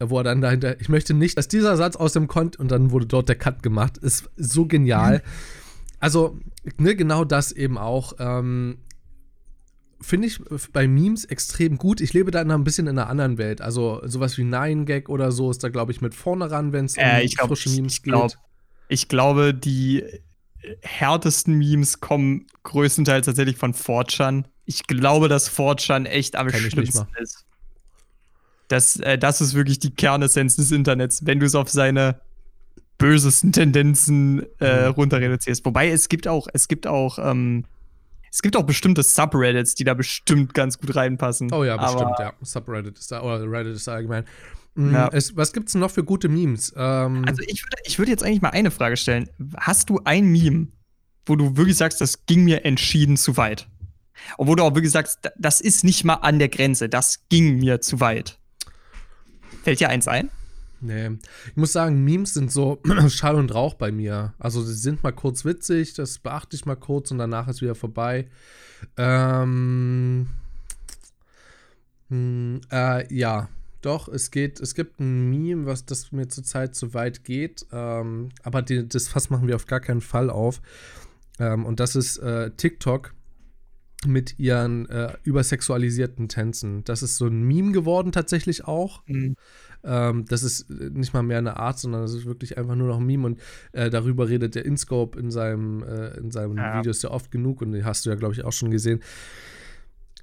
wo 0.00 0.18
er 0.18 0.24
dann 0.24 0.42
dahinter, 0.42 0.78
ich 0.80 0.90
möchte 0.90 1.14
nicht, 1.14 1.38
dass 1.38 1.48
dieser 1.48 1.78
Satz 1.78 1.96
aus 1.96 2.12
dem 2.12 2.26
Kont 2.26 2.56
und 2.58 2.70
dann 2.70 2.90
wurde 2.90 3.06
dort 3.06 3.28
der 3.28 3.36
Cut 3.36 3.62
gemacht. 3.62 3.96
Ist 3.96 4.28
so 4.36 4.66
genial. 4.66 5.22
Also, 6.04 6.38
ne, 6.76 6.94
genau 6.96 7.24
das 7.24 7.50
eben 7.50 7.78
auch. 7.78 8.12
Ähm, 8.18 8.76
Finde 10.02 10.28
ich 10.28 10.38
bei 10.70 10.86
Memes 10.86 11.24
extrem 11.24 11.78
gut. 11.78 12.02
Ich 12.02 12.12
lebe 12.12 12.30
da 12.30 12.42
in 12.42 12.50
ein 12.50 12.62
bisschen 12.62 12.86
in 12.88 12.98
einer 12.98 13.08
anderen 13.08 13.38
Welt. 13.38 13.62
Also, 13.62 14.02
sowas 14.04 14.36
wie 14.36 14.44
Nine 14.44 14.84
Gag 14.84 15.08
oder 15.08 15.32
so 15.32 15.50
ist 15.50 15.64
da, 15.64 15.70
glaube 15.70 15.92
ich, 15.92 16.02
mit 16.02 16.14
vorne 16.14 16.50
ran, 16.50 16.74
wenn 16.74 16.84
es 16.84 16.98
äh, 16.98 17.22
um 17.22 17.28
glaub, 17.28 17.48
frische 17.48 17.70
Memes 17.70 17.94
ich, 17.94 17.98
ich 18.00 18.02
glaub, 18.02 18.28
geht. 18.28 18.38
Ich 18.88 19.08
glaube, 19.08 19.54
die 19.54 20.04
härtesten 20.82 21.54
Memes 21.54 22.00
kommen 22.00 22.48
größtenteils 22.64 23.24
tatsächlich 23.24 23.56
von 23.56 23.72
4chan. 23.72 24.44
Ich 24.66 24.86
glaube, 24.86 25.28
dass 25.28 25.50
4chan 25.50 26.04
echt 26.04 26.36
am 26.36 26.50
schlimmsten 26.50 27.06
ist. 27.18 27.46
Das, 28.68 28.96
äh, 29.00 29.16
das 29.16 29.40
ist 29.40 29.54
wirklich 29.54 29.78
die 29.78 29.94
Kernessenz 29.94 30.56
des 30.56 30.70
Internets, 30.70 31.24
wenn 31.24 31.40
du 31.40 31.46
es 31.46 31.54
auf 31.54 31.70
seine 31.70 32.20
bösesten 32.98 33.52
Tendenzen 33.52 34.46
äh, 34.60 34.86
mhm. 34.86 34.92
runter 34.92 35.20
reduzierst. 35.20 35.64
Wobei 35.64 35.90
es 35.90 36.08
gibt 36.08 36.28
auch, 36.28 36.46
es 36.52 36.68
gibt 36.68 36.86
auch, 36.86 37.18
ähm, 37.18 37.64
es 38.30 38.42
gibt 38.42 38.56
auch 38.56 38.64
bestimmte 38.64 39.02
Subreddits, 39.02 39.74
die 39.74 39.84
da 39.84 39.94
bestimmt 39.94 40.54
ganz 40.54 40.78
gut 40.78 40.94
reinpassen. 40.94 41.52
Oh 41.52 41.64
ja, 41.64 41.76
bestimmt, 41.76 42.18
ja. 42.18 42.32
Subreddit 42.40 42.98
ist 42.98 43.12
da, 43.12 43.22
oder 43.22 43.50
Reddit 43.50 43.76
ist 43.76 43.86
da 43.86 43.94
allgemein. 43.94 44.24
Mhm, 44.74 44.94
ja. 44.94 45.08
Es, 45.12 45.36
was 45.36 45.52
gibt's 45.52 45.74
noch 45.74 45.90
für 45.90 46.04
gute 46.04 46.28
Memes? 46.28 46.72
Ähm, 46.76 47.24
also 47.26 47.42
ich 47.46 47.62
würde, 47.64 47.76
ich 47.84 47.98
würde 47.98 48.10
jetzt 48.10 48.24
eigentlich 48.24 48.42
mal 48.42 48.50
eine 48.50 48.70
Frage 48.70 48.96
stellen. 48.96 49.28
Hast 49.56 49.90
du 49.90 50.00
ein 50.04 50.26
Meme, 50.26 50.68
wo 51.26 51.36
du 51.36 51.56
wirklich 51.56 51.76
sagst, 51.76 52.00
das 52.00 52.26
ging 52.26 52.44
mir 52.44 52.64
entschieden 52.64 53.16
zu 53.16 53.36
weit? 53.36 53.68
Wo 54.38 54.54
du 54.54 54.62
auch 54.62 54.74
wirklich 54.74 54.92
sagst, 54.92 55.30
das 55.36 55.60
ist 55.60 55.84
nicht 55.84 56.04
mal 56.04 56.14
an 56.14 56.38
der 56.38 56.48
Grenze, 56.48 56.88
das 56.88 57.24
ging 57.28 57.58
mir 57.58 57.80
zu 57.80 58.00
weit. 58.00 58.38
Fällt 59.62 59.80
dir 59.80 59.88
eins 59.88 60.08
ein? 60.08 60.30
Nee. 60.84 61.12
Ich 61.46 61.56
muss 61.56 61.72
sagen, 61.72 62.04
Memes 62.04 62.34
sind 62.34 62.52
so 62.52 62.80
Schall 63.08 63.36
und 63.36 63.54
Rauch 63.54 63.74
bei 63.74 63.90
mir. 63.90 64.34
Also, 64.38 64.62
sie 64.62 64.74
sind 64.74 65.02
mal 65.02 65.12
kurz 65.12 65.44
witzig, 65.44 65.94
das 65.94 66.18
beachte 66.18 66.56
ich 66.56 66.66
mal 66.66 66.76
kurz 66.76 67.10
und 67.10 67.18
danach 67.18 67.48
ist 67.48 67.62
wieder 67.62 67.74
vorbei. 67.74 68.28
Ähm. 68.96 70.28
Hm, 72.10 72.60
äh, 72.70 73.14
ja, 73.14 73.48
doch, 73.80 74.08
es 74.08 74.30
geht, 74.30 74.60
es 74.60 74.74
gibt 74.74 75.00
ein 75.00 75.30
Meme, 75.30 75.64
was 75.66 75.86
das 75.86 76.12
mir 76.12 76.28
zurzeit 76.28 76.74
zu 76.74 76.92
weit 76.92 77.24
geht. 77.24 77.66
Ähm, 77.72 78.28
aber 78.42 78.60
die, 78.60 78.86
das 78.86 79.08
Fass 79.08 79.30
machen 79.30 79.48
wir 79.48 79.56
auf 79.56 79.66
gar 79.66 79.80
keinen 79.80 80.02
Fall 80.02 80.28
auf. 80.28 80.60
Ähm, 81.38 81.64
und 81.64 81.80
das 81.80 81.96
ist 81.96 82.18
äh, 82.18 82.50
TikTok 82.50 83.14
mit 84.06 84.38
ihren 84.38 84.88
äh, 84.88 85.14
übersexualisierten 85.22 86.28
Tänzen. 86.28 86.84
Das 86.84 87.02
ist 87.02 87.16
so 87.16 87.26
ein 87.26 87.42
Meme 87.42 87.72
geworden 87.72 88.12
tatsächlich 88.12 88.64
auch. 88.64 89.02
Mhm. 89.06 89.36
Ähm, 89.84 90.24
das 90.26 90.42
ist 90.42 90.70
nicht 90.70 91.12
mal 91.12 91.22
mehr 91.22 91.38
eine 91.38 91.58
Art, 91.58 91.78
sondern 91.78 92.02
das 92.02 92.14
ist 92.14 92.24
wirklich 92.24 92.56
einfach 92.56 92.74
nur 92.74 92.88
noch 92.88 92.98
ein 92.98 93.06
Meme 93.06 93.26
und 93.26 93.40
äh, 93.72 93.90
darüber 93.90 94.28
redet 94.28 94.54
der 94.54 94.64
InScope 94.64 95.18
in 95.18 95.30
seinem, 95.30 95.82
äh, 95.82 96.16
in 96.18 96.30
seinem 96.30 96.56
ja. 96.56 96.78
Videos 96.78 97.02
ja 97.02 97.10
oft 97.10 97.30
genug 97.30 97.60
und 97.62 97.72
den 97.72 97.84
hast 97.84 98.06
du 98.06 98.10
ja, 98.10 98.16
glaube 98.16 98.34
ich, 98.34 98.44
auch 98.44 98.52
schon 98.52 98.70
gesehen. 98.70 99.00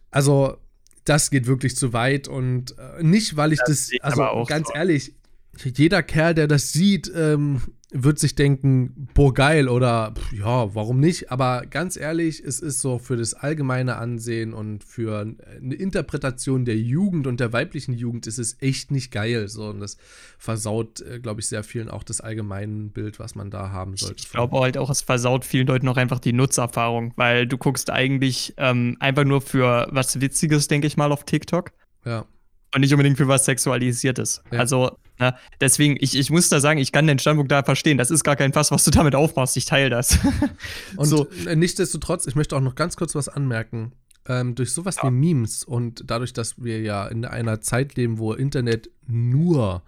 Also, 0.09 0.57
das 1.05 1.29
geht 1.29 1.47
wirklich 1.47 1.75
zu 1.75 1.93
weit 1.93 2.27
und 2.27 2.75
äh, 2.77 3.03
nicht, 3.03 3.37
weil 3.37 3.53
ich 3.53 3.59
das, 3.65 3.89
das 3.89 4.01
also 4.01 4.45
ganz 4.47 4.67
so. 4.67 4.73
ehrlich, 4.73 5.15
jeder 5.57 6.03
Kerl, 6.03 6.33
der 6.33 6.47
das 6.47 6.71
sieht, 6.71 7.11
ähm, 7.15 7.61
wird 7.93 8.19
sich 8.19 8.35
denken, 8.35 9.09
boah, 9.13 9.33
geil 9.33 9.67
oder 9.67 10.13
ja, 10.31 10.73
warum 10.73 10.99
nicht? 10.99 11.29
Aber 11.29 11.65
ganz 11.69 11.97
ehrlich, 11.97 12.41
es 12.41 12.61
ist 12.61 12.79
so 12.79 12.97
für 12.99 13.17
das 13.17 13.33
allgemeine 13.33 13.97
Ansehen 13.97 14.53
und 14.53 14.83
für 14.83 15.19
eine 15.19 15.75
Interpretation 15.75 16.63
der 16.63 16.77
Jugend 16.77 17.27
und 17.27 17.41
der 17.41 17.51
weiblichen 17.51 17.93
Jugend 17.93 18.27
ist 18.27 18.39
es 18.39 18.55
echt 18.61 18.91
nicht 18.91 19.11
geil. 19.11 19.49
So, 19.49 19.65
und 19.65 19.81
das 19.81 19.97
versaut, 20.37 21.01
äh, 21.01 21.19
glaube 21.19 21.41
ich, 21.41 21.47
sehr 21.47 21.63
vielen 21.63 21.89
auch 21.89 22.03
das 22.03 22.21
allgemeine 22.21 22.89
Bild, 22.89 23.19
was 23.19 23.35
man 23.35 23.51
da 23.51 23.71
haben 23.71 23.97
sollte. 23.97 24.15
Ich 24.19 24.31
glaube 24.31 24.57
halt 24.59 24.77
auch, 24.77 24.89
es 24.89 25.01
versaut 25.01 25.43
vielen 25.43 25.67
Leuten 25.67 25.87
auch 25.89 25.97
einfach 25.97 26.19
die 26.19 26.33
Nutzerfahrung, 26.33 27.11
weil 27.17 27.45
du 27.45 27.57
guckst 27.57 27.89
eigentlich 27.89 28.53
ähm, 28.57 28.95
einfach 29.01 29.25
nur 29.25 29.41
für 29.41 29.87
was 29.91 30.21
Witziges, 30.21 30.69
denke 30.69 30.87
ich 30.87 30.95
mal, 30.95 31.11
auf 31.11 31.25
TikTok. 31.25 31.71
Ja. 32.05 32.25
Und 32.73 32.81
nicht 32.81 32.93
unbedingt 32.93 33.17
für 33.17 33.27
was 33.27 33.43
Sexualisiertes. 33.43 34.43
Ja. 34.49 34.59
Also, 34.59 34.97
na, 35.21 35.37
deswegen, 35.61 35.97
ich, 35.99 36.17
ich 36.17 36.31
muss 36.31 36.49
da 36.49 36.59
sagen, 36.59 36.79
ich 36.79 36.91
kann 36.91 37.05
den 37.05 37.19
Standpunkt 37.19 37.51
da 37.51 37.61
verstehen. 37.61 37.99
Das 37.99 38.09
ist 38.09 38.23
gar 38.23 38.35
kein 38.35 38.53
Fass, 38.53 38.71
was 38.71 38.83
du 38.83 38.89
damit 38.89 39.13
aufmachst. 39.13 39.55
Ich 39.55 39.65
teile 39.65 39.91
das. 39.91 40.17
und 40.97 41.05
so. 41.05 41.27
Äh, 41.45 41.55
nichtsdestotrotz, 41.55 42.25
ich 42.25 42.33
möchte 42.33 42.57
auch 42.57 42.61
noch 42.61 42.73
ganz 42.73 42.97
kurz 42.97 43.13
was 43.13 43.29
anmerken. 43.29 43.91
Ähm, 44.25 44.55
durch 44.55 44.73
sowas 44.73 44.97
ja. 44.97 45.03
wie 45.03 45.11
Memes 45.11 45.63
und 45.63 46.03
dadurch, 46.07 46.33
dass 46.33 46.61
wir 46.63 46.81
ja 46.81 47.07
in 47.07 47.23
einer 47.25 47.61
Zeit 47.61 47.95
leben, 47.95 48.17
wo 48.17 48.33
Internet 48.33 48.89
nur 49.07 49.83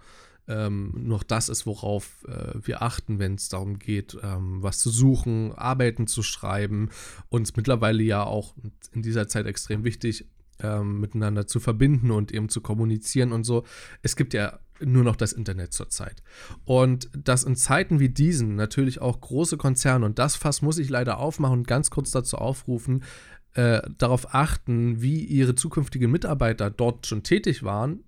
ähm, 0.46 0.92
noch 0.94 1.24
das 1.24 1.48
ist, 1.48 1.66
worauf 1.66 2.24
äh, 2.28 2.54
wir 2.62 2.82
achten, 2.82 3.18
wenn 3.18 3.34
es 3.34 3.48
darum 3.48 3.80
geht, 3.80 4.16
ähm, 4.22 4.62
was 4.62 4.78
zu 4.78 4.90
suchen, 4.90 5.52
Arbeiten 5.52 6.06
zu 6.06 6.22
schreiben, 6.22 6.90
uns 7.28 7.56
mittlerweile 7.56 8.02
ja 8.04 8.22
auch 8.22 8.54
in 8.92 9.02
dieser 9.02 9.26
Zeit 9.26 9.46
extrem 9.46 9.82
wichtig, 9.82 10.26
ähm, 10.60 11.00
miteinander 11.00 11.46
zu 11.48 11.58
verbinden 11.58 12.12
und 12.12 12.32
eben 12.32 12.48
zu 12.48 12.60
kommunizieren 12.60 13.32
und 13.32 13.44
so. 13.44 13.64
Es 14.02 14.14
gibt 14.16 14.34
ja 14.34 14.60
nur 14.80 15.04
noch 15.04 15.16
das 15.16 15.32
Internet 15.32 15.72
zurzeit. 15.72 16.22
Und 16.64 17.08
dass 17.16 17.44
in 17.44 17.56
Zeiten 17.56 18.00
wie 18.00 18.08
diesen 18.08 18.56
natürlich 18.56 19.00
auch 19.00 19.20
große 19.20 19.56
Konzerne, 19.56 20.06
und 20.06 20.18
das 20.18 20.36
Fass 20.36 20.62
muss 20.62 20.78
ich 20.78 20.90
leider 20.90 21.18
aufmachen 21.18 21.60
und 21.60 21.66
ganz 21.66 21.90
kurz 21.90 22.10
dazu 22.10 22.38
aufrufen, 22.38 23.04
äh, 23.54 23.82
darauf 23.98 24.34
achten, 24.34 25.00
wie 25.00 25.24
ihre 25.24 25.54
zukünftigen 25.54 26.10
Mitarbeiter 26.10 26.70
dort 26.70 27.06
schon 27.06 27.22
tätig 27.22 27.62
waren, 27.62 28.04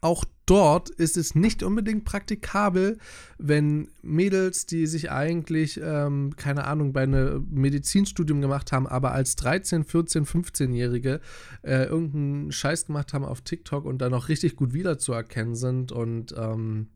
auch 0.00 0.24
dort 0.46 0.90
ist 0.90 1.16
es 1.16 1.34
nicht 1.34 1.62
unbedingt 1.62 2.04
praktikabel, 2.04 2.98
wenn 3.36 3.88
Mädels, 4.02 4.66
die 4.66 4.86
sich 4.86 5.10
eigentlich, 5.10 5.80
ähm, 5.82 6.34
keine 6.36 6.64
Ahnung, 6.64 6.92
bei 6.92 7.02
einem 7.02 7.46
Medizinstudium 7.50 8.40
gemacht 8.40 8.72
haben, 8.72 8.86
aber 8.86 9.12
als 9.12 9.36
13, 9.36 9.84
14, 9.84 10.24
15-Jährige 10.24 11.20
äh, 11.62 11.84
irgendeinen 11.84 12.52
Scheiß 12.52 12.86
gemacht 12.86 13.12
haben 13.12 13.24
auf 13.24 13.42
TikTok 13.42 13.84
und 13.84 13.98
dann 13.98 14.12
noch 14.12 14.28
richtig 14.28 14.56
gut 14.56 14.72
wiederzuerkennen 14.72 15.54
sind 15.54 15.92
und 15.92 16.34
ähm, 16.36 16.88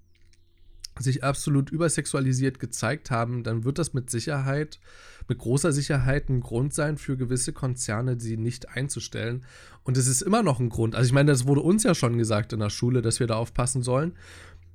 sich 0.99 1.25
absolut 1.25 1.71
übersexualisiert 1.71 2.59
gezeigt 2.59 3.11
haben, 3.11 3.43
dann 3.43 3.65
wird 3.65 3.79
das 3.79 3.95
mit 3.95 4.11
Sicherheit, 4.11 4.79
mit 5.29 5.39
großer 5.39 5.73
Sicherheit 5.73 6.29
ein 6.29 6.41
Grund 6.41 6.75
sein 6.75 6.99
für 6.99 7.17
gewisse 7.17 7.53
Konzerne, 7.53 8.21
sie 8.21 8.37
nicht 8.37 8.69
einzustellen. 8.71 9.45
Und 9.85 9.97
es 9.97 10.07
ist 10.07 10.23
immer 10.23 10.43
noch 10.43 10.61
ein 10.61 10.69
Grund. 10.69 10.95
Also 10.95 11.07
ich 11.07 11.13
meine, 11.13 11.31
das 11.31 11.47
wurde 11.47 11.63
uns 11.63 11.83
ja 11.83 11.95
schon 11.95 12.19
gesagt 12.19 12.53
in 12.53 12.61
der 12.61 12.71
Schule, 12.71 13.03
dass 13.03 13.21
wir 13.21 13.27
da 13.27 13.37
aufpassen 13.37 13.83
sollen. 13.83 14.13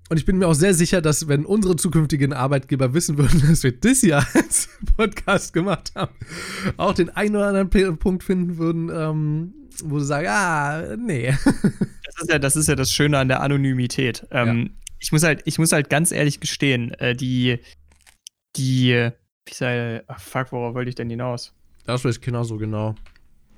Und 0.09 0.17
ich 0.17 0.25
bin 0.25 0.37
mir 0.37 0.47
auch 0.47 0.53
sehr 0.53 0.73
sicher, 0.73 1.01
dass 1.01 1.27
wenn 1.27 1.45
unsere 1.45 1.75
zukünftigen 1.75 2.31
Arbeitgeber 2.33 2.93
wissen 2.93 3.17
würden, 3.17 3.41
dass 3.47 3.63
wir 3.63 3.73
das 3.73 3.99
hier 3.99 4.25
als 4.33 4.69
Podcast 4.95 5.53
gemacht 5.53 5.91
haben, 5.95 6.13
auch 6.77 6.93
den 6.93 7.09
einen 7.09 7.35
oder 7.35 7.47
anderen 7.47 7.97
Punkt 7.99 8.23
finden 8.23 8.57
würden, 8.57 8.89
ähm, 8.93 9.53
wo 9.83 9.99
sie 9.99 10.05
sagen, 10.05 10.27
ah, 10.29 10.95
nee. 10.97 11.35
Das 12.05 12.23
ist 12.23 12.31
ja 12.31 12.39
das, 12.39 12.55
ist 12.55 12.67
ja 12.67 12.75
das 12.75 12.91
Schöne 12.91 13.19
an 13.19 13.27
der 13.27 13.41
Anonymität. 13.41 14.25
Ähm, 14.31 14.57
ja 14.57 14.76
ich 14.99 15.11
muss 15.11 15.23
halt, 15.23 15.41
ich 15.45 15.59
muss 15.59 15.71
halt 15.71 15.89
ganz 15.89 16.11
ehrlich 16.11 16.39
gestehen, 16.39 16.91
äh, 16.95 17.15
die, 17.15 17.59
die, 18.55 19.11
wie 19.45 19.53
sei, 19.53 20.03
ach 20.07 20.19
fuck, 20.19 20.51
worauf 20.51 20.73
wollte 20.75 20.89
ich 20.89 20.95
denn 20.95 21.09
hinaus? 21.09 21.53
Das 21.85 22.03
weiß 22.03 22.15
ich 22.15 22.21
genauso 22.21 22.57
genau. 22.57 22.95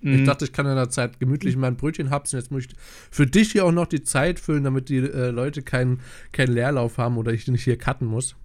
Mhm. 0.02 0.20
Ich 0.20 0.24
dachte, 0.24 0.46
ich 0.46 0.54
kann 0.54 0.66
in 0.66 0.76
der 0.76 0.90
Zeit 0.90 1.20
gemütlich 1.20 1.58
mein 1.58 1.76
Brötchen 1.76 2.10
hapsen. 2.10 2.40
Jetzt 2.40 2.52
muss 2.52 2.66
ich 2.66 2.72
für 3.12 3.28
dich 3.28 3.52
hier 3.52 3.66
auch 3.66 3.72
noch 3.72 3.88
die 3.88 4.04
Zeit 4.04 4.40
füllen, 4.40 4.64
damit 4.64 4.90
die 4.90 4.98
äh, 4.98 5.32
Leute 5.32 5.62
keinen 5.62 6.00
kein 6.32 6.50
Leerlauf 6.50 6.98
haben 6.98 7.18
oder 7.18 7.34
ich 7.34 7.48
nicht 7.48 7.64
hier 7.64 7.78
cutten 7.78 8.08
muss. 8.08 8.36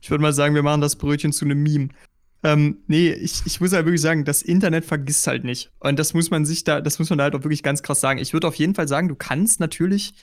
Ich 0.00 0.10
würde 0.10 0.22
mal 0.22 0.32
sagen, 0.32 0.54
wir 0.54 0.62
machen 0.62 0.80
das 0.80 0.96
Brötchen 0.96 1.32
zu 1.32 1.44
einem 1.44 1.62
Meme. 1.62 1.88
Ähm, 2.42 2.78
nee, 2.86 3.12
ich, 3.12 3.42
ich 3.44 3.60
muss 3.60 3.72
halt 3.74 3.84
wirklich 3.84 4.00
sagen, 4.00 4.24
das 4.24 4.40
Internet 4.40 4.86
vergisst 4.86 5.26
halt 5.26 5.44
nicht. 5.44 5.70
Und 5.78 5.98
das 5.98 6.14
muss 6.14 6.30
man 6.30 6.46
sich 6.46 6.64
da, 6.64 6.80
das 6.80 6.98
muss 6.98 7.10
man 7.10 7.18
da 7.18 7.24
halt 7.24 7.34
auch 7.34 7.44
wirklich 7.44 7.62
ganz 7.62 7.82
krass 7.82 8.00
sagen. 8.00 8.18
Ich 8.18 8.32
würde 8.32 8.48
auf 8.48 8.54
jeden 8.54 8.74
Fall 8.74 8.88
sagen, 8.88 9.08
du 9.08 9.14
kannst 9.14 9.60
natürlich 9.60 10.14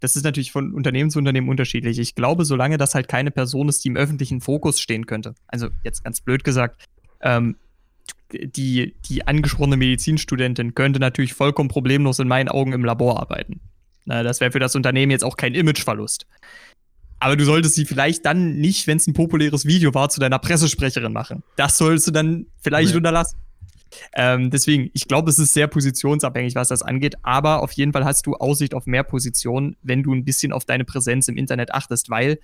das 0.00 0.16
ist 0.16 0.24
natürlich 0.24 0.52
von 0.52 0.72
Unternehmen 0.72 1.10
zu 1.10 1.18
Unternehmen 1.18 1.48
unterschiedlich. 1.48 1.98
Ich 1.98 2.14
glaube, 2.14 2.44
solange 2.44 2.76
das 2.76 2.94
halt 2.94 3.08
keine 3.08 3.30
Person 3.30 3.68
ist, 3.68 3.84
die 3.84 3.88
im 3.88 3.96
öffentlichen 3.96 4.40
Fokus 4.40 4.80
stehen 4.80 5.06
könnte, 5.06 5.34
also 5.48 5.68
jetzt 5.84 6.04
ganz 6.04 6.20
blöd 6.20 6.44
gesagt, 6.44 6.84
ähm, 7.20 7.56
die, 8.32 8.94
die 9.08 9.26
angesprochene 9.26 9.76
Medizinstudentin 9.76 10.74
könnte 10.74 10.98
natürlich 11.00 11.34
vollkommen 11.34 11.68
problemlos 11.68 12.18
in 12.18 12.28
meinen 12.28 12.48
Augen 12.48 12.72
im 12.72 12.84
Labor 12.84 13.20
arbeiten. 13.20 13.60
Na, 14.04 14.22
das 14.22 14.40
wäre 14.40 14.52
für 14.52 14.58
das 14.58 14.74
Unternehmen 14.74 15.10
jetzt 15.10 15.24
auch 15.24 15.36
kein 15.36 15.54
Imageverlust. 15.54 16.26
Aber 17.18 17.36
du 17.36 17.44
solltest 17.44 17.74
sie 17.74 17.86
vielleicht 17.86 18.26
dann 18.26 18.56
nicht, 18.56 18.86
wenn 18.86 18.98
es 18.98 19.06
ein 19.06 19.14
populäres 19.14 19.64
Video 19.64 19.94
war, 19.94 20.10
zu 20.10 20.20
deiner 20.20 20.38
Pressesprecherin 20.38 21.12
machen. 21.12 21.42
Das 21.56 21.78
solltest 21.78 22.08
du 22.08 22.10
dann 22.10 22.46
vielleicht 22.60 22.90
nee. 22.90 22.96
unterlassen. 22.98 23.38
Ähm, 24.14 24.50
deswegen, 24.50 24.90
ich 24.94 25.08
glaube, 25.08 25.30
es 25.30 25.38
ist 25.38 25.54
sehr 25.54 25.68
positionsabhängig, 25.68 26.54
was 26.54 26.68
das 26.68 26.82
angeht, 26.82 27.16
aber 27.22 27.62
auf 27.62 27.72
jeden 27.72 27.92
Fall 27.92 28.04
hast 28.04 28.26
du 28.26 28.34
Aussicht 28.34 28.74
auf 28.74 28.86
mehr 28.86 29.04
Positionen, 29.04 29.76
wenn 29.82 30.02
du 30.02 30.12
ein 30.12 30.24
bisschen 30.24 30.52
auf 30.52 30.64
deine 30.64 30.84
Präsenz 30.84 31.28
im 31.28 31.36
Internet 31.36 31.72
achtest, 31.72 32.10
weil 32.10 32.38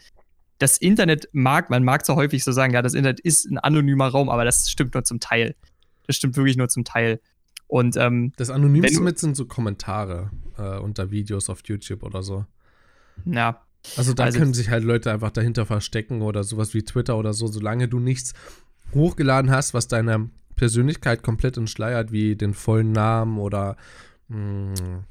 das 0.59 0.79
Internet 0.79 1.29
mag, 1.33 1.71
man 1.71 1.83
mag 1.83 2.07
zwar 2.07 2.17
häufig 2.17 2.45
so 2.45 2.53
sagen, 2.53 2.73
ja, 2.73 2.83
das 2.83 2.95
Internet 2.95 3.21
ist 3.21 3.51
ein 3.51 3.59
anonymer 3.59 4.09
Raum, 4.09 4.29
aber 4.29 4.45
das 4.45 4.71
stimmt 4.71 4.95
nur 4.95 5.05
zum 5.05 5.19
Teil. 5.19 5.57
Das 6.07 6.17
stimmt 6.17 6.37
wirklich 6.37 6.57
nur 6.57 6.69
zum 6.69 6.85
Teil. 6.85 7.21
Und 7.67 7.97
ähm, 7.97 8.33
das 8.37 8.51
Anonymste 8.51 9.01
mit 9.01 9.19
sind 9.19 9.37
so 9.37 9.47
Kommentare 9.47 10.31
äh, 10.59 10.79
unter 10.79 11.11
Videos 11.11 11.49
auf 11.49 11.63
YouTube 11.65 12.03
oder 12.03 12.23
so. 12.23 12.45
Ja. 13.25 13.63
Also 13.97 14.15
da 14.15 14.25
also, 14.25 14.39
können 14.39 14.55
sich 14.55 14.71
halt 14.71 14.85
Leute 14.85 15.11
einfach 15.11 15.31
dahinter 15.31 15.67
verstecken 15.67 16.23
oder 16.23 16.45
sowas 16.45 16.75
wie 16.75 16.85
Twitter 16.85 17.17
oder 17.17 17.33
so, 17.33 17.49
solange 17.49 17.89
du 17.89 17.99
nichts 17.99 18.35
hochgeladen 18.95 19.51
hast, 19.51 19.75
was 19.75 19.89
deine 19.89 20.31
Persönlichkeit 20.63 21.25
komplett 21.25 21.57
entschleiert, 21.57 22.13
wie 22.13 22.37
den 22.37 22.55
vollen 22.55 22.93
Namen 22.93 23.41
oder 23.41 23.77
mh, 24.29 24.75
hm, 24.79 25.05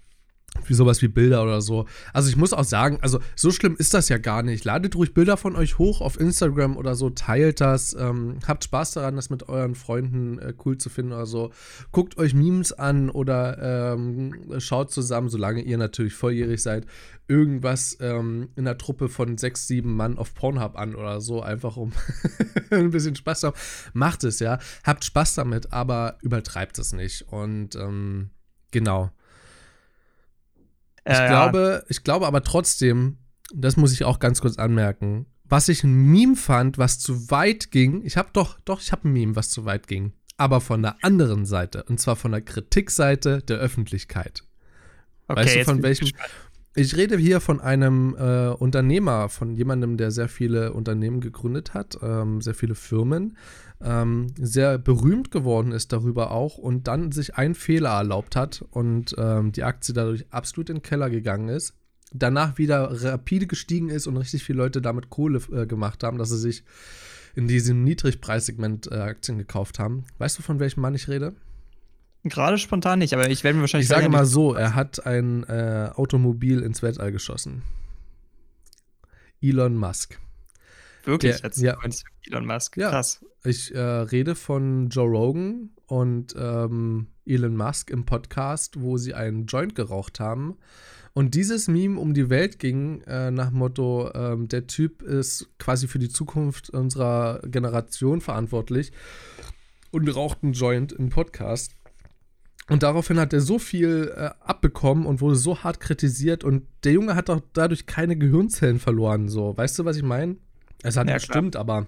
wie 0.66 0.74
sowas 0.74 1.02
wie 1.02 1.08
Bilder 1.08 1.44
oder 1.44 1.62
so. 1.62 1.86
Also 2.14 2.30
ich 2.30 2.36
muss 2.36 2.54
auch 2.54 2.64
sagen, 2.64 3.00
also 3.02 3.20
so 3.36 3.52
schlimm 3.52 3.76
ist 3.78 3.94
das 3.94 4.10
ja 4.10 4.18
gar 4.18 4.44
nicht. 4.44 4.66
Ladet 4.66 4.96
ruhig 4.96 5.14
Bilder 5.14 5.38
von 5.38 5.56
euch 5.56 5.78
hoch 5.78 6.02
auf 6.02 6.20
Instagram 6.20 6.78
oder 6.78 6.96
so, 6.96 7.10
teilt 7.10 7.62
das, 7.62 7.94
ähm, 7.94 8.40
habt 8.48 8.64
Spaß 8.66 8.92
daran, 8.92 9.16
das 9.16 9.30
mit 9.30 9.50
euren 9.50 9.76
Freunden 9.76 10.40
äh, 10.40 10.54
cool 10.66 10.78
zu 10.78 10.90
finden 10.90 11.14
oder 11.14 11.26
so. 11.26 11.52
Guckt 11.92 12.18
euch 12.18 12.34
Memes 12.34 12.74
an 12.74 13.10
oder 13.10 13.94
ähm, 13.94 14.60
schaut 14.60 14.92
zusammen, 14.92 15.30
solange 15.30 15.62
ihr 15.62 15.78
natürlich 15.78 16.14
volljährig 16.14 16.62
seid, 16.62 16.86
irgendwas 17.28 17.98
ähm, 18.02 18.50
in 18.56 18.68
einer 18.68 18.78
Truppe 18.78 19.08
von 19.08 19.38
sechs, 19.38 19.68
sieben 19.68 19.96
Mann 19.96 20.18
auf 20.18 20.34
Pornhub 20.34 20.78
an 20.78 20.96
oder 20.96 21.22
so, 21.22 21.42
einfach 21.42 21.78
um 21.78 21.94
ein 22.72 22.92
bisschen 22.92 23.16
Spaß 23.16 23.40
zu 23.40 23.48
haben. 23.48 23.58
Macht 23.94 24.26
es, 24.26 24.40
ja. 24.40 24.60
Habt 24.84 25.06
Spaß 25.06 25.36
damit, 25.36 25.72
aber 25.72 26.18
übertreibt 26.22 26.78
es 26.78 26.92
nicht. 26.92 27.26
Und 27.30 27.76
ähm, 27.76 28.32
genau. 28.72 29.12
Ich, 31.06 31.18
äh, 31.18 31.28
glaube, 31.28 31.86
ich 31.90 32.04
glaube 32.04 32.28
aber 32.28 32.44
trotzdem, 32.44 33.18
das 33.54 33.78
muss 33.78 33.94
ich 33.94 34.04
auch 34.04 34.20
ganz 34.20 34.42
kurz 34.42 34.58
anmerken, 34.58 35.26
was 35.44 35.68
ich 35.68 35.84
ein 35.84 35.94
Meme 35.94 36.36
fand, 36.36 36.78
was 36.78 37.00
zu 37.00 37.30
weit 37.30 37.72
ging, 37.72 38.04
ich 38.06 38.18
habe 38.18 38.30
doch, 38.34 38.60
doch, 38.62 38.80
ich 38.80 38.92
habe 38.92 39.08
ein 39.08 39.14
Meme, 39.14 39.36
was 39.36 39.50
zu 39.50 39.66
weit 39.66 39.88
ging, 39.88 40.14
aber 40.38 40.62
von 40.62 40.82
der 40.82 41.04
anderen 41.04 41.46
Seite, 41.46 41.84
und 41.84 42.00
zwar 42.00 42.16
von 42.16 42.32
der 42.32 42.42
Kritikseite 42.42 43.42
der 43.42 43.58
Öffentlichkeit. 43.58 44.44
Okay, 45.28 45.42
weißt 45.42 45.56
du, 45.56 45.64
von 45.66 45.84
welchem? 45.84 46.10
Ich 46.74 46.96
rede 46.96 47.18
hier 47.18 47.42
von 47.42 47.60
einem 47.60 48.16
äh, 48.18 48.48
Unternehmer, 48.48 49.28
von 49.28 49.56
jemandem, 49.56 49.98
der 49.98 50.12
sehr 50.12 50.30
viele 50.30 50.72
Unternehmen 50.72 51.20
gegründet 51.20 51.74
hat, 51.74 51.98
ähm, 52.02 52.40
sehr 52.40 52.54
viele 52.54 52.76
Firmen, 52.76 53.36
ähm, 53.84 54.28
sehr 54.38 54.78
berühmt 54.78 55.32
geworden 55.32 55.72
ist 55.72 55.92
darüber 55.92 56.32
auch 56.32 56.58
und 56.58 56.88
dann 56.88 57.12
sich 57.12 57.36
einen 57.36 57.56
Fehler 57.56 57.90
erlaubt 57.90 58.36
hat 58.36 58.64
und 58.72 59.16
ähm, 59.18 59.52
die 59.52 59.64
Aktie 59.64 59.94
dadurch 59.94 60.26
absolut 60.30 60.70
in 60.70 60.78
den 60.78 60.82
Keller 60.84 61.10
gegangen 61.10 61.50
ist. 61.50 61.74
Danach 62.14 62.58
wieder 62.58 62.90
rapide 63.04 63.48
gestiegen 63.48 63.90
ist 63.90 64.08
und 64.08 64.18
richtig 64.18 64.44
viele 64.44 64.58
Leute 64.58 64.82
damit 64.82 65.10
Kohle 65.10 65.40
äh, 65.52 65.66
gemacht 65.66 66.04
haben, 66.04 66.18
dass 66.18 66.30
sie 66.30 66.38
sich 66.38 66.64
in 67.36 67.48
diesem 67.48 67.84
Niedrigpreissegment 67.84 68.92
äh, 68.92 68.96
Aktien 68.96 69.38
gekauft 69.38 69.80
haben. 69.80 70.04
Weißt 70.18 70.38
du, 70.38 70.44
von 70.44 70.60
welchem 70.60 70.82
Mann 70.82 70.96
ich 70.96 71.08
rede? 71.08 71.34
Gerade 72.24 72.58
spontan 72.58 73.00
nicht, 73.00 73.14
aber 73.14 73.30
ich 73.30 73.44
werde 73.44 73.56
mir 73.56 73.62
wahrscheinlich. 73.62 73.90
Ich 73.90 73.96
sage 73.96 74.10
mal 74.10 74.26
so, 74.26 74.54
er 74.54 74.76
hat 74.76 75.06
ein 75.06 75.44
äh, 75.46 75.90
Automobil 75.96 76.62
ins 76.62 76.84
Weltall 76.84 77.12
geschossen. 77.12 77.64
Elon 79.42 79.76
Musk. 79.76 80.20
Wirklich? 81.04 81.38
Der, 81.38 81.46
jetzt 81.46 81.58
ja. 81.58 81.78
Elon 82.28 82.46
Musk. 82.46 82.78
Ja. 82.78 82.92
Krass. 82.92 83.26
Ich 83.44 83.74
äh, 83.74 83.80
rede 83.80 84.36
von 84.36 84.90
Joe 84.90 85.10
Rogan 85.10 85.72
und 85.88 86.36
ähm, 86.38 87.08
Elon 87.26 87.56
Musk 87.56 87.90
im 87.90 88.06
Podcast, 88.06 88.80
wo 88.82 88.98
sie 88.98 89.16
einen 89.16 89.48
Joint 89.48 89.74
geraucht 89.74 90.20
haben. 90.20 90.58
Und 91.14 91.34
dieses 91.34 91.68
Meme 91.68 92.00
um 92.00 92.14
die 92.14 92.30
Welt 92.30 92.60
ging 92.60 93.02
äh, 93.02 93.32
nach 93.32 93.50
Motto, 93.50 94.12
ähm, 94.14 94.48
der 94.48 94.68
Typ 94.68 95.02
ist 95.02 95.50
quasi 95.58 95.88
für 95.88 95.98
die 95.98 96.10
Zukunft 96.10 96.70
unserer 96.70 97.42
Generation 97.46 98.22
verantwortlich 98.22 98.92
und 99.90 100.08
raucht 100.08 100.44
einen 100.44 100.54
Joint 100.54 100.94
im 100.94 101.10
Podcast. 101.10 101.76
Und 102.70 102.84
daraufhin 102.84 103.20
hat 103.20 103.34
er 103.34 103.42
so 103.42 103.58
viel 103.58 104.14
äh, 104.16 104.30
abbekommen 104.40 105.08
und 105.08 105.20
wurde 105.20 105.36
so 105.36 105.64
hart 105.64 105.80
kritisiert 105.80 106.44
und 106.44 106.68
der 106.84 106.94
Junge 106.94 107.16
hat 107.16 107.28
doch 107.28 107.42
dadurch 107.54 107.88
keine 107.88 108.16
Gehirnzellen 108.16 108.80
verloren. 108.80 109.30
So, 109.30 109.58
weißt 109.58 109.80
du, 109.80 109.86
was 109.86 109.98
ich 109.98 110.04
meine? 110.04 110.38
Es 110.84 110.96
hat 110.96 111.08
ja, 111.08 111.16
nicht 111.16 111.26
stimmt, 111.26 111.56
aber 111.56 111.88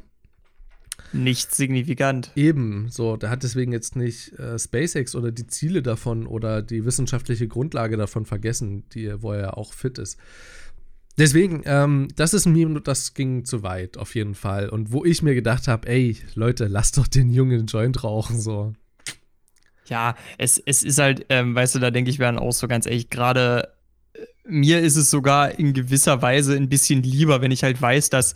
nicht 1.13 1.53
signifikant. 1.53 2.31
Eben, 2.35 2.87
so, 2.89 3.17
der 3.17 3.29
hat 3.29 3.43
deswegen 3.43 3.71
jetzt 3.71 3.95
nicht 3.95 4.33
äh, 4.39 4.57
SpaceX 4.57 5.15
oder 5.15 5.31
die 5.31 5.47
Ziele 5.47 5.81
davon 5.81 6.27
oder 6.27 6.61
die 6.61 6.85
wissenschaftliche 6.85 7.47
Grundlage 7.47 7.97
davon 7.97 8.25
vergessen, 8.25 8.83
die, 8.89 9.21
wo 9.21 9.31
er 9.31 9.39
ja 9.39 9.53
auch 9.53 9.73
fit 9.73 9.97
ist. 9.97 10.17
Deswegen, 11.17 11.61
ähm, 11.65 12.07
das 12.15 12.33
ist 12.33 12.47
ein 12.47 12.53
Meme, 12.53 12.81
das 12.81 13.13
ging 13.13 13.45
zu 13.45 13.61
weit, 13.61 13.97
auf 13.97 14.15
jeden 14.15 14.33
Fall. 14.33 14.69
Und 14.69 14.91
wo 14.91 15.05
ich 15.05 15.21
mir 15.21 15.35
gedacht 15.35 15.67
habe, 15.67 15.87
ey, 15.87 16.17
Leute, 16.33 16.65
lasst 16.65 16.97
doch 16.97 17.07
den 17.07 17.29
Jungen 17.29 17.67
Joint 17.67 18.03
rauchen, 18.03 18.41
so. 18.41 18.73
Ja, 19.85 20.15
es, 20.39 20.57
es 20.65 20.83
ist 20.83 20.97
halt, 20.97 21.25
ähm, 21.29 21.53
weißt 21.53 21.75
du, 21.75 21.79
da 21.79 21.91
denke 21.91 22.09
ich 22.09 22.17
mir 22.17 22.25
dann 22.25 22.39
auch 22.39 22.51
so 22.51 22.67
ganz 22.67 22.87
ehrlich, 22.87 23.09
gerade 23.09 23.69
äh, 24.13 24.25
mir 24.45 24.79
ist 24.79 24.95
es 24.95 25.11
sogar 25.11 25.59
in 25.59 25.73
gewisser 25.73 26.21
Weise 26.23 26.55
ein 26.55 26.69
bisschen 26.69 27.03
lieber, 27.03 27.41
wenn 27.41 27.51
ich 27.51 27.63
halt 27.63 27.79
weiß, 27.79 28.09
dass 28.09 28.33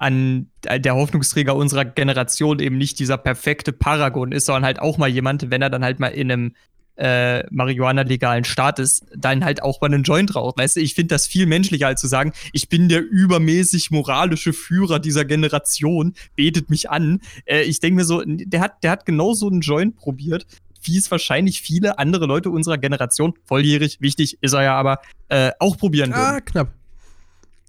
an 0.00 0.50
der 0.64 0.94
Hoffnungsträger 0.94 1.54
unserer 1.54 1.84
Generation 1.84 2.58
eben 2.58 2.78
nicht 2.78 2.98
dieser 2.98 3.18
perfekte 3.18 3.72
Paragon 3.72 4.32
ist, 4.32 4.46
sondern 4.46 4.64
halt 4.64 4.80
auch 4.80 4.96
mal 4.96 5.10
jemand, 5.10 5.50
wenn 5.50 5.60
er 5.60 5.68
dann 5.68 5.84
halt 5.84 6.00
mal 6.00 6.08
in 6.08 6.32
einem 6.32 6.54
äh, 6.96 7.44
Marihuana-legalen 7.50 8.44
Staat 8.44 8.78
ist, 8.78 9.04
dann 9.14 9.44
halt 9.44 9.62
auch 9.62 9.82
mal 9.82 9.92
einen 9.92 10.02
Joint 10.02 10.34
raucht. 10.34 10.58
Weißt 10.58 10.76
du, 10.76 10.80
ich 10.80 10.94
finde 10.94 11.14
das 11.14 11.26
viel 11.26 11.44
menschlicher, 11.44 11.86
als 11.86 12.00
zu 12.00 12.06
sagen, 12.06 12.32
ich 12.54 12.70
bin 12.70 12.88
der 12.88 13.02
übermäßig 13.02 13.90
moralische 13.90 14.54
Führer 14.54 15.00
dieser 15.00 15.26
Generation, 15.26 16.14
betet 16.34 16.70
mich 16.70 16.88
an. 16.88 17.20
Äh, 17.44 17.62
ich 17.62 17.80
denke 17.80 17.96
mir 17.96 18.04
so, 18.04 18.22
der 18.24 18.60
hat, 18.60 18.82
der 18.82 18.92
hat 18.92 19.04
genau 19.04 19.34
so 19.34 19.48
einen 19.48 19.60
Joint 19.60 19.96
probiert 19.96 20.46
wie 20.82 20.96
es 20.96 21.10
wahrscheinlich 21.10 21.60
viele 21.60 21.98
andere 21.98 22.24
Leute 22.24 22.48
unserer 22.48 22.78
Generation, 22.78 23.34
volljährig, 23.44 24.00
wichtig 24.00 24.38
ist 24.40 24.54
er 24.54 24.62
ja 24.62 24.76
aber, 24.76 25.00
äh, 25.28 25.50
auch 25.58 25.76
probieren 25.76 26.08
würden. 26.08 26.36
Ah, 26.36 26.40
knapp. 26.40 26.72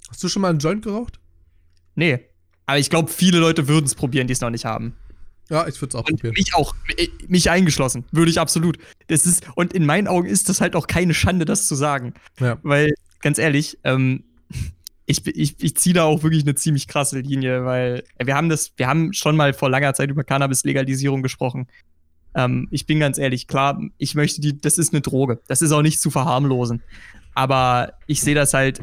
Hast 0.09 0.23
du 0.23 0.29
schon 0.29 0.41
mal 0.41 0.47
einen 0.47 0.59
Joint 0.59 0.85
geraucht? 0.85 1.20
Nee. 1.95 2.19
Aber 2.65 2.79
ich 2.79 2.89
glaube, 2.89 3.11
viele 3.11 3.39
Leute 3.39 3.67
würden 3.67 3.85
es 3.85 3.95
probieren, 3.95 4.27
die 4.27 4.33
es 4.33 4.41
noch 4.41 4.49
nicht 4.49 4.65
haben. 4.65 4.95
Ja, 5.49 5.67
ich 5.67 5.81
würde 5.81 5.89
es 5.89 5.95
auch 5.95 6.07
und 6.07 6.15
probieren. 6.15 6.33
Mich 6.37 6.55
auch, 6.55 6.73
mich 7.27 7.49
eingeschlossen, 7.49 8.05
würde 8.11 8.31
ich 8.31 8.39
absolut. 8.39 8.77
Das 9.07 9.25
ist, 9.25 9.45
und 9.55 9.73
in 9.73 9.85
meinen 9.85 10.07
Augen 10.07 10.27
ist 10.27 10.47
das 10.47 10.61
halt 10.61 10.75
auch 10.75 10.87
keine 10.87 11.13
Schande, 11.13 11.43
das 11.43 11.67
zu 11.67 11.75
sagen. 11.75 12.13
Ja. 12.39 12.57
Weil, 12.63 12.93
ganz 13.19 13.37
ehrlich, 13.37 13.77
ähm, 13.83 14.23
ich, 15.05 15.25
ich, 15.27 15.61
ich 15.61 15.75
ziehe 15.75 15.93
da 15.93 16.05
auch 16.05 16.23
wirklich 16.23 16.43
eine 16.43 16.55
ziemlich 16.55 16.87
krasse 16.87 17.19
Linie, 17.19 17.65
weil 17.65 18.03
wir 18.23 18.35
haben 18.35 18.47
das, 18.47 18.71
wir 18.77 18.87
haben 18.87 19.11
schon 19.11 19.35
mal 19.35 19.53
vor 19.53 19.69
langer 19.69 19.93
Zeit 19.93 20.09
über 20.09 20.23
Cannabis-Legalisierung 20.23 21.21
gesprochen. 21.21 21.67
Ähm, 22.33 22.69
ich 22.71 22.85
bin 22.85 23.01
ganz 23.01 23.17
ehrlich, 23.17 23.47
klar, 23.47 23.81
ich 23.97 24.15
möchte 24.15 24.39
die, 24.39 24.57
das 24.61 24.77
ist 24.77 24.93
eine 24.93 25.01
Droge. 25.01 25.41
Das 25.47 25.61
ist 25.61 25.73
auch 25.73 25.81
nicht 25.81 25.99
zu 25.99 26.11
verharmlosen. 26.11 26.81
Aber 27.33 27.93
ich 28.07 28.21
sehe 28.21 28.35
das 28.35 28.53
halt 28.53 28.79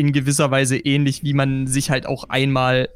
in 0.00 0.12
gewisser 0.12 0.50
Weise 0.50 0.78
ähnlich, 0.78 1.22
wie 1.22 1.34
man 1.34 1.66
sich 1.66 1.90
halt 1.90 2.06
auch 2.06 2.24
einmal 2.24 2.88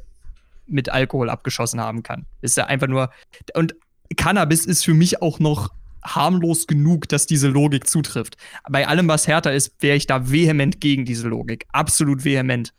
mit 0.67 0.89
Alkohol 0.89 1.29
abgeschossen 1.29 1.79
haben 1.79 2.03
kann. 2.03 2.25
Ist 2.41 2.57
ja 2.57 2.65
einfach 2.65 2.87
nur. 2.87 3.11
Und 3.53 3.75
Cannabis 4.17 4.65
ist 4.65 4.83
für 4.83 4.93
mich 4.93 5.21
auch 5.21 5.39
noch 5.39 5.69
harmlos 6.03 6.67
genug, 6.67 7.07
dass 7.07 7.27
diese 7.27 7.47
Logik 7.47 7.87
zutrifft. 7.87 8.37
Bei 8.69 8.87
allem, 8.87 9.07
was 9.07 9.27
härter 9.27 9.53
ist, 9.53 9.81
wäre 9.81 9.95
ich 9.95 10.07
da 10.07 10.29
vehement 10.29 10.81
gegen 10.81 11.05
diese 11.05 11.27
Logik. 11.27 11.65
Absolut 11.71 12.25
vehement. 12.25 12.73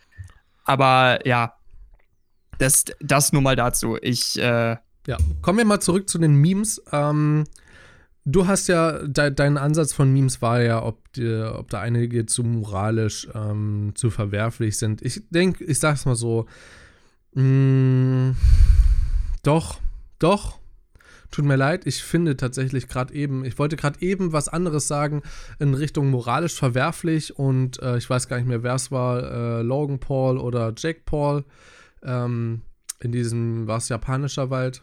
Aber 0.64 1.27
ja, 1.27 1.55
das, 2.59 2.85
das 3.01 3.33
nur 3.33 3.43
mal 3.43 3.57
dazu. 3.57 3.97
Ich, 4.01 4.39
äh, 4.39 4.77
ja, 5.07 5.16
kommen 5.43 5.59
wir 5.59 5.64
mal 5.64 5.81
zurück 5.81 6.09
zu 6.09 6.18
den 6.18 6.37
Memes. 6.37 6.83
Ähm, 6.93 7.45
du 8.27 8.47
hast 8.47 8.66
ja, 8.66 9.07
de 9.07 9.31
dein 9.31 9.57
Ansatz 9.57 9.95
von 9.95 10.12
Memes 10.12 10.43
war 10.43 10.61
ja, 10.61 10.83
ob, 10.83 11.12
die, 11.14 11.33
ob 11.33 11.70
da 11.70 11.81
einige 11.81 12.27
zu 12.27 12.45
moralisch, 12.45 13.29
ähm, 13.35 13.93
zu 13.95 14.11
verwerflich 14.11 14.77
sind. 14.77 15.01
Ich 15.01 15.22
denke, 15.31 15.64
ich 15.64 15.79
sag's 15.79 16.05
mal 16.05 16.16
so, 16.16 16.47
mh, 17.33 17.43
mm, 17.43 18.37
doch, 19.43 19.81
doch, 20.18 20.59
Tut 21.31 21.45
mir 21.45 21.57
leid, 21.57 21.87
ich 21.87 22.03
finde 22.03 22.37
tatsächlich 22.37 22.89
gerade 22.89 23.12
eben, 23.12 23.45
ich 23.45 23.59
wollte 23.59 23.77
gerade 23.77 24.01
eben 24.01 24.33
was 24.33 24.49
anderes 24.49 24.89
sagen 24.89 25.22
in 25.59 25.74
Richtung 25.74 26.09
moralisch 26.09 26.55
verwerflich 26.55 27.37
und 27.37 27.83
äh, 27.83 27.99
ich 27.99 28.09
weiß 28.09 28.29
gar 28.29 28.37
nicht 28.37 28.47
mehr, 28.47 28.62
wer 28.62 28.74
es 28.74 28.91
war, 28.91 29.59
äh, 29.59 29.62
Logan 29.62 29.99
Paul 29.99 30.39
oder 30.39 30.72
Jake 30.77 31.03
Paul 31.05 31.45
ähm, 32.03 32.62
in 33.01 33.12
diesem, 33.12 33.66
war 33.66 33.79
es 33.79 33.89
japanischer 33.89 34.51
Wald? 34.51 34.83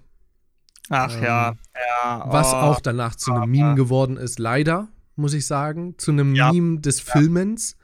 Ach 0.89 1.15
ähm, 1.15 1.23
ja, 1.23 1.55
ja. 1.75 2.25
Oh, 2.25 2.31
was 2.31 2.53
auch 2.53 2.81
danach 2.81 3.15
zu 3.15 3.33
einem 3.33 3.51
Meme 3.51 3.75
geworden 3.75 4.17
ist, 4.17 4.39
leider, 4.39 4.89
muss 5.15 5.33
ich 5.33 5.45
sagen. 5.45 5.95
Zu 5.97 6.11
einem 6.11 6.35
ja, 6.35 6.51
Meme 6.51 6.79
des. 6.81 6.99
Filmens, 6.99 7.77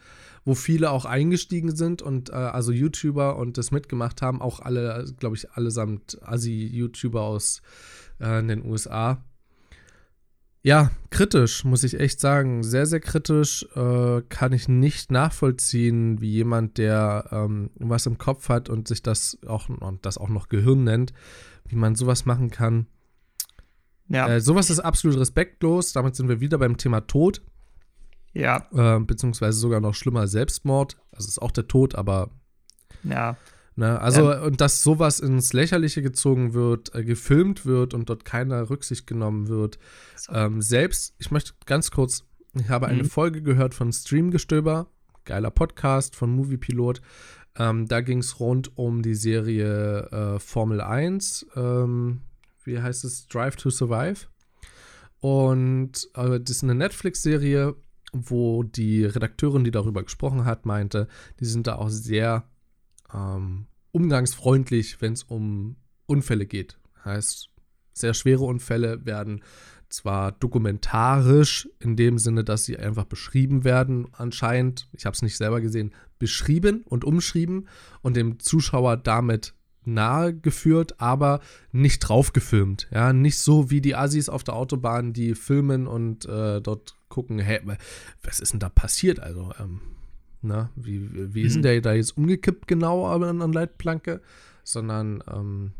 wo 0.45 0.55
viele 0.55 0.91
auch 0.91 1.05
eingestiegen 1.05 1.75
sind 1.75 2.01
und 2.01 2.29
äh, 2.29 2.33
also 2.33 2.71
YouTuber 2.71 3.37
und 3.37 3.57
das 3.57 3.71
mitgemacht 3.71 4.21
haben. 4.21 4.41
Auch 4.41 4.59
alle, 4.59 5.05
glaube 5.17 5.35
ich, 5.35 5.51
allesamt 5.51 6.17
Asi-YouTuber 6.21 7.21
aus 7.21 7.61
äh, 8.19 8.43
den 8.43 8.65
USA. 8.65 9.23
Ja, 10.61 10.91
kritisch, 11.09 11.63
muss 11.63 11.83
ich 11.83 11.99
echt 11.99 12.19
sagen. 12.19 12.63
Sehr, 12.63 12.85
sehr 12.85 12.99
kritisch. 12.99 13.65
Äh, 13.75 14.21
kann 14.27 14.51
ich 14.51 14.67
nicht 14.67 15.09
nachvollziehen, 15.09 16.19
wie 16.19 16.31
jemand, 16.31 16.77
der 16.77 17.29
ähm, 17.31 17.69
was 17.75 18.05
im 18.05 18.17
Kopf 18.17 18.49
hat 18.49 18.67
und 18.67 18.87
sich 18.87 19.01
das 19.01 19.37
auch, 19.47 19.69
und 19.69 20.05
das 20.05 20.17
auch 20.17 20.27
noch 20.27 20.49
Gehirn 20.49 20.83
nennt, 20.83 21.13
wie 21.69 21.75
man 21.75 21.95
sowas 21.95 22.25
machen 22.25 22.49
kann. 22.49 22.87
Ja. 24.07 24.27
Äh, 24.27 24.41
sowas 24.41 24.69
ist 24.69 24.79
absolut 24.79 25.17
respektlos. 25.17 25.93
Damit 25.93 26.15
sind 26.15 26.27
wir 26.27 26.41
wieder 26.41 26.57
beim 26.57 26.77
Thema 26.77 27.01
Tod. 27.01 27.41
Ja. 28.33 28.67
Äh, 28.73 28.99
beziehungsweise 28.99 29.59
sogar 29.59 29.79
noch 29.79 29.93
schlimmer 29.95 30.27
Selbstmord. 30.27 30.97
Das 31.11 31.27
ist 31.27 31.41
auch 31.41 31.51
der 31.51 31.67
Tod, 31.67 31.95
aber. 31.95 32.31
Ja. 33.03 33.37
Ne, 33.75 33.97
also, 34.01 34.29
ja. 34.29 34.41
und 34.41 34.59
dass 34.59 34.83
sowas 34.83 35.21
ins 35.21 35.53
Lächerliche 35.53 36.01
gezogen 36.01 36.53
wird, 36.53 36.93
äh, 36.95 37.05
gefilmt 37.05 37.65
wird 37.65 37.93
und 37.93 38.09
dort 38.09 38.25
keiner 38.25 38.69
Rücksicht 38.69 39.07
genommen 39.07 39.47
wird. 39.47 39.79
So. 40.17 40.33
Ähm, 40.33 40.61
selbst, 40.61 41.15
ich 41.17 41.31
möchte 41.31 41.53
ganz 41.65 41.89
kurz, 41.89 42.25
ich 42.55 42.67
habe 42.67 42.87
mhm. 42.87 42.91
eine 42.91 43.03
Folge 43.05 43.41
gehört 43.41 43.73
von 43.73 43.93
Streamgestöber, 43.93 44.87
geiler 45.23 45.49
Podcast 45.49 46.17
von 46.17 46.29
Moviepilot. 46.31 46.99
Ähm, 47.57 47.87
da 47.87 48.01
ging 48.01 48.19
es 48.19 48.39
rund 48.39 48.77
um 48.77 49.01
die 49.01 49.15
Serie 49.15 50.09
äh, 50.11 50.39
Formel 50.39 50.81
1. 50.81 51.47
Ähm, 51.55 52.21
wie 52.63 52.81
heißt 52.81 53.03
es? 53.05 53.27
Drive 53.27 53.55
to 53.55 53.69
Survive. 53.69 54.27
Und 55.19 56.09
äh, 56.15 56.39
das 56.39 56.57
ist 56.57 56.63
eine 56.63 56.75
Netflix-Serie, 56.75 57.75
wo 58.13 58.63
die 58.63 59.05
Redakteurin, 59.05 59.63
die 59.63 59.71
darüber 59.71 60.03
gesprochen 60.03 60.45
hat, 60.45 60.65
meinte, 60.65 61.07
die 61.39 61.45
sind 61.45 61.67
da 61.67 61.75
auch 61.75 61.89
sehr 61.89 62.45
ähm, 63.13 63.67
umgangsfreundlich, 63.91 65.01
wenn 65.01 65.13
es 65.13 65.23
um 65.23 65.75
Unfälle 66.05 66.45
geht. 66.45 66.79
Heißt, 67.03 67.49
sehr 67.93 68.13
schwere 68.13 68.45
Unfälle 68.45 69.05
werden 69.05 69.43
zwar 69.89 70.31
dokumentarisch 70.33 71.67
in 71.79 71.95
dem 71.95 72.17
Sinne, 72.17 72.43
dass 72.43 72.65
sie 72.65 72.77
einfach 72.77 73.05
beschrieben 73.05 73.63
werden, 73.63 74.07
anscheinend, 74.13 74.87
ich 74.93 75.05
habe 75.05 75.15
es 75.15 75.21
nicht 75.21 75.37
selber 75.37 75.61
gesehen, 75.61 75.93
beschrieben 76.19 76.83
und 76.85 77.03
umschrieben 77.03 77.67
und 78.01 78.15
dem 78.15 78.39
Zuschauer 78.39 78.97
damit 78.97 79.53
nahe 79.85 80.35
geführt, 80.35 80.99
aber 80.99 81.39
nicht 81.71 81.99
drauf 81.99 82.33
gefilmt. 82.33 82.87
Ja, 82.91 83.13
nicht 83.13 83.39
so 83.39 83.71
wie 83.71 83.81
die 83.81 83.95
Assis 83.95 84.29
auf 84.29 84.43
der 84.43 84.55
Autobahn, 84.55 85.13
die 85.13 85.35
filmen 85.35 85.87
und 85.87 86.25
äh, 86.25 86.61
dort 86.61 86.95
gucken, 87.07 87.39
hey, 87.39 87.61
was 88.23 88.39
ist 88.39 88.53
denn 88.53 88.59
da 88.59 88.69
passiert? 88.69 89.19
Also, 89.19 89.51
ähm, 89.59 89.81
na, 90.41 90.69
wie, 90.75 91.33
wie 91.33 91.41
ist 91.41 91.53
denn 91.53 91.61
mhm. 91.61 91.63
der 91.63 91.81
da 91.81 91.93
jetzt 91.93 92.17
umgekippt 92.17 92.67
genau 92.67 93.07
an, 93.07 93.41
an 93.41 93.53
Leitplanke? 93.53 94.21
Sondern, 94.63 95.23
ähm, 95.31 95.71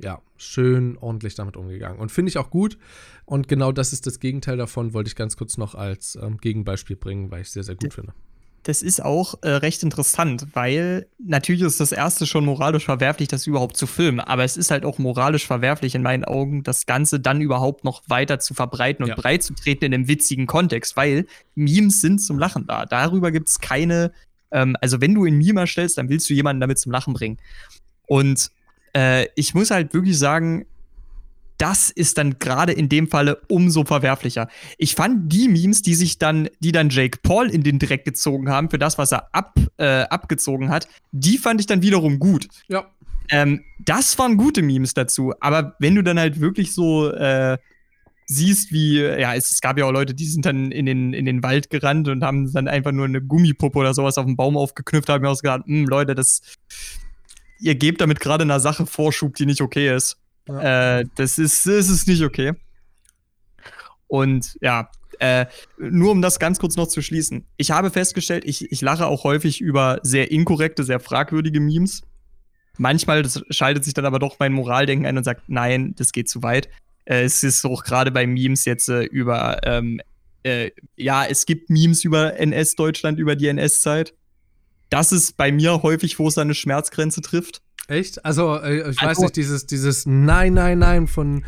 ja, 0.00 0.20
schön 0.36 0.98
ordentlich 0.98 1.34
damit 1.34 1.56
umgegangen. 1.56 1.98
Und 1.98 2.10
finde 2.10 2.30
ich 2.30 2.38
auch 2.38 2.50
gut. 2.50 2.78
Und 3.24 3.48
genau 3.48 3.72
das 3.72 3.92
ist 3.92 4.06
das 4.06 4.20
Gegenteil 4.20 4.56
davon, 4.56 4.92
wollte 4.92 5.08
ich 5.08 5.16
ganz 5.16 5.36
kurz 5.36 5.56
noch 5.56 5.74
als 5.74 6.18
ähm, 6.20 6.38
Gegenbeispiel 6.38 6.96
bringen, 6.96 7.30
weil 7.30 7.42
ich 7.42 7.50
sehr, 7.50 7.64
sehr 7.64 7.76
gut 7.76 7.94
finde 7.94 8.12
das 8.64 8.82
ist 8.82 9.02
auch 9.02 9.34
äh, 9.42 9.50
recht 9.50 9.82
interessant, 9.82 10.46
weil 10.54 11.06
natürlich 11.18 11.62
ist 11.62 11.80
das 11.80 11.92
erste 11.92 12.26
schon 12.26 12.46
moralisch 12.46 12.86
verwerflich, 12.86 13.28
das 13.28 13.46
überhaupt 13.46 13.76
zu 13.76 13.86
filmen, 13.86 14.20
aber 14.20 14.42
es 14.42 14.56
ist 14.56 14.70
halt 14.70 14.84
auch 14.84 14.98
moralisch 14.98 15.46
verwerflich 15.46 15.94
in 15.94 16.02
meinen 16.02 16.24
Augen, 16.24 16.62
das 16.62 16.86
Ganze 16.86 17.20
dann 17.20 17.40
überhaupt 17.40 17.84
noch 17.84 18.02
weiter 18.08 18.40
zu 18.40 18.54
verbreiten 18.54 19.04
und 19.04 19.10
ja. 19.10 19.16
breit 19.16 19.42
zu 19.42 19.54
treten 19.54 19.84
in 19.84 19.94
einem 19.94 20.08
witzigen 20.08 20.46
Kontext, 20.46 20.96
weil 20.96 21.26
Memes 21.54 22.00
sind 22.00 22.20
zum 22.20 22.38
Lachen 22.38 22.66
da. 22.66 22.86
Darüber 22.86 23.30
gibt 23.30 23.48
es 23.48 23.60
keine, 23.60 24.12
ähm, 24.50 24.76
also 24.80 25.00
wenn 25.00 25.14
du 25.14 25.26
ein 25.26 25.36
Meme 25.36 25.60
erstellst, 25.60 25.98
dann 25.98 26.08
willst 26.08 26.28
du 26.30 26.34
jemanden 26.34 26.60
damit 26.60 26.78
zum 26.78 26.90
Lachen 26.90 27.12
bringen. 27.12 27.38
Und 28.06 28.50
äh, 28.94 29.26
ich 29.34 29.54
muss 29.54 29.70
halt 29.70 29.94
wirklich 29.94 30.18
sagen, 30.18 30.66
das 31.58 31.90
ist 31.90 32.18
dann 32.18 32.38
gerade 32.38 32.72
in 32.72 32.88
dem 32.88 33.08
Falle 33.08 33.40
umso 33.48 33.84
verwerflicher. 33.84 34.48
Ich 34.76 34.94
fand 34.94 35.32
die 35.32 35.48
Memes, 35.48 35.82
die 35.82 35.94
sich 35.94 36.18
dann, 36.18 36.48
die 36.60 36.72
dann 36.72 36.90
Jake 36.90 37.18
Paul 37.22 37.48
in 37.48 37.62
den 37.62 37.78
Dreck 37.78 38.04
gezogen 38.04 38.50
haben 38.50 38.70
für 38.70 38.78
das, 38.78 38.98
was 38.98 39.12
er 39.12 39.34
ab, 39.34 39.54
äh, 39.76 40.02
abgezogen 40.02 40.70
hat, 40.70 40.88
die 41.12 41.38
fand 41.38 41.60
ich 41.60 41.66
dann 41.66 41.82
wiederum 41.82 42.18
gut. 42.18 42.48
Ja. 42.68 42.86
Ähm, 43.30 43.64
das 43.78 44.18
waren 44.18 44.36
gute 44.36 44.62
Memes 44.62 44.94
dazu. 44.94 45.32
Aber 45.40 45.76
wenn 45.78 45.94
du 45.94 46.02
dann 46.02 46.18
halt 46.18 46.40
wirklich 46.40 46.74
so 46.74 47.10
äh, 47.10 47.56
siehst, 48.26 48.72
wie, 48.72 49.00
ja, 49.00 49.34
es, 49.34 49.52
es, 49.52 49.60
gab 49.60 49.78
ja 49.78 49.84
auch 49.84 49.92
Leute, 49.92 50.14
die 50.14 50.26
sind 50.26 50.44
dann 50.44 50.72
in 50.72 50.86
den, 50.86 51.12
in 51.12 51.24
den 51.24 51.42
Wald 51.42 51.70
gerannt 51.70 52.08
und 52.08 52.24
haben 52.24 52.52
dann 52.52 52.68
einfach 52.68 52.92
nur 52.92 53.04
eine 53.04 53.22
Gummipuppe 53.22 53.78
oder 53.78 53.94
sowas 53.94 54.18
auf 54.18 54.26
den 54.26 54.36
Baum 54.36 54.56
aufgeknüpft, 54.56 55.08
haben 55.08 55.22
mir 55.22 55.28
ausgedacht, 55.28 55.62
hm, 55.66 55.86
Leute, 55.86 56.14
das, 56.14 56.40
ihr 57.58 57.74
gebt 57.74 58.00
damit 58.00 58.20
gerade 58.20 58.42
einer 58.42 58.60
Sache 58.60 58.86
Vorschub, 58.86 59.34
die 59.34 59.46
nicht 59.46 59.60
okay 59.60 59.94
ist. 59.94 60.16
Ja. 60.48 60.98
Äh, 60.98 61.04
das, 61.14 61.38
ist, 61.38 61.66
das 61.66 61.88
ist 61.88 62.06
nicht 62.08 62.22
okay. 62.22 62.52
Und 64.06 64.56
ja, 64.60 64.90
äh, 65.18 65.46
nur 65.78 66.12
um 66.12 66.22
das 66.22 66.38
ganz 66.38 66.58
kurz 66.58 66.76
noch 66.76 66.88
zu 66.88 67.02
schließen. 67.02 67.46
Ich 67.56 67.70
habe 67.70 67.90
festgestellt, 67.90 68.44
ich, 68.44 68.70
ich 68.70 68.80
lache 68.80 69.06
auch 69.06 69.24
häufig 69.24 69.60
über 69.60 70.00
sehr 70.02 70.30
inkorrekte, 70.30 70.84
sehr 70.84 71.00
fragwürdige 71.00 71.60
Memes. 71.60 72.02
Manchmal 72.76 73.24
schaltet 73.50 73.84
sich 73.84 73.94
dann 73.94 74.06
aber 74.06 74.18
doch 74.18 74.38
mein 74.38 74.52
Moraldenken 74.52 75.06
ein 75.06 75.16
und 75.16 75.24
sagt, 75.24 75.42
nein, 75.48 75.94
das 75.96 76.12
geht 76.12 76.28
zu 76.28 76.42
weit. 76.42 76.68
Äh, 77.04 77.22
es 77.22 77.42
ist 77.42 77.64
auch 77.64 77.84
gerade 77.84 78.10
bei 78.10 78.26
Memes 78.26 78.64
jetzt 78.64 78.88
äh, 78.88 79.04
über, 79.04 79.60
ähm, 79.64 80.00
äh, 80.42 80.70
ja, 80.96 81.24
es 81.24 81.46
gibt 81.46 81.70
Memes 81.70 82.04
über 82.04 82.38
NS-Deutschland, 82.38 83.18
über 83.18 83.36
die 83.36 83.46
NS-Zeit. 83.46 84.14
Das 84.90 85.12
ist 85.12 85.36
bei 85.36 85.52
mir 85.52 85.82
häufig, 85.82 86.18
wo 86.18 86.28
es 86.28 86.38
eine 86.38 86.54
Schmerzgrenze 86.54 87.20
trifft. 87.22 87.62
Echt? 87.88 88.24
Also, 88.24 88.56
äh, 88.56 88.90
ich 88.90 89.00
also, 89.00 89.06
weiß 89.06 89.18
nicht, 89.18 89.36
dieses, 89.36 89.66
dieses 89.66 90.06
Nein, 90.06 90.54
Nein, 90.54 90.78
Nein 90.78 91.06
von, 91.06 91.44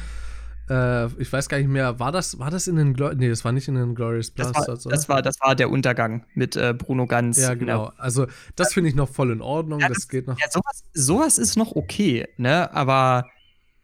äh, 0.68 1.06
ich 1.20 1.32
weiß 1.32 1.48
gar 1.48 1.58
nicht 1.58 1.68
mehr, 1.68 1.98
war 1.98 2.12
das, 2.12 2.38
war 2.38 2.50
das 2.50 2.66
in 2.66 2.76
den, 2.76 2.94
Glo 2.94 3.12
nee, 3.14 3.28
das 3.28 3.44
war 3.44 3.52
nicht 3.52 3.68
in 3.68 3.74
den 3.74 3.94
Glorious 3.94 4.30
Plus. 4.30 4.48
Das 4.48 4.56
war, 4.56 4.68
also, 4.68 4.90
das 4.90 5.08
war, 5.08 5.22
das 5.22 5.36
war 5.40 5.54
der 5.54 5.70
Untergang 5.70 6.26
mit 6.34 6.56
äh, 6.56 6.74
Bruno 6.76 7.06
Ganz. 7.06 7.38
Ja, 7.38 7.54
genau. 7.54 7.92
Also, 7.96 8.26
das 8.54 8.74
finde 8.74 8.90
ich 8.90 8.96
noch 8.96 9.08
voll 9.08 9.30
in 9.30 9.40
Ordnung, 9.40 9.80
ja, 9.80 9.88
das, 9.88 9.98
das, 9.98 10.08
geht 10.08 10.26
noch. 10.26 10.38
Ja, 10.38 10.46
sowas, 10.50 10.84
sowas 10.92 11.38
ist 11.38 11.56
noch 11.56 11.74
okay, 11.74 12.28
ne, 12.36 12.72
aber 12.74 13.26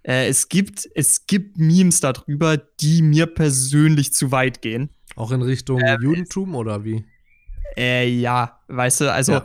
äh, 0.03 0.29
es 0.29 0.49
gibt, 0.49 0.89
es 0.95 1.27
gibt 1.27 1.59
Memes 1.59 2.01
darüber, 2.01 2.57
die 2.57 3.03
mir 3.03 3.27
persönlich 3.27 4.13
zu 4.13 4.31
weit 4.33 4.61
gehen. 4.61 4.91
Auch 5.15 5.31
in 5.31 5.43
Richtung 5.43 5.81
ähm, 5.81 6.03
Judentum 6.03 6.55
oder 6.55 6.85
wie? 6.85 7.05
Äh, 7.77 8.09
ja, 8.09 8.59
weißt 8.69 9.03
du, 9.03 9.13
also 9.13 9.33
ja 9.33 9.45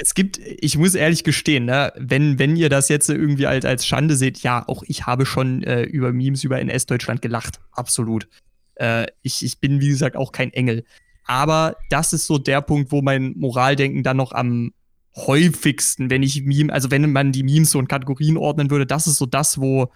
es 0.00 0.14
gibt, 0.14 0.38
ich 0.38 0.78
muss 0.78 0.94
ehrlich 0.94 1.24
gestehen, 1.24 1.64
ne, 1.64 1.92
wenn, 1.96 2.38
wenn 2.38 2.56
ihr 2.56 2.68
das 2.68 2.88
jetzt 2.88 3.08
irgendwie 3.10 3.46
als, 3.46 3.64
als 3.64 3.84
Schande 3.84 4.16
seht, 4.16 4.38
ja, 4.38 4.66
auch 4.68 4.84
ich 4.86 5.06
habe 5.06 5.26
schon 5.26 5.62
äh, 5.64 5.82
über 5.82 6.12
Memes 6.12 6.44
über 6.44 6.60
NS-Deutschland 6.60 7.20
gelacht. 7.20 7.58
Absolut. 7.72 8.28
Äh, 8.76 9.06
ich, 9.22 9.44
ich 9.44 9.58
bin, 9.58 9.80
wie 9.80 9.88
gesagt, 9.88 10.16
auch 10.16 10.30
kein 10.30 10.52
Engel. 10.52 10.84
Aber 11.24 11.76
das 11.90 12.12
ist 12.12 12.26
so 12.26 12.38
der 12.38 12.62
Punkt, 12.62 12.92
wo 12.92 13.02
mein 13.02 13.34
Moraldenken 13.36 14.04
dann 14.04 14.16
noch 14.16 14.30
am 14.32 14.72
häufigsten, 15.16 16.10
wenn 16.10 16.22
ich 16.22 16.44
Meme, 16.44 16.72
also 16.72 16.92
wenn 16.92 17.10
man 17.10 17.32
die 17.32 17.42
Memes 17.42 17.72
so 17.72 17.80
in 17.80 17.88
Kategorien 17.88 18.36
ordnen 18.36 18.70
würde, 18.70 18.86
das 18.86 19.08
ist 19.08 19.16
so 19.16 19.26
das, 19.26 19.60
wo, 19.60 19.90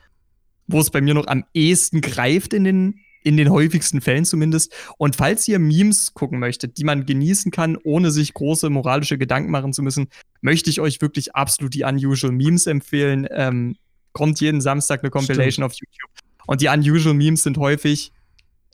wo 0.66 0.80
es 0.80 0.90
bei 0.90 1.00
mir 1.00 1.14
noch 1.14 1.28
am 1.28 1.44
ehesten 1.54 2.00
greift 2.00 2.54
in 2.54 2.64
den, 2.64 3.00
in 3.22 3.36
den 3.36 3.50
häufigsten 3.50 4.00
Fällen 4.00 4.24
zumindest. 4.24 4.74
Und 4.98 5.16
falls 5.16 5.46
ihr 5.48 5.58
Memes 5.58 6.14
gucken 6.14 6.38
möchtet, 6.38 6.78
die 6.78 6.84
man 6.84 7.06
genießen 7.06 7.50
kann, 7.50 7.76
ohne 7.82 8.10
sich 8.10 8.34
große 8.34 8.70
moralische 8.70 9.18
Gedanken 9.18 9.50
machen 9.50 9.72
zu 9.72 9.82
müssen, 9.82 10.08
möchte 10.40 10.70
ich 10.70 10.80
euch 10.80 11.00
wirklich 11.00 11.34
absolut 11.34 11.74
die 11.74 11.84
Unusual 11.84 12.32
Memes 12.32 12.66
empfehlen. 12.66 13.26
Ähm, 13.30 13.76
kommt 14.12 14.40
jeden 14.40 14.60
Samstag 14.60 15.02
eine 15.02 15.10
Compilation 15.10 15.50
Stimmt. 15.50 15.66
auf 15.66 15.72
YouTube. 15.74 16.10
Und 16.46 16.60
die 16.60 16.68
Unusual 16.68 17.14
Memes 17.14 17.42
sind 17.42 17.56
häufig 17.58 18.12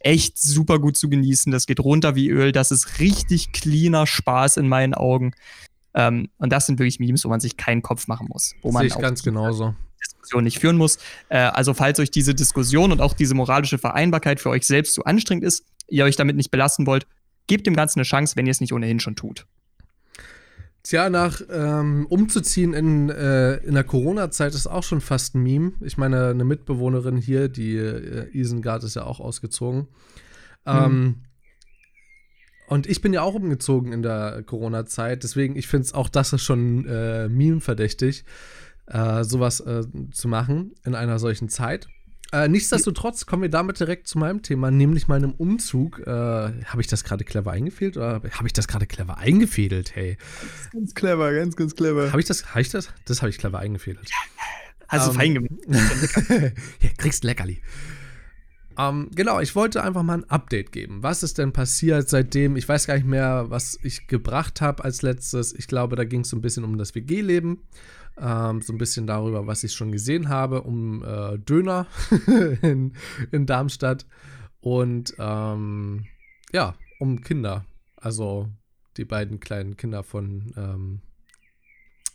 echt 0.01 0.38
super 0.38 0.78
gut 0.78 0.96
zu 0.96 1.09
genießen. 1.09 1.53
Das 1.53 1.66
geht 1.66 1.80
runter 1.80 2.14
wie 2.14 2.28
Öl. 2.28 2.53
Das 2.53 2.70
ist 2.70 3.01
richtig 3.01 3.53
cleaner 3.53 4.07
Spaß 4.07 4.57
in 4.57 4.68
meinen 4.68 4.94
Augen. 4.94 5.32
Ähm, 5.94 6.28
und 6.38 6.53
das 6.53 6.66
sind 6.66 6.78
wirklich 6.78 7.01
Memes, 7.01 7.24
wo 7.24 7.28
man 7.28 7.40
sich 7.40 7.57
keinen 7.57 7.82
Kopf 7.82 8.07
machen 8.09 8.28
muss. 8.30 8.55
Wo 8.62 8.70
man 8.70 8.82
Sehe 8.82 8.88
ich 8.88 9.03
ganz 9.03 9.22
genauso. 9.22 9.74
Diskussion 10.29 10.45
nicht 10.45 10.59
führen 10.59 10.76
muss. 10.76 10.99
Äh, 11.29 11.39
also 11.39 11.74
falls 11.74 11.99
euch 11.99 12.11
diese 12.11 12.35
Diskussion 12.35 12.93
und 12.93 13.01
auch 13.01 13.14
diese 13.14 13.35
moralische 13.35 13.79
Vereinbarkeit 13.79 14.41
für 14.41 14.51
euch 14.51 14.66
selbst 14.66 14.95
zu 14.95 15.05
anstrengend 15.05 15.45
ist, 15.45 15.64
ihr 15.89 16.05
euch 16.05 16.16
damit 16.16 16.37
nicht 16.37 16.51
belasten 16.51 16.87
wollt, 16.87 17.07
gebt 17.47 17.66
dem 17.66 17.74
Ganzen 17.74 18.01
eine 18.01 18.05
Chance, 18.05 18.37
wenn 18.37 18.47
ihr 18.47 18.51
es 18.51 18.61
nicht 18.61 18.72
ohnehin 18.72 19.01
schon 19.01 19.16
tut. 19.16 19.47
Tja, 20.83 21.11
nach 21.11 21.41
ähm, 21.51 22.07
umzuziehen 22.09 22.72
in, 22.72 23.09
äh, 23.09 23.57
in 23.57 23.74
der 23.74 23.85
Corona-Zeit 23.85 24.55
ist 24.55 24.66
auch 24.66 24.83
schon 24.83 25.01
fast 25.01 25.35
ein 25.35 25.43
Meme. 25.43 25.72
Ich 25.81 25.99
meine, 25.99 26.29
eine 26.29 26.45
Mitbewohnerin 26.45 27.16
hier, 27.16 27.49
die 27.49 27.76
äh, 27.76 28.29
Isengard, 28.33 28.85
ist 28.85 28.97
ja 28.97 29.05
auch 29.05 29.20
ausgezogen. 29.20 29.89
Ähm, 30.66 31.01
mhm. 31.01 31.14
Und 32.68 32.87
ich 32.87 33.01
bin 33.01 33.14
ja 33.14 33.22
auch 33.22 33.35
umgezogen 33.35 33.93
in 33.93 34.03
der 34.03 34.43
Corona-Zeit, 34.45 35.24
deswegen, 35.24 35.57
ich 35.57 35.66
finde 35.66 35.87
es 35.87 35.95
auch, 35.95 36.11
das 36.11 36.35
ist 36.35 36.43
schon 36.43 36.87
äh, 36.87 37.29
Meme-verdächtig 37.29 38.24
äh, 38.89 39.24
sowas 39.24 39.61
äh, 39.61 39.84
zu 40.12 40.28
machen 40.28 40.74
in 40.84 40.95
einer 40.95 41.18
solchen 41.18 41.49
Zeit. 41.49 41.89
Äh, 42.30 42.49
nichtsdestotrotz 42.49 43.24
kommen 43.24 43.43
wir 43.43 43.49
damit 43.49 43.80
direkt 43.80 44.07
zu 44.07 44.18
meinem 44.18 44.43
Thema, 44.43 44.70
nämlich 44.70 45.09
meinem 45.09 45.32
Umzug. 45.32 46.01
Äh, 46.01 46.11
habe 46.11 46.80
ich 46.80 46.86
das 46.86 47.03
gerade 47.03 47.24
clever 47.24 47.53
eingefehlt 47.53 47.97
oder 47.97 48.20
habe 48.32 48.47
ich 48.47 48.53
das 48.53 48.68
gerade 48.68 48.86
clever 48.86 49.16
eingefädelt? 49.16 49.95
Hey. 49.95 50.18
Ganz 50.72 50.95
clever, 50.95 51.32
ganz, 51.32 51.57
ganz 51.57 51.74
clever. 51.74 52.11
Habe 52.11 52.20
ich 52.20 52.26
das? 52.26 52.51
Habe 52.51 52.61
ich 52.61 52.68
das? 52.68 52.91
Das 53.07 53.22
habe 53.22 53.30
ich 53.30 53.39
clever 53.39 53.61
eingefädelt. 53.61 54.11
Hast 54.89 55.07
du 55.07 55.11
um, 55.11 55.16
fein 55.16 55.34
gemacht. 55.34 55.53
Hier, 56.80 56.91
kriegst 56.99 57.24
Leckerli. 57.24 57.62
Um, 58.76 58.84
ähm, 58.84 59.11
genau, 59.14 59.41
ich 59.41 59.57
wollte 59.57 59.82
einfach 59.82 60.03
mal 60.03 60.18
ein 60.18 60.30
Update 60.30 60.70
geben. 60.70 61.03
Was 61.03 61.22
ist 61.22 61.39
denn 61.39 61.53
passiert 61.53 62.09
seitdem? 62.09 62.57
Ich 62.57 62.68
weiß 62.68 62.86
gar 62.86 62.95
nicht 62.95 63.07
mehr, 63.07 63.47
was 63.49 63.78
ich 63.82 64.07
gebracht 64.07 64.61
habe 64.61 64.84
als 64.84 65.03
letztes. 65.03 65.53
Ich 65.53 65.66
glaube, 65.66 65.97
da 65.97 66.05
ging 66.05 66.20
es 66.20 66.28
so 66.28 66.36
ein 66.36 66.43
bisschen 66.43 66.64
um 66.64 66.76
das 66.78 66.95
WG-Leben. 66.95 67.62
Ähm, 68.21 68.62
so 68.62 68.73
ein 68.73 68.79
bisschen 68.79 69.07
darüber, 69.07 69.47
was 69.47 69.64
ich 69.64 69.73
schon 69.73 69.93
gesehen 69.93 70.29
habe, 70.29 70.62
um 70.62 71.05
äh, 71.05 71.39
Döner 71.39 71.87
in, 72.62 72.93
in 73.31 73.47
Darmstadt 73.47 74.07
und 74.61 75.14
ähm, 75.19 76.07
ja, 76.53 76.75
um 76.99 77.23
Kinder. 77.23 77.64
Also 77.97 78.49
die 78.97 79.05
beiden 79.05 79.41
kleinen 79.41 79.77
Kinder 79.77 80.03
von 80.03 80.53
ähm, 80.57 81.01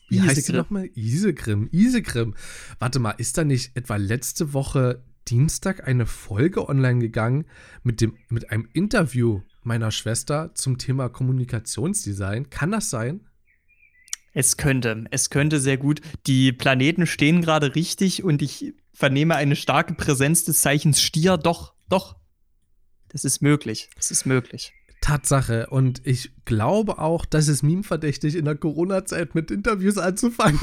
wie 0.09 0.17
Isegrim. 0.17 0.29
heißt 0.29 0.45
sie 0.45 0.53
nochmal? 0.53 0.89
Isegrim. 0.95 1.69
Isegrim. 1.71 2.35
Warte 2.79 2.99
mal, 2.99 3.11
ist 3.11 3.37
da 3.37 3.43
nicht 3.43 3.75
etwa 3.75 3.95
letzte 3.95 4.53
Woche 4.53 5.03
Dienstag 5.27 5.87
eine 5.87 6.05
Folge 6.05 6.67
online 6.67 6.99
gegangen 6.99 7.45
mit, 7.83 8.01
dem, 8.01 8.17
mit 8.29 8.51
einem 8.51 8.67
Interview 8.73 9.41
meiner 9.63 9.91
Schwester 9.91 10.53
zum 10.53 10.77
Thema 10.77 11.09
Kommunikationsdesign? 11.09 12.49
Kann 12.49 12.71
das 12.71 12.89
sein? 12.89 13.21
Es 14.33 14.57
könnte, 14.57 15.05
es 15.11 15.29
könnte 15.29 15.59
sehr 15.59 15.77
gut. 15.77 16.01
Die 16.25 16.51
Planeten 16.51 17.05
stehen 17.05 17.41
gerade 17.41 17.75
richtig 17.75 18.23
und 18.23 18.41
ich 18.41 18.73
vernehme 18.93 19.35
eine 19.35 19.55
starke 19.55 19.93
Präsenz 19.93 20.43
des 20.43 20.61
Zeichens 20.61 21.01
Stier. 21.01 21.37
Doch, 21.37 21.73
doch. 21.87 22.15
Das 23.09 23.23
ist 23.23 23.41
möglich. 23.43 23.89
Das 23.95 24.09
ist 24.09 24.25
möglich. 24.25 24.73
Tatsache. 25.01 25.67
Und 25.67 26.01
ich 26.05 26.31
glaube 26.45 26.97
auch, 26.97 27.25
das 27.25 27.47
ist 27.47 27.61
meme-verdächtig, 27.61 28.35
in 28.35 28.45
der 28.45 28.55
Corona-Zeit 28.55 29.35
mit 29.35 29.51
Interviews 29.51 29.99
anzufangen. 29.99 30.59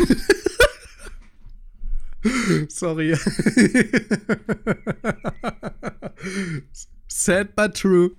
Sorry. 2.68 3.14
Sad 7.08 7.54
but 7.54 7.74
true. 7.74 8.10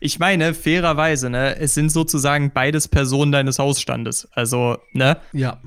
Ich 0.00 0.18
meine, 0.18 0.54
fairerweise, 0.54 1.30
ne, 1.30 1.56
es 1.58 1.74
sind 1.74 1.90
sozusagen 1.90 2.50
beides 2.52 2.88
Personen 2.88 3.32
deines 3.32 3.58
Hausstandes. 3.58 4.28
Also, 4.32 4.78
ne, 4.92 5.18
Ja. 5.32 5.60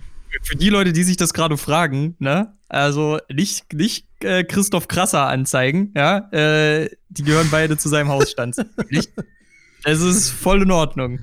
für 0.44 0.56
die 0.56 0.70
Leute, 0.70 0.94
die 0.94 1.04
sich 1.04 1.18
das 1.18 1.34
gerade 1.34 1.58
fragen, 1.58 2.16
ne, 2.20 2.54
also 2.68 3.20
nicht, 3.32 3.74
nicht 3.74 4.08
äh, 4.24 4.44
Christoph 4.44 4.88
Krasser 4.88 5.28
anzeigen, 5.28 5.92
ja, 5.96 6.30
äh, 6.32 6.90
die 7.10 7.24
gehören 7.24 7.48
beide 7.52 7.78
zu 7.78 7.90
seinem 7.90 8.10
Hausstand. 8.10 8.56
nicht? 8.90 9.12
Es 9.84 10.02
ist 10.02 10.30
voll 10.30 10.62
in 10.64 10.72
Ordnung. 10.72 11.20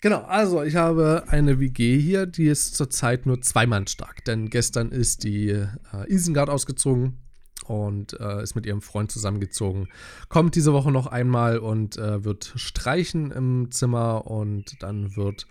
Genau, 0.00 0.20
also 0.22 0.62
ich 0.62 0.76
habe 0.76 1.24
eine 1.28 1.58
WG 1.60 1.98
hier, 1.98 2.26
die 2.26 2.46
ist 2.46 2.76
zurzeit 2.76 3.24
nur 3.26 3.40
zwei 3.40 3.66
Mann 3.66 3.86
stark, 3.86 4.24
denn 4.26 4.50
gestern 4.50 4.90
ist 4.92 5.24
die 5.24 5.48
äh, 5.48 5.66
Isengard 6.08 6.50
ausgezogen 6.50 7.18
und 7.64 8.18
äh, 8.20 8.42
ist 8.42 8.54
mit 8.54 8.66
ihrem 8.66 8.82
Freund 8.82 9.10
zusammengezogen. 9.10 9.88
Kommt 10.28 10.54
diese 10.54 10.72
Woche 10.72 10.90
noch 10.90 11.06
einmal 11.06 11.58
und 11.58 11.96
äh, 11.96 12.24
wird 12.24 12.52
streichen 12.56 13.30
im 13.30 13.70
Zimmer 13.70 14.26
und 14.26 14.82
dann 14.82 15.16
wird 15.16 15.46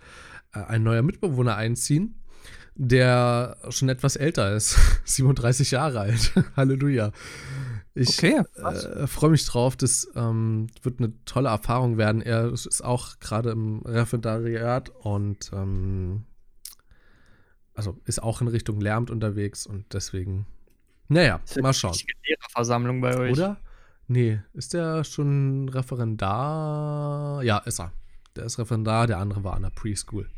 äh, 0.54 0.60
ein 0.60 0.82
neuer 0.82 1.02
Mitbewohner 1.02 1.56
einziehen, 1.56 2.20
der 2.74 3.56
schon 3.68 3.88
etwas 3.88 4.16
älter 4.16 4.54
ist, 4.54 4.76
37 5.04 5.70
Jahre 5.70 6.00
alt. 6.00 6.32
Halleluja. 6.56 7.12
Ich 7.96 8.18
Okay, 8.18 8.42
äh, 8.56 9.06
freue 9.06 9.30
mich 9.30 9.46
drauf. 9.46 9.76
Das 9.76 10.08
ähm, 10.16 10.66
wird 10.82 10.98
eine 10.98 11.12
tolle 11.26 11.48
Erfahrung 11.48 11.96
werden. 11.96 12.22
Er 12.22 12.52
ist 12.52 12.82
auch 12.82 13.20
gerade 13.20 13.50
im 13.50 13.82
Referendariat 13.82 14.90
und 14.90 15.52
ähm, 15.52 16.24
also 17.74 18.00
ist 18.04 18.22
auch 18.22 18.40
in 18.40 18.48
Richtung 18.48 18.80
Lehramt 18.80 19.10
unterwegs 19.10 19.66
und 19.66 19.92
deswegen, 19.92 20.46
naja, 21.08 21.40
mal 21.60 21.74
schauen. 21.74 21.96
Lehrerversammlung 22.26 23.00
bei 23.00 23.16
euch. 23.16 23.32
Oder? 23.32 23.58
Nee, 24.06 24.40
ist 24.52 24.74
der 24.74 25.04
schon 25.04 25.68
Referendar? 25.68 27.42
Ja, 27.42 27.58
ist 27.58 27.80
er. 27.80 27.92
Der 28.36 28.44
ist 28.44 28.58
Referendar, 28.58 29.06
der 29.06 29.18
andere 29.18 29.44
war 29.44 29.54
an 29.54 29.62
der 29.62 29.70
Preschool. 29.70 30.28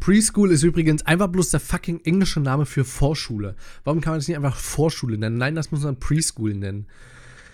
Preschool 0.00 0.50
ist 0.52 0.62
übrigens 0.62 1.04
einfach 1.06 1.28
bloß 1.28 1.50
der 1.50 1.60
fucking 1.60 2.00
englische 2.04 2.40
Name 2.40 2.66
für 2.66 2.84
Vorschule. 2.84 3.56
Warum 3.84 4.00
kann 4.00 4.12
man 4.12 4.20
das 4.20 4.28
nicht 4.28 4.36
einfach 4.36 4.56
Vorschule 4.56 5.18
nennen? 5.18 5.38
Nein, 5.38 5.54
das 5.54 5.70
muss 5.70 5.82
man 5.82 5.98
Preschool 5.98 6.54
nennen. 6.54 6.86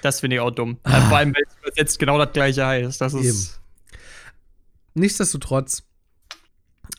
Das 0.03 0.21
finde 0.21 0.37
ich 0.37 0.41
auch 0.41 0.51
dumm. 0.51 0.79
Vor 0.85 1.17
allem, 1.17 1.35
weil 1.35 1.43
es 1.71 1.77
jetzt 1.77 1.99
genau 1.99 2.19
das 2.19 2.33
gleiche 2.33 2.67
heißt. 2.67 3.01
Das 3.01 3.15
ist. 3.15 3.61
Nichtsdestotrotz, 4.95 5.85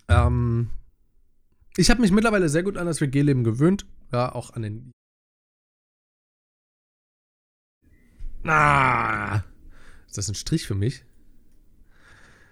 ähm, 0.07 0.69
ich 1.77 1.89
habe 1.89 2.01
mich 2.01 2.11
mittlerweile 2.11 2.49
sehr 2.49 2.63
gut 2.63 2.77
an 2.77 2.87
das 2.87 3.01
WG-Leben 3.01 3.43
gewöhnt. 3.43 3.85
Ja, 4.11 4.33
auch 4.33 4.51
an 4.51 4.63
den. 4.63 4.91
Ah! 8.45 9.41
Ist 10.07 10.17
das 10.17 10.29
ein 10.29 10.35
Strich 10.35 10.67
für 10.67 10.75
mich? 10.75 11.05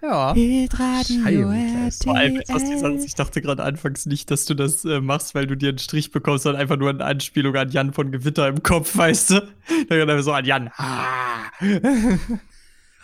Ja. 0.02 0.34
Vor 0.34 2.16
allem, 2.16 2.34
gesagt, 2.34 3.04
ich 3.04 3.14
dachte 3.14 3.40
gerade 3.40 3.62
anfangs 3.62 4.04
nicht, 4.06 4.32
dass 4.32 4.46
du 4.46 4.54
das 4.54 4.84
äh, 4.84 5.00
machst, 5.00 5.36
weil 5.36 5.46
du 5.46 5.56
dir 5.56 5.68
einen 5.68 5.78
Strich 5.78 6.10
bekommst, 6.10 6.42
sondern 6.42 6.60
einfach 6.60 6.76
nur 6.76 6.90
eine 6.90 7.04
Anspielung 7.04 7.54
an 7.54 7.70
Jan 7.70 7.92
von 7.92 8.10
Gewitter 8.10 8.48
im 8.48 8.64
Kopf, 8.64 8.96
weißt 8.96 9.30
du? 9.30 9.48
Dann 9.88 10.10
einfach 10.10 10.24
so 10.24 10.32
an 10.32 10.44
Jan. 10.44 10.70
Ah. 10.76 11.44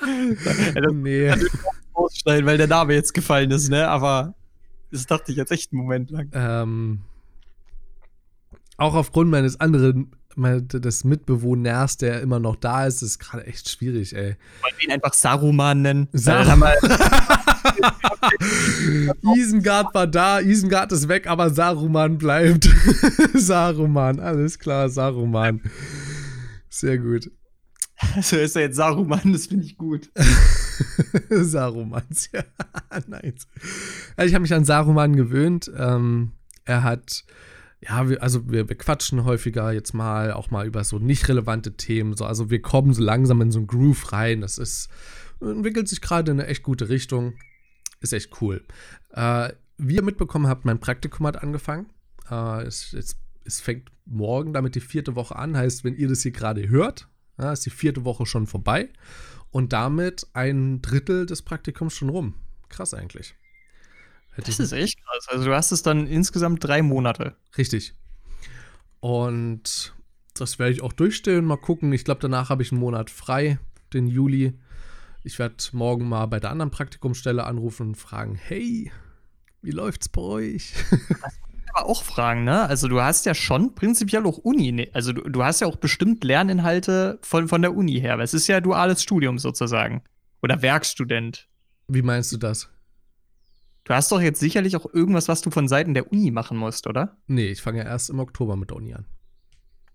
Oh, 0.01 0.93
nee. 0.93 1.35
Ausschneiden, 1.93 2.47
weil 2.47 2.57
der 2.57 2.69
Name 2.69 2.95
jetzt 2.95 3.15
gefallen 3.15 3.51
ist, 3.51 3.69
ne? 3.69 3.89
Aber 3.89 4.35
das 4.93 5.07
dachte 5.07 5.33
ich 5.33 5.39
jetzt 5.39 5.51
echt 5.51 5.73
einen 5.73 5.83
Moment 5.83 6.11
lang. 6.11 6.31
Ähm, 6.33 7.01
auch 8.77 8.95
aufgrund 8.95 9.29
meines 9.29 9.59
anderen, 9.59 10.13
mein- 10.39 10.67
des 10.69 11.05
Mitbewohners, 11.05 11.97
der 11.99 12.21
immer 12.21 12.39
noch 12.41 12.57
da 12.57 12.87
ist, 12.87 13.03
ist 13.03 13.19
gerade 13.19 13.47
echt 13.47 13.69
schwierig, 13.69 14.15
ey. 14.15 14.37
Wollen 14.63 14.75
wir 14.79 14.85
ihn 14.89 14.93
einfach 14.93 15.13
Saruman 15.15 15.83
nennen? 15.83 16.09
Saruman. 16.13 16.73
Isengard 19.37 19.95
war 19.95 20.07
da, 20.07 20.41
Isengard 20.41 20.93
ist 20.93 21.09
weg, 21.09 21.27
aber 21.27 21.51
Saruman 21.51 22.19
bleibt. 22.19 22.69
Saruman, 23.35 24.21
alles 24.21 24.59
klar, 24.59 24.89
Saruman. 24.89 25.61
Sehr 26.69 26.99
gut. 26.99 27.31
Also 28.15 28.37
ist 28.37 28.55
er 28.55 28.63
jetzt 28.63 28.77
Saruman, 28.77 29.33
das 29.33 29.49
finde 29.49 29.65
ich 29.65 29.77
gut. 29.77 30.09
Sarumans, 31.31 32.29
ja, 32.33 32.45
nice. 33.09 33.49
Ich 34.25 34.35
habe 34.35 34.43
mich 34.43 34.55
an 34.55 34.65
Saruman 34.65 35.17
gewöhnt. 35.17 35.69
Ähm, 35.77 36.31
er 36.65 36.85
hat, 36.85 37.25
ja, 37.81 38.09
wir, 38.09 38.23
also 38.23 38.51
wir, 38.51 38.69
wir 38.69 38.77
quatschen 38.77 39.25
häufiger 39.25 39.73
jetzt 39.73 39.93
mal, 39.93 40.33
auch 40.33 40.51
mal 40.51 40.67
über 40.67 40.83
so 40.85 40.99
nicht 40.99 41.29
relevante 41.29 41.77
Themen. 41.77 42.15
So, 42.15 42.25
also 42.25 42.51
wir 42.51 42.61
kommen 42.61 42.93
so 42.93 43.03
langsam 43.03 43.41
in 43.41 43.53
so 43.53 43.59
einen 43.59 43.69
Groove 43.69 44.13
rein. 44.13 44.41
Das 44.41 44.59
ist, 44.59 44.89
entwickelt 45.41 45.89
sich 45.89 46.01
gerade 46.01 46.33
in 46.33 46.41
eine 46.41 46.49
echt 46.49 46.63
gute 46.63 46.89
Richtung. 46.89 47.35
Ist 48.01 48.13
echt 48.13 48.41
cool. 48.41 48.65
Äh, 49.11 49.53
wie 49.77 49.97
ihr 49.97 50.03
mitbekommen 50.03 50.49
habt, 50.49 50.65
mein 50.65 50.81
Praktikum 50.81 51.27
hat 51.27 51.43
angefangen. 51.43 51.87
Äh, 52.29 52.63
es, 52.65 52.93
es, 52.93 53.17
es 53.45 53.61
fängt 53.61 53.91
morgen 54.05 54.53
damit 54.53 54.75
die 54.75 54.81
vierte 54.81 55.15
Woche 55.15 55.37
an. 55.37 55.57
Heißt, 55.57 55.85
wenn 55.85 55.95
ihr 55.95 56.09
das 56.09 56.23
hier 56.23 56.33
gerade 56.33 56.69
hört, 56.69 57.09
ja, 57.39 57.53
ist 57.53 57.65
die 57.65 57.71
vierte 57.71 58.05
Woche 58.05 58.27
schon 58.27 58.49
vorbei. 58.49 58.89
Und 59.51 59.73
damit 59.73 60.27
ein 60.33 60.83
Drittel 60.83 61.27
des 61.27 61.43
Praktikums 61.43 61.95
schon 61.95 62.09
rum. 62.09 62.35
Krass 62.69 62.93
eigentlich. 62.93 63.35
Das 64.47 64.61
ist 64.61 64.73
echt 64.73 65.03
krass. 65.05 65.27
Also 65.29 65.45
du 65.45 65.55
hast 65.55 65.73
es 65.73 65.83
dann 65.83 66.07
insgesamt 66.07 66.63
drei 66.63 66.83
Monate. 66.83 67.37
Richtig. 67.57 67.95
Und 69.01 69.95
das 70.35 70.59
werde 70.59 70.73
ich 70.73 70.83
auch 70.83 70.93
durchstehen. 70.93 71.45
Mal 71.45 71.57
gucken. 71.57 71.93
Ich 71.93 72.05
glaube, 72.05 72.21
danach 72.21 72.51
habe 72.51 72.63
ich 72.63 72.73
einen 72.73 72.81
Monat 72.81 73.11
frei, 73.11 73.59
den 73.93 74.07
Juli. 74.07 74.59
Ich 75.25 75.39
werde 75.39 75.57
morgen 75.73 76.09
mal 76.09 76.27
bei 76.27 76.41
der 76.41 76.51
anderen 76.51 76.71
Praktikumsstelle 76.71 77.45
anrufen 77.45 77.89
und 77.89 77.95
fragen: 77.97 78.37
Hey, 78.37 78.93
wie 79.63 79.73
läuft's 79.73 80.09
bei 80.09 80.23
euch? 80.23 80.75
Aber 81.75 81.87
auch 81.87 82.03
fragen, 82.03 82.45
ne? 82.45 82.63
Also 82.63 82.89
du 82.89 83.01
hast 83.01 83.27
ja 83.27 83.35
schon 83.35 83.75
prinzipiell 83.75 84.25
auch 84.25 84.39
Uni, 84.39 84.73
ne? 84.73 84.89
also 84.95 85.13
du, 85.13 85.23
du 85.23 85.45
hast 85.45 85.61
ja 85.61 85.67
auch 85.67 85.77
bestimmt 85.77 86.25
Lerninhalte 86.25 87.19
von, 87.23 87.47
von 87.47 87.61
der 87.61 87.77
Uni 87.77 88.01
her. 88.01 88.17
weil 88.17 88.25
Es 88.25 88.35
ist 88.35 88.47
ja 88.47 88.61
duales 88.61 89.03
Studium 89.03 89.39
sozusagen. 89.39 90.03
Oder 90.43 90.63
Werkstudent. 90.63 91.47
Wie 91.89 92.03
meinst 92.03 92.33
du 92.33 92.37
das? 92.37 92.71
Du 93.89 93.95
hast 93.95 94.13
doch 94.13 94.21
jetzt 94.21 94.39
sicherlich 94.39 94.77
auch 94.77 94.85
irgendwas, 94.93 95.29
was 95.29 95.41
du 95.41 95.51
von 95.51 95.67
Seiten 95.67 95.95
der 95.95 96.13
Uni 96.13 96.31
machen 96.31 96.59
musst, 96.59 96.87
oder? 96.87 97.17
Nee, 97.27 97.47
ich 97.49 97.63
fange 97.63 97.79
ja 97.79 97.85
erst 97.85 98.11
im 98.11 98.21
Oktober 98.21 98.55
mit 98.55 98.69
der 98.69 98.77
Uni 98.77 98.93
an. 98.93 99.07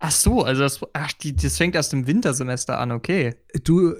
Ach 0.00 0.10
so, 0.10 0.42
also 0.42 0.62
das, 0.62 0.80
ach, 0.94 1.12
die, 1.12 1.36
das 1.36 1.56
fängt 1.56 1.76
erst 1.76 1.92
im 1.92 2.08
Wintersemester 2.08 2.78
an, 2.80 2.90
okay. 2.90 3.36
Du, 3.62 3.94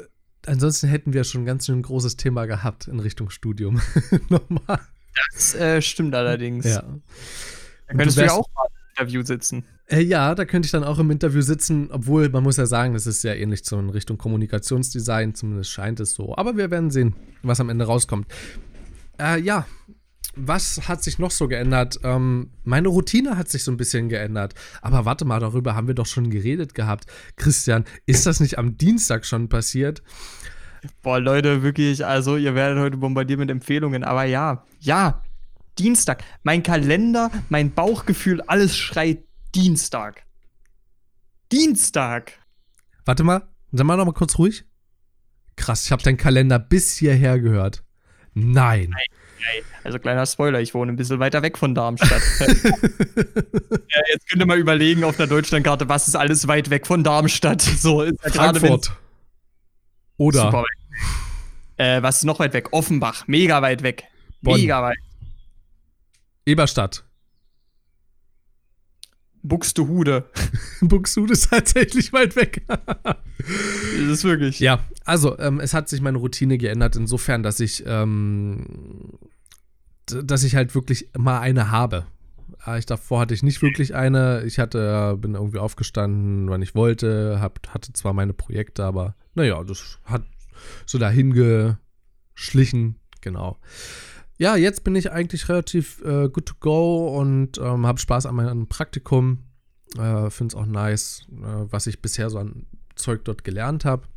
ansonsten 0.47 0.88
hätten 0.88 1.12
wir 1.12 1.22
schon 1.22 1.45
ganz 1.45 1.66
schön 1.66 1.78
ein 1.78 1.82
großes 1.82 2.16
Thema 2.16 2.47
gehabt 2.47 2.88
in 2.88 2.99
Richtung 2.99 3.30
Studium. 3.30 3.80
Nochmal. 4.28 4.80
Das 5.32 5.55
äh, 5.55 5.80
stimmt 5.80 6.16
allerdings. 6.16 6.64
Ja. 6.66 6.82
Da 7.86 7.95
könntest 7.95 8.16
du, 8.16 8.22
du 8.22 8.26
ja 8.26 8.32
wärst- 8.32 8.40
auch 8.40 8.49
mal 8.53 8.66
im 8.66 8.90
Interview 8.99 9.22
sitzen. 9.24 9.64
Äh, 9.86 10.01
ja, 10.01 10.34
da 10.34 10.45
könnte 10.45 10.66
ich 10.66 10.72
dann 10.72 10.82
auch 10.82 10.99
im 10.99 11.12
Interview 11.12 11.40
sitzen, 11.40 11.90
obwohl 11.92 12.28
man 12.30 12.42
muss 12.42 12.57
ja 12.57 12.66
sagen, 12.66 12.95
das 12.95 13.07
ist 13.07 13.22
ja 13.22 13.32
ähnlich 13.32 13.64
so 13.64 13.78
in 13.78 13.90
Richtung 13.90 14.18
Kommunikationsdesign, 14.18 15.34
zumindest 15.36 15.70
scheint 15.70 16.01
es 16.01 16.14
so. 16.14 16.36
Aber 16.36 16.57
wir 16.57 16.72
werden 16.72 16.90
sehen, 16.90 17.14
was 17.45 17.61
am 17.61 17.68
Ende 17.70 17.84
rauskommt. 17.84 18.26
Äh, 19.19 19.41
ja, 19.41 19.67
was 20.37 20.89
hat 20.89 21.03
sich 21.03 21.19
noch 21.19 21.31
so 21.31 21.49
geändert? 21.49 22.01
Ähm, 22.03 22.51
meine 22.65 22.89
Routine 22.89 23.37
hat 23.37 23.49
sich 23.49 23.62
so 23.62 23.71
ein 23.71 23.77
bisschen 23.77 24.09
geändert. 24.09 24.55
Aber 24.83 25.05
warte 25.05 25.25
mal, 25.25 25.41
darüber 25.41 25.75
haben 25.75 25.87
wir 25.87 25.95
doch 25.95 26.07
schon 26.07 26.31
geredet 26.31 26.75
gehabt. 26.75 27.07
Christian, 27.37 27.85
ist 28.07 28.27
das 28.27 28.41
nicht 28.41 28.59
am 28.59 28.77
Dienstag 28.77 29.27
schon 29.27 29.49
passiert? 29.49 30.03
Boah, 31.03 31.19
Leute, 31.21 31.62
wirklich, 31.62 32.05
also 32.05 32.37
ihr 32.37 32.55
werdet 32.55 32.79
heute 32.83 32.97
bombardiert 32.97 33.39
mit 33.39 33.51
Empfehlungen, 33.51 34.05
aber 34.05 34.25
ja, 34.25 34.65
ja, 34.81 35.23
Dienstag. 35.79 36.23
Mein 36.43 36.62
Kalender, 36.62 37.31
mein 37.49 37.73
Bauchgefühl, 37.73 38.43
alles 38.43 38.77
schreit 38.77 39.25
Dienstag. 39.55 40.25
Dienstag. 41.51 42.33
Warte 43.05 43.25
mal, 43.25 43.49
sag 43.73 43.87
mal 43.87 43.97
noch 43.97 44.05
mal 44.05 44.12
kurz 44.12 44.39
ruhig. 44.39 44.65
Krass, 45.57 45.85
ich 45.85 45.93
habe 45.93 46.03
deinen 46.03 46.17
Kalender 46.17 46.59
bis 46.59 46.97
hierher 46.97 47.39
gehört. 47.39 47.84
Nein. 48.35 48.91
Nein. 48.91 49.62
Also 49.85 49.99
kleiner 49.99 50.26
Spoiler, 50.26 50.61
ich 50.61 50.74
wohne 50.74 50.93
ein 50.93 50.97
bisschen 50.97 51.20
weiter 51.20 51.43
weg 51.43 51.59
von 51.59 51.74
Darmstadt. 51.74 52.22
ja, 52.41 54.03
jetzt 54.12 54.28
könnt 54.28 54.43
ihr 54.43 54.47
mal 54.47 54.59
überlegen 54.59 55.05
auf 55.05 55.16
der 55.16 55.26
Deutschlandkarte, 55.26 55.89
was 55.89 56.09
ist 56.09 56.16
alles 56.16 56.49
weit 56.49 56.70
weg 56.70 56.87
von 56.87 57.05
Darmstadt. 57.05 57.62
So 57.85 58.03
ist 58.03 58.18
ja 58.24 58.30
Frankfurt. 58.30 58.93
Oder. 60.16 60.43
Super 60.43 60.62
weit. 60.62 60.78
Äh, 61.76 62.03
was 62.03 62.18
ist 62.18 62.24
noch 62.24 62.39
weit 62.39 62.55
weg? 62.55 62.68
Offenbach, 62.72 63.26
mega 63.26 63.61
weit 63.61 63.82
weg. 63.82 64.05
Bonn. 64.41 64.61
Mega 64.61 64.82
weit. 64.82 64.97
Eberstadt. 66.47 67.05
Buxtehude. 69.45 70.24
Buxtehude 70.80 71.34
ist 71.34 71.51
tatsächlich 71.51 72.12
weit 72.12 72.34
weg. 72.34 72.62
das 72.66 74.09
ist 74.09 74.24
wirklich. 74.24 74.59
Ja, 74.59 74.80
also 75.05 75.38
ähm, 75.38 75.61
es 75.61 75.74
hat 75.74 75.88
sich 75.88 76.01
meine 76.01 76.18
Routine 76.18 76.59
geändert 76.59 76.97
insofern, 76.97 77.42
dass 77.42 77.61
ich, 77.61 77.84
ähm, 77.86 79.18
dass 80.07 80.42
ich 80.42 80.57
halt 80.57 80.74
wirklich 80.74 81.11
mal 81.16 81.38
eine 81.40 81.70
habe. 81.70 82.07
Ich 82.78 82.86
davor 82.86 83.20
hatte 83.20 83.34
ich 83.34 83.42
nicht 83.42 83.61
wirklich 83.61 83.95
eine. 83.95 84.42
Ich 84.45 84.59
hatte, 84.59 85.18
bin 85.20 85.34
irgendwie 85.34 85.59
aufgestanden, 85.59 86.49
wann 86.49 86.62
ich 86.62 86.74
wollte, 86.74 87.38
hab, 87.38 87.61
hatte 87.68 87.92
zwar 87.92 88.14
meine 88.14 88.32
Projekte, 88.32 88.84
aber 88.84 89.14
naja, 89.34 89.62
das 89.62 89.99
hat 90.05 90.22
so 90.86 90.97
dahin 90.97 91.34
geschlichen, 92.34 92.97
genau. 93.20 93.59
Ja, 94.37 94.57
jetzt 94.57 94.82
bin 94.82 94.97
ich 94.97 95.12
eigentlich 95.12 95.49
relativ 95.49 96.03
äh, 96.05 96.28
good 96.28 96.47
to 96.47 96.55
go 96.59 97.18
und 97.18 97.59
ähm, 97.59 97.87
habe 97.87 98.01
Spaß 98.01 98.26
an 98.26 98.35
meinem 98.35 98.66
Praktikum. 98.66 99.45
Äh, 99.97 100.30
Finde 100.30 100.53
es 100.53 100.61
auch 100.61 100.66
nice, 100.66 101.26
äh, 101.30 101.66
was 101.70 101.87
ich 101.87 102.03
bisher 102.03 102.30
so 102.30 102.39
an 102.39 102.66
Zeug 102.97 103.24
dort 103.24 103.45
gelernt 103.45 103.85
habe. 103.85 104.09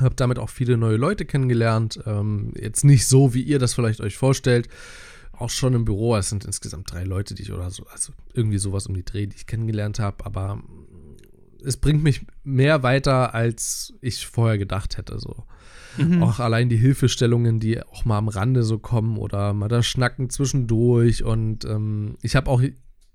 Habe 0.00 0.14
damit 0.14 0.38
auch 0.38 0.50
viele 0.50 0.76
neue 0.76 0.96
Leute 0.96 1.24
kennengelernt. 1.24 2.00
Ähm, 2.06 2.52
jetzt 2.56 2.84
nicht 2.84 3.06
so, 3.06 3.34
wie 3.34 3.42
ihr 3.42 3.58
das 3.58 3.74
vielleicht 3.74 4.00
euch 4.00 4.16
vorstellt. 4.16 4.68
Auch 5.32 5.50
schon 5.50 5.74
im 5.74 5.84
Büro. 5.84 6.16
Es 6.16 6.28
sind 6.28 6.44
insgesamt 6.44 6.92
drei 6.92 7.02
Leute, 7.04 7.34
die 7.34 7.42
ich 7.42 7.52
oder 7.52 7.70
so, 7.70 7.86
also 7.86 8.12
irgendwie 8.32 8.58
sowas 8.58 8.86
um 8.86 8.94
die 8.94 9.04
Dreh, 9.04 9.26
die 9.26 9.36
ich 9.36 9.46
kennengelernt 9.46 9.98
habe. 9.98 10.24
Aber 10.24 10.62
es 11.64 11.76
bringt 11.76 12.04
mich 12.04 12.24
mehr 12.44 12.82
weiter, 12.82 13.34
als 13.34 13.94
ich 14.00 14.26
vorher 14.26 14.58
gedacht 14.58 14.96
hätte. 14.96 15.18
So. 15.18 15.44
Mhm. 15.96 16.22
Auch 16.22 16.40
allein 16.40 16.68
die 16.68 16.76
Hilfestellungen, 16.76 17.60
die 17.60 17.82
auch 17.82 18.04
mal 18.04 18.18
am 18.18 18.28
Rande 18.28 18.62
so 18.62 18.78
kommen 18.78 19.16
oder 19.16 19.52
mal 19.52 19.68
das 19.68 19.86
Schnacken 19.86 20.30
zwischendurch. 20.30 21.24
Und 21.24 21.64
ähm, 21.64 22.16
ich 22.22 22.36
habe 22.36 22.50
auch, 22.50 22.62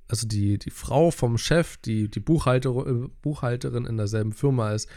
also 0.08 0.28
die, 0.28 0.58
die 0.58 0.72
Frau 0.72 1.12
vom 1.12 1.38
Chef, 1.38 1.78
die 1.78 2.10
die 2.10 2.20
Buchhalter, 2.20 2.70
äh, 2.88 3.08
Buchhalterin 3.22 3.86
in 3.86 3.98
derselben 3.98 4.34
Firma 4.34 4.72
ist, 4.72 4.90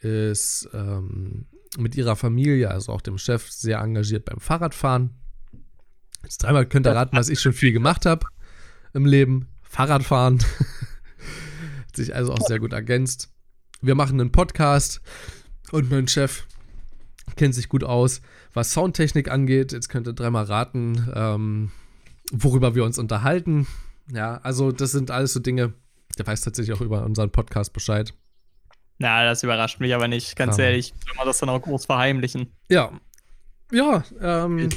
ist 0.00 0.68
ähm, 0.72 1.46
mit 1.78 1.96
ihrer 1.96 2.16
Familie, 2.16 2.70
also 2.70 2.92
auch 2.92 3.00
dem 3.00 3.18
Chef, 3.18 3.50
sehr 3.50 3.78
engagiert 3.78 4.24
beim 4.24 4.40
Fahrradfahren. 4.40 5.10
Jetzt 6.22 6.38
dreimal 6.38 6.66
könnt 6.66 6.86
ihr 6.86 6.94
raten, 6.94 7.16
was 7.16 7.28
ich 7.28 7.40
schon 7.40 7.52
viel 7.52 7.72
gemacht 7.72 8.06
habe 8.06 8.26
im 8.92 9.06
Leben. 9.06 9.48
Fahrradfahren. 9.62 10.40
Hat 11.86 11.96
sich 11.96 12.14
also 12.14 12.32
auch 12.32 12.46
sehr 12.46 12.58
gut 12.58 12.72
ergänzt. 12.72 13.32
Wir 13.80 13.94
machen 13.94 14.20
einen 14.20 14.32
Podcast 14.32 15.00
und 15.70 15.90
mein 15.90 16.08
Chef 16.08 16.46
kennt 17.36 17.54
sich 17.54 17.68
gut 17.68 17.84
aus, 17.84 18.22
was 18.52 18.72
Soundtechnik 18.72 19.30
angeht. 19.30 19.72
Jetzt 19.72 19.88
könnt 19.88 20.06
ihr 20.06 20.12
dreimal 20.12 20.44
raten, 20.44 21.08
ähm, 21.14 21.70
worüber 22.32 22.74
wir 22.74 22.84
uns 22.84 22.98
unterhalten. 22.98 23.66
Ja, 24.12 24.38
also 24.42 24.72
das 24.72 24.92
sind 24.92 25.10
alles 25.10 25.32
so 25.32 25.40
Dinge. 25.40 25.72
Der 26.18 26.26
weiß 26.26 26.40
tatsächlich 26.42 26.76
auch 26.76 26.80
über 26.80 27.04
unseren 27.04 27.30
Podcast 27.30 27.72
Bescheid. 27.72 28.12
Na, 28.98 29.24
das 29.24 29.42
überrascht 29.42 29.80
mich 29.80 29.94
aber 29.94 30.08
nicht, 30.08 30.36
ganz 30.36 30.58
ja. 30.58 30.64
ehrlich. 30.64 30.92
Soll 31.06 31.16
man 31.16 31.26
das 31.26 31.38
dann 31.38 31.48
auch 31.48 31.62
groß 31.62 31.86
verheimlichen? 31.86 32.52
Ja. 32.68 32.92
Ja, 33.72 34.04
ähm, 34.20 34.68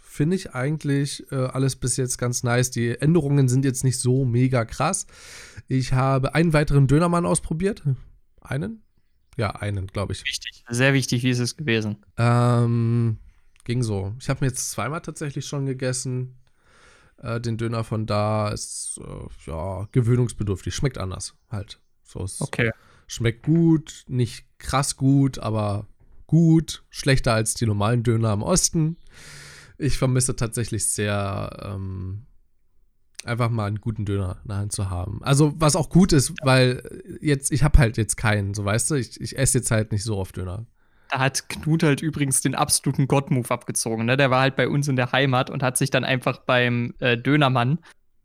finde 0.00 0.36
ich 0.36 0.54
eigentlich 0.54 1.24
äh, 1.32 1.36
alles 1.36 1.76
bis 1.76 1.96
jetzt 1.96 2.18
ganz 2.18 2.42
nice. 2.42 2.70
Die 2.70 3.00
Änderungen 3.00 3.48
sind 3.48 3.64
jetzt 3.64 3.84
nicht 3.84 3.98
so 3.98 4.24
mega 4.24 4.64
krass. 4.64 5.06
Ich 5.66 5.92
habe 5.92 6.34
einen 6.34 6.52
weiteren 6.52 6.86
Dönermann 6.86 7.26
ausprobiert. 7.26 7.82
Einen? 8.40 8.82
Ja, 9.38 9.50
einen, 9.50 9.86
glaube 9.86 10.12
ich. 10.12 10.24
Wichtig, 10.24 10.64
sehr 10.68 10.92
wichtig, 10.94 11.22
wie 11.22 11.30
ist 11.30 11.38
es 11.38 11.56
gewesen? 11.56 12.04
Ähm, 12.16 13.18
ging 13.62 13.84
so. 13.84 14.12
Ich 14.18 14.28
habe 14.28 14.40
mir 14.40 14.48
jetzt 14.48 14.70
zweimal 14.70 15.00
tatsächlich 15.00 15.46
schon 15.46 15.64
gegessen. 15.64 16.36
Äh, 17.18 17.40
den 17.40 17.56
Döner 17.56 17.84
von 17.84 18.04
da 18.04 18.48
ist 18.48 19.00
äh, 19.00 19.50
ja 19.50 19.88
gewöhnungsbedürftig. 19.92 20.74
Schmeckt 20.74 20.98
anders 20.98 21.36
halt. 21.50 21.80
So 22.02 22.24
ist, 22.24 22.40
okay. 22.40 22.72
Schmeckt 23.06 23.44
gut, 23.44 24.04
nicht 24.08 24.44
krass 24.58 24.96
gut, 24.96 25.38
aber 25.38 25.86
gut. 26.26 26.84
Schlechter 26.90 27.32
als 27.32 27.54
die 27.54 27.66
normalen 27.66 28.02
Döner 28.02 28.32
im 28.32 28.42
Osten. 28.42 28.96
Ich 29.78 29.98
vermisse 29.98 30.34
tatsächlich 30.34 30.84
sehr 30.86 31.62
ähm, 31.64 32.26
einfach 33.24 33.50
mal 33.50 33.66
einen 33.66 33.80
guten 33.80 34.04
Döner 34.04 34.38
in 34.44 34.48
der 34.48 34.56
Hand 34.58 34.72
zu 34.72 34.90
haben. 34.90 35.20
Also, 35.22 35.54
was 35.56 35.76
auch 35.76 35.90
gut 35.90 36.12
ist, 36.12 36.34
weil 36.42 36.82
jetzt, 37.20 37.52
ich 37.52 37.62
habe 37.62 37.78
halt 37.78 37.96
jetzt 37.96 38.16
keinen, 38.16 38.54
so 38.54 38.64
weißt 38.64 38.90
du, 38.90 38.94
ich, 38.94 39.20
ich 39.20 39.38
esse 39.38 39.58
jetzt 39.58 39.70
halt 39.70 39.92
nicht 39.92 40.04
so 40.04 40.16
oft 40.16 40.36
Döner. 40.36 40.66
Da 41.10 41.20
hat 41.20 41.48
Knut 41.48 41.82
halt 41.82 42.02
übrigens 42.02 42.42
den 42.42 42.54
absoluten 42.54 43.08
Gott-Move 43.08 43.50
abgezogen. 43.50 44.04
Ne? 44.04 44.16
Der 44.16 44.30
war 44.30 44.42
halt 44.42 44.56
bei 44.56 44.68
uns 44.68 44.88
in 44.88 44.96
der 44.96 45.12
Heimat 45.12 45.48
und 45.48 45.62
hat 45.62 45.78
sich 45.78 45.90
dann 45.90 46.04
einfach 46.04 46.38
beim 46.40 46.94
äh, 46.98 47.16
Dönermann 47.16 47.78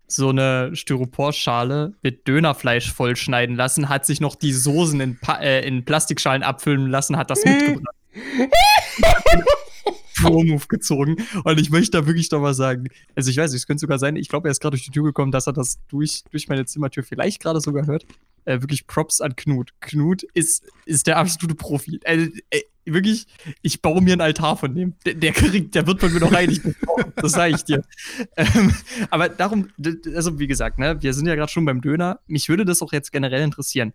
so 0.08 0.30
eine 0.30 0.76
Styroporschale 0.76 1.94
mit 2.02 2.28
Dönerfleisch 2.28 2.92
vollschneiden 2.92 3.56
lassen, 3.56 3.90
hat 3.90 4.06
sich 4.06 4.20
noch 4.20 4.36
die 4.36 4.52
Soßen 4.52 5.00
in, 5.00 5.18
pa 5.18 5.40
äh, 5.40 5.66
in 5.66 5.86
Plastikschalen 5.86 6.44
abfüllen 6.44 6.88
lassen, 6.88 7.18
hat 7.18 7.30
das 7.30 7.44
mitgebracht. 7.46 7.96
Pro-Move 10.16 10.68
gezogen. 10.68 11.18
Und 11.44 11.60
ich 11.60 11.70
möchte 11.70 11.92
da 11.92 12.08
wirklich 12.08 12.30
noch 12.32 12.42
mal 12.42 12.54
sagen, 12.54 12.88
also 13.16 13.30
ich 13.30 13.38
weiß 13.38 13.52
nicht, 13.52 13.62
es 13.62 13.68
könnte 13.68 13.82
sogar 13.82 14.00
sein, 14.00 14.16
ich 14.16 14.30
glaube, 14.30 14.48
er 14.48 14.52
ist 14.52 14.62
gerade 14.62 14.76
durch 14.76 14.86
die 14.86 14.92
Tür 14.92 15.04
gekommen, 15.04 15.32
dass 15.32 15.48
er 15.48 15.54
das 15.54 15.80
durch, 15.88 16.24
durch 16.32 16.48
meine 16.48 16.66
Zimmertür 16.66 17.04
vielleicht 17.04 17.42
gerade 17.42 17.62
sogar 17.62 17.86
hört. 17.86 18.06
Äh, 18.46 18.62
wirklich 18.62 18.88
Props 18.88 19.22
an 19.22 19.36
Knut. 19.36 19.72
Knut 19.80 20.24
ist, 20.34 20.66
ist 20.86 21.08
der 21.08 21.18
absolute 21.18 21.56
Profi. 21.56 22.00
Äh, 22.04 22.30
äh, 22.50 22.62
wirklich, 22.86 23.28
ich 23.62 23.82
baue 23.82 24.02
mir 24.02 24.14
einen 24.14 24.22
Altar 24.22 24.58
von 24.58 24.76
dem. 24.76 24.96
Der, 25.06 25.14
der, 25.14 25.32
kriegt, 25.32 25.76
der 25.76 25.88
wird 25.88 26.02
von 26.02 26.12
mir 26.12 26.20
noch 26.20 26.34
heilig 26.34 26.62
Das 27.16 27.32
sage 27.32 27.56
ich 27.56 27.64
dir. 27.64 27.84
Ähm, 28.36 28.74
aber 29.10 29.30
darum, 29.30 29.70
also 30.14 30.40
wie 30.40 30.48
gesagt, 30.48 30.78
ne, 30.78 31.02
wir 31.02 31.14
sind 31.14 31.26
ja 31.28 31.36
gerade 31.36 31.52
schon 31.52 31.66
beim 31.66 31.82
Döner. 31.82 32.20
Mich 32.28 32.50
würde 32.50 32.66
das 32.66 32.82
auch 32.82 32.92
jetzt 32.92 33.12
generell 33.12 33.42
interessieren. 33.42 33.94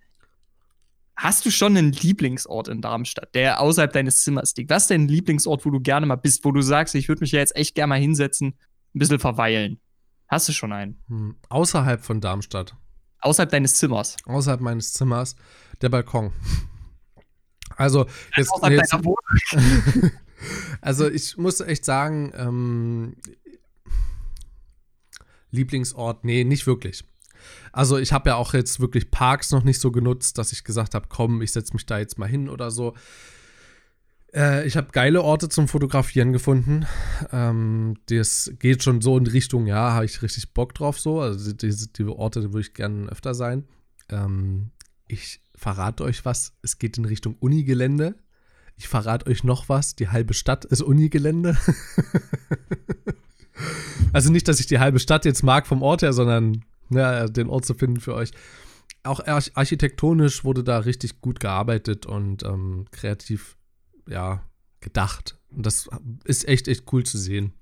Hast 1.19 1.45
du 1.45 1.51
schon 1.51 1.77
einen 1.77 1.91
Lieblingsort 1.91 2.69
in 2.69 2.81
Darmstadt, 2.81 3.35
der 3.35 3.61
außerhalb 3.61 3.93
deines 3.93 4.23
Zimmers 4.23 4.55
liegt? 4.55 4.71
Was 4.71 4.85
ist 4.85 4.93
dein 4.93 5.09
Lieblingsort, 5.09 5.67
wo 5.67 5.71
du 5.71 5.81
gerne 5.81 6.07
mal 6.07 6.15
bist, 6.15 6.45
wo 6.45 6.53
du 6.53 6.63
sagst, 6.63 6.95
ich 6.95 7.09
würde 7.09 7.23
mich 7.23 7.33
ja 7.33 7.41
jetzt 7.41 7.57
echt 7.57 7.75
gerne 7.75 7.89
mal 7.89 7.99
hinsetzen, 7.99 8.55
ein 8.95 8.99
bisschen 9.01 9.19
verweilen? 9.19 9.81
Hast 10.29 10.49
du 10.49 10.53
schon 10.53 10.73
einen? 10.73 11.03
Hm, 11.09 11.35
außerhalb 11.49 12.05
von 12.05 12.21
Darmstadt. 12.21 12.77
Außerhalb 13.19 13.51
deines 13.51 13.75
Zimmers. 13.75 14.17
Außerhalb 14.27 14.61
meines 14.61 14.93
Zimmers, 14.93 15.35
der 15.83 15.89
Balkon. 15.89 16.33
Also, 17.77 18.07
jetzt, 18.37 18.53
jetzt, 18.69 18.95
also 20.81 21.09
ich 21.09 21.37
muss 21.37 21.59
echt 21.59 21.85
sagen, 21.85 22.33
ähm, 22.37 23.17
Lieblingsort, 25.51 26.25
nee, 26.25 26.45
nicht 26.45 26.69
wirklich. 26.69 27.03
Also 27.73 27.99
ich 27.99 28.13
habe 28.13 28.31
ja 28.31 28.37
auch 28.37 28.55
jetzt 28.55 28.81
wirklich 28.81 29.11
Parks 29.11 29.51
noch 29.51 29.65
nicht 29.65 29.81
so 29.81 29.91
genutzt, 29.91 30.39
dass 30.39 30.53
ich 30.53 30.65
gesagt 30.65 30.95
habe, 30.95 31.07
komm, 31.09 31.43
ich 31.43 31.53
setze 31.53 31.73
mich 31.75 31.87
da 31.87 31.99
jetzt 31.99 32.19
mal 32.19 32.29
hin 32.29 32.49
oder 32.49 32.71
so. 32.71 32.95
Äh, 34.35 34.67
ich 34.67 34.77
habe 34.77 34.89
geile 34.93 35.23
Orte 35.23 35.49
zum 35.49 35.69
Fotografieren 35.69 36.33
gefunden. 36.33 36.87
Ähm, 37.33 37.97
das 38.07 38.53
geht 38.59 38.83
schon 38.83 39.01
so 39.01 39.17
in 39.17 39.27
Richtung, 39.27 39.67
ja, 39.67 39.93
habe 39.93 40.05
ich 40.05 40.23
richtig 40.23 40.53
Bock 40.53 40.75
drauf 40.75 41.01
so. 41.01 41.21
Also 41.21 41.53
die, 41.53 41.75
die, 41.97 42.05
Orte 42.05 42.43
würde 42.53 42.61
ich 42.61 42.75
gerne 42.75 43.09
öfter 43.09 43.35
sein. 43.35 43.65
Ähm, 44.11 44.71
ich 45.07 45.41
verrate 45.55 46.05
euch 46.05 46.25
was, 46.25 46.53
es 46.63 46.79
geht 46.79 46.99
in 46.99 47.05
Richtung 47.05 47.37
Unigelände. 47.41 48.17
Ich 48.77 48.87
verrate 48.87 49.27
euch 49.27 49.43
noch 49.43 49.69
was, 49.69 49.97
die 49.97 50.09
halbe 50.09 50.35
Stadt 50.35 50.65
ist 50.65 50.83
Unigelände. 50.83 51.57
also 54.13 54.31
nicht, 54.31 54.47
dass 54.47 54.61
ich 54.61 54.67
die 54.67 54.79
halbe 54.79 55.01
Stadt 55.01 55.25
jetzt 55.25 55.43
mag 55.43 55.67
vom 55.67 55.83
Ort 55.83 56.03
her, 56.03 56.13
sondern 56.13 56.65
ja, 56.91 57.27
den 57.27 57.49
Ort 57.49 57.65
zu 57.65 57.75
finden 57.75 58.01
für 58.01 58.15
euch. 58.15 58.31
Auch 59.03 59.21
architektonisch 59.27 60.45
wurde 60.45 60.65
da 60.65 60.79
richtig 60.79 61.21
gut 61.21 61.41
gearbeitet 61.41 62.07
und 62.07 62.43
ähm, 62.43 62.87
kreativ, 62.91 63.57
ja, 64.09 64.43
gedacht. 64.81 65.39
Und 65.51 65.65
das 65.67 65.89
ist 66.25 66.47
echt, 66.47 66.69
echt 66.69 66.93
cool 66.93 67.05
zu 67.05 67.19
sehen. 67.19 67.55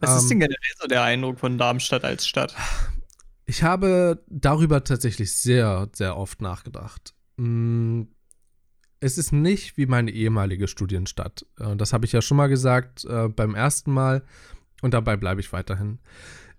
Was 0.00 0.10
ähm, 0.10 0.16
ist 0.16 0.28
denn 0.30 0.40
generell 0.40 0.72
so 0.80 0.86
der 0.86 1.02
Eindruck 1.02 1.38
von 1.38 1.58
Darmstadt 1.58 2.04
als 2.04 2.26
Stadt? 2.26 2.54
Ich 3.46 3.62
habe 3.62 4.24
darüber 4.28 4.84
tatsächlich 4.84 5.36
sehr, 5.36 5.88
sehr 5.92 6.16
oft 6.16 6.40
nachgedacht. 6.40 7.14
Mm, 7.36 8.02
es 9.00 9.18
ist 9.18 9.32
nicht 9.32 9.76
wie 9.76 9.86
meine 9.86 10.10
ehemalige 10.10 10.66
Studienstadt. 10.66 11.44
Äh, 11.58 11.76
das 11.76 11.92
habe 11.92 12.06
ich 12.06 12.12
ja 12.12 12.22
schon 12.22 12.38
mal 12.38 12.48
gesagt 12.48 13.04
äh, 13.04 13.28
beim 13.28 13.54
ersten 13.54 13.92
Mal. 13.92 14.24
Und 14.80 14.94
dabei 14.94 15.16
bleibe 15.16 15.40
ich 15.40 15.52
weiterhin. 15.52 15.98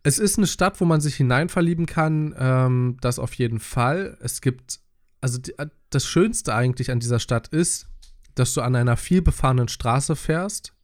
Es 0.05 0.19
ist 0.19 0.37
eine 0.37 0.45
Stadt, 0.45 0.79
wo 0.81 0.85
man 0.85 1.01
sich 1.01 1.15
hineinverlieben 1.15 1.87
kann, 1.87 2.35
ähm, 2.37 2.97
das 3.01 3.17
auf 3.17 3.33
jeden 3.33 3.59
Fall. 3.59 4.19
Es 4.21 4.39
gibt, 4.39 4.79
also 5.19 5.39
die, 5.39 5.55
das 5.89 6.05
Schönste 6.05 6.53
eigentlich 6.53 6.91
an 6.91 6.99
dieser 6.99 7.17
Stadt 7.17 7.47
ist, 7.47 7.89
dass 8.35 8.53
du 8.53 8.61
an 8.61 8.75
einer 8.75 8.97
vielbefahrenen 8.97 9.67
Straße 9.67 10.15
fährst, 10.15 10.75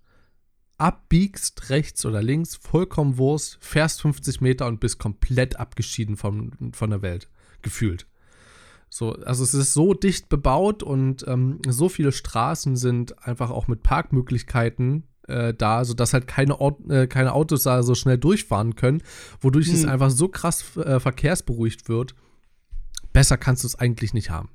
abbiegst, 0.80 1.70
rechts 1.70 2.04
oder 2.04 2.24
links, 2.24 2.56
vollkommen 2.56 3.20
Wurst, 3.20 3.60
fährst 3.62 4.02
50 4.02 4.42
Meter 4.42 4.66
und 4.66 4.80
bist 4.80 4.98
komplett 4.98 5.60
abgeschieden 5.60 6.18
von, 6.18 6.74
von 6.74 6.90
der 6.90 7.04
Welt, 7.04 7.30
gefühlt. 7.62 8.08
So, 8.90 9.14
also 9.14 9.44
es 9.44 9.54
ist 9.54 9.74
so 9.74 9.94
dicht 9.94 10.30
bebaut 10.30 10.82
und 10.82 11.28
ähm, 11.28 11.60
so 11.68 11.90
viele 11.90 12.12
Straßen 12.12 12.76
sind 12.76 13.24
einfach 13.28 13.52
auch 13.52 13.68
mit 13.68 13.84
Parkmöglichkeiten 13.84 15.04
äh, 15.28 15.54
da, 15.54 15.86
sodass 15.86 16.14
halt 16.14 16.28
keine, 16.28 16.60
Ort, 16.60 16.90
äh, 16.90 17.08
keine 17.08 17.34
Autos 17.34 17.64
da 17.64 17.84
so 17.84 17.96
schnell 17.96 18.18
durchfahren 18.18 18.76
können, 18.76 19.02
wodurch 19.40 19.68
hm. 19.68 19.76
es 19.76 19.86
einfach 19.86 20.10
so 20.10 20.28
krass 20.28 20.78
äh, 20.78 21.00
verkehrsberuhigt 21.00 21.90
wird. 21.90 22.16
Besser 23.14 23.38
kannst 23.38 23.64
du 23.64 23.68
es 23.68 23.76
eigentlich 23.76 24.14
nicht 24.14 24.30
haben. 24.30 24.50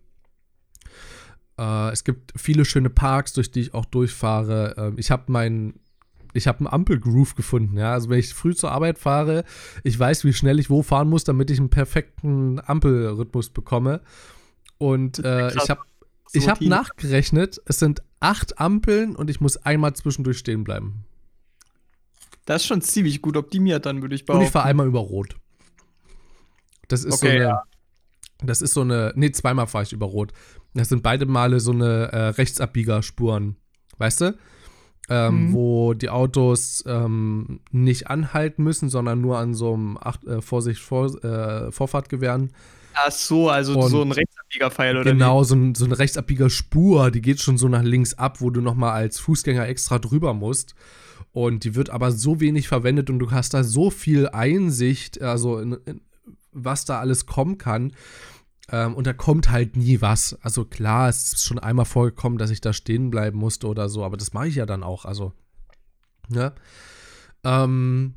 Äh, 1.58 1.90
es 1.90 2.04
gibt 2.04 2.32
viele 2.36 2.64
schöne 2.64 2.90
Parks, 2.90 3.32
durch 3.32 3.50
die 3.50 3.60
ich 3.60 3.74
auch 3.74 3.84
durchfahre. 3.84 4.74
Ähm, 4.78 4.94
ich 4.98 5.10
habe 5.10 5.30
meinen 5.30 5.80
ich 6.36 6.46
habe 6.46 6.58
einen 6.58 6.66
Ampelgroove 6.68 7.34
gefunden, 7.34 7.78
ja. 7.78 7.94
Also 7.94 8.10
wenn 8.10 8.18
ich 8.18 8.34
früh 8.34 8.54
zur 8.54 8.70
Arbeit 8.70 8.98
fahre, 8.98 9.44
ich 9.84 9.98
weiß, 9.98 10.24
wie 10.24 10.34
schnell 10.34 10.58
ich 10.58 10.68
wo 10.68 10.82
fahren 10.82 11.08
muss, 11.08 11.24
damit 11.24 11.50
ich 11.50 11.58
einen 11.58 11.70
perfekten 11.70 12.60
Ampelrhythmus 12.60 13.50
bekomme. 13.50 14.02
Und 14.76 15.18
äh, 15.24 15.54
ich 15.54 15.70
habe 15.70 15.80
ich 16.32 16.48
habe 16.48 16.66
nachgerechnet, 16.68 17.60
es 17.66 17.78
sind 17.78 18.02
acht 18.20 18.58
Ampeln 18.58 19.16
und 19.16 19.30
ich 19.30 19.40
muss 19.40 19.56
einmal 19.56 19.94
zwischendurch 19.94 20.38
stehen 20.38 20.64
bleiben. 20.64 21.04
Das 22.44 22.62
ist 22.62 22.68
schon 22.68 22.80
ziemlich 22.80 23.22
gut 23.22 23.36
optimiert, 23.36 23.86
dann 23.86 24.02
würde 24.02 24.14
ich 24.14 24.24
behaupten. 24.24 24.42
Und 24.42 24.46
ich 24.46 24.52
fahre 24.52 24.66
einmal 24.66 24.86
über 24.86 25.00
Rot. 25.00 25.36
Das 26.88 27.04
ist 27.04 27.14
okay, 27.14 27.26
so 27.26 27.32
eine. 27.32 27.42
Ja. 27.42 27.62
Das 28.42 28.62
ist 28.62 28.74
so 28.74 28.82
eine. 28.82 29.12
Nee, 29.16 29.32
zweimal 29.32 29.66
fahre 29.66 29.84
ich 29.84 29.92
über 29.92 30.06
Rot. 30.06 30.32
Das 30.74 30.88
sind 30.88 31.02
beide 31.02 31.26
Male 31.26 31.58
so 31.58 31.72
eine 31.72 32.12
äh, 32.12 32.28
Rechtsabbiegerspuren. 32.28 33.56
Weißt 33.98 34.20
du? 34.20 34.38
Ähm, 35.08 35.48
mhm. 35.48 35.52
Wo 35.52 35.94
die 35.94 36.10
Autos 36.10 36.84
ähm, 36.86 37.60
nicht 37.70 38.08
anhalten 38.08 38.62
müssen, 38.62 38.88
sondern 38.88 39.20
nur 39.20 39.38
an 39.38 39.54
so 39.54 39.74
einem 39.74 39.96
Acht, 39.96 40.24
äh, 40.24 40.42
Vorsicht, 40.42 40.80
vor, 40.80 41.22
äh, 41.24 41.70
Vorfahrtgewehren 41.70 42.52
Ach 42.98 43.10
so, 43.10 43.50
also 43.50 43.78
und 43.78 43.90
so 43.90 44.00
ein 44.00 44.10
Rechtsabbiegerpfeil 44.10 44.96
oder 44.96 45.12
Genau, 45.12 45.44
so, 45.44 45.54
ein, 45.54 45.74
so 45.74 45.84
eine 45.84 45.98
Rechtsabbiegerspur, 45.98 47.10
die 47.10 47.20
geht 47.20 47.40
schon 47.40 47.58
so 47.58 47.68
nach 47.68 47.82
links 47.82 48.14
ab, 48.14 48.40
wo 48.40 48.48
du 48.48 48.62
nochmal 48.62 48.92
als 48.92 49.18
Fußgänger 49.18 49.68
extra 49.68 49.98
drüber 49.98 50.32
musst. 50.32 50.74
Und 51.32 51.64
die 51.64 51.74
wird 51.74 51.90
aber 51.90 52.12
so 52.12 52.40
wenig 52.40 52.68
verwendet 52.68 53.10
und 53.10 53.18
du 53.18 53.30
hast 53.30 53.52
da 53.52 53.62
so 53.62 53.90
viel 53.90 54.28
Einsicht, 54.28 55.20
also 55.20 55.58
in, 55.58 55.76
in, 55.84 56.00
was 56.52 56.86
da 56.86 56.98
alles 56.98 57.26
kommen 57.26 57.58
kann. 57.58 57.92
Ähm, 58.72 58.94
und 58.94 59.06
da 59.06 59.12
kommt 59.12 59.50
halt 59.50 59.76
nie 59.76 60.00
was. 60.00 60.38
Also 60.40 60.64
klar, 60.64 61.10
es 61.10 61.34
ist 61.34 61.44
schon 61.44 61.58
einmal 61.58 61.84
vorgekommen, 61.84 62.38
dass 62.38 62.50
ich 62.50 62.62
da 62.62 62.72
stehen 62.72 63.10
bleiben 63.10 63.38
musste 63.38 63.66
oder 63.66 63.90
so, 63.90 64.04
aber 64.04 64.16
das 64.16 64.32
mache 64.32 64.48
ich 64.48 64.54
ja 64.54 64.64
dann 64.64 64.82
auch. 64.82 65.04
Also, 65.04 65.34
ne? 66.28 66.54
Ähm, 67.44 68.14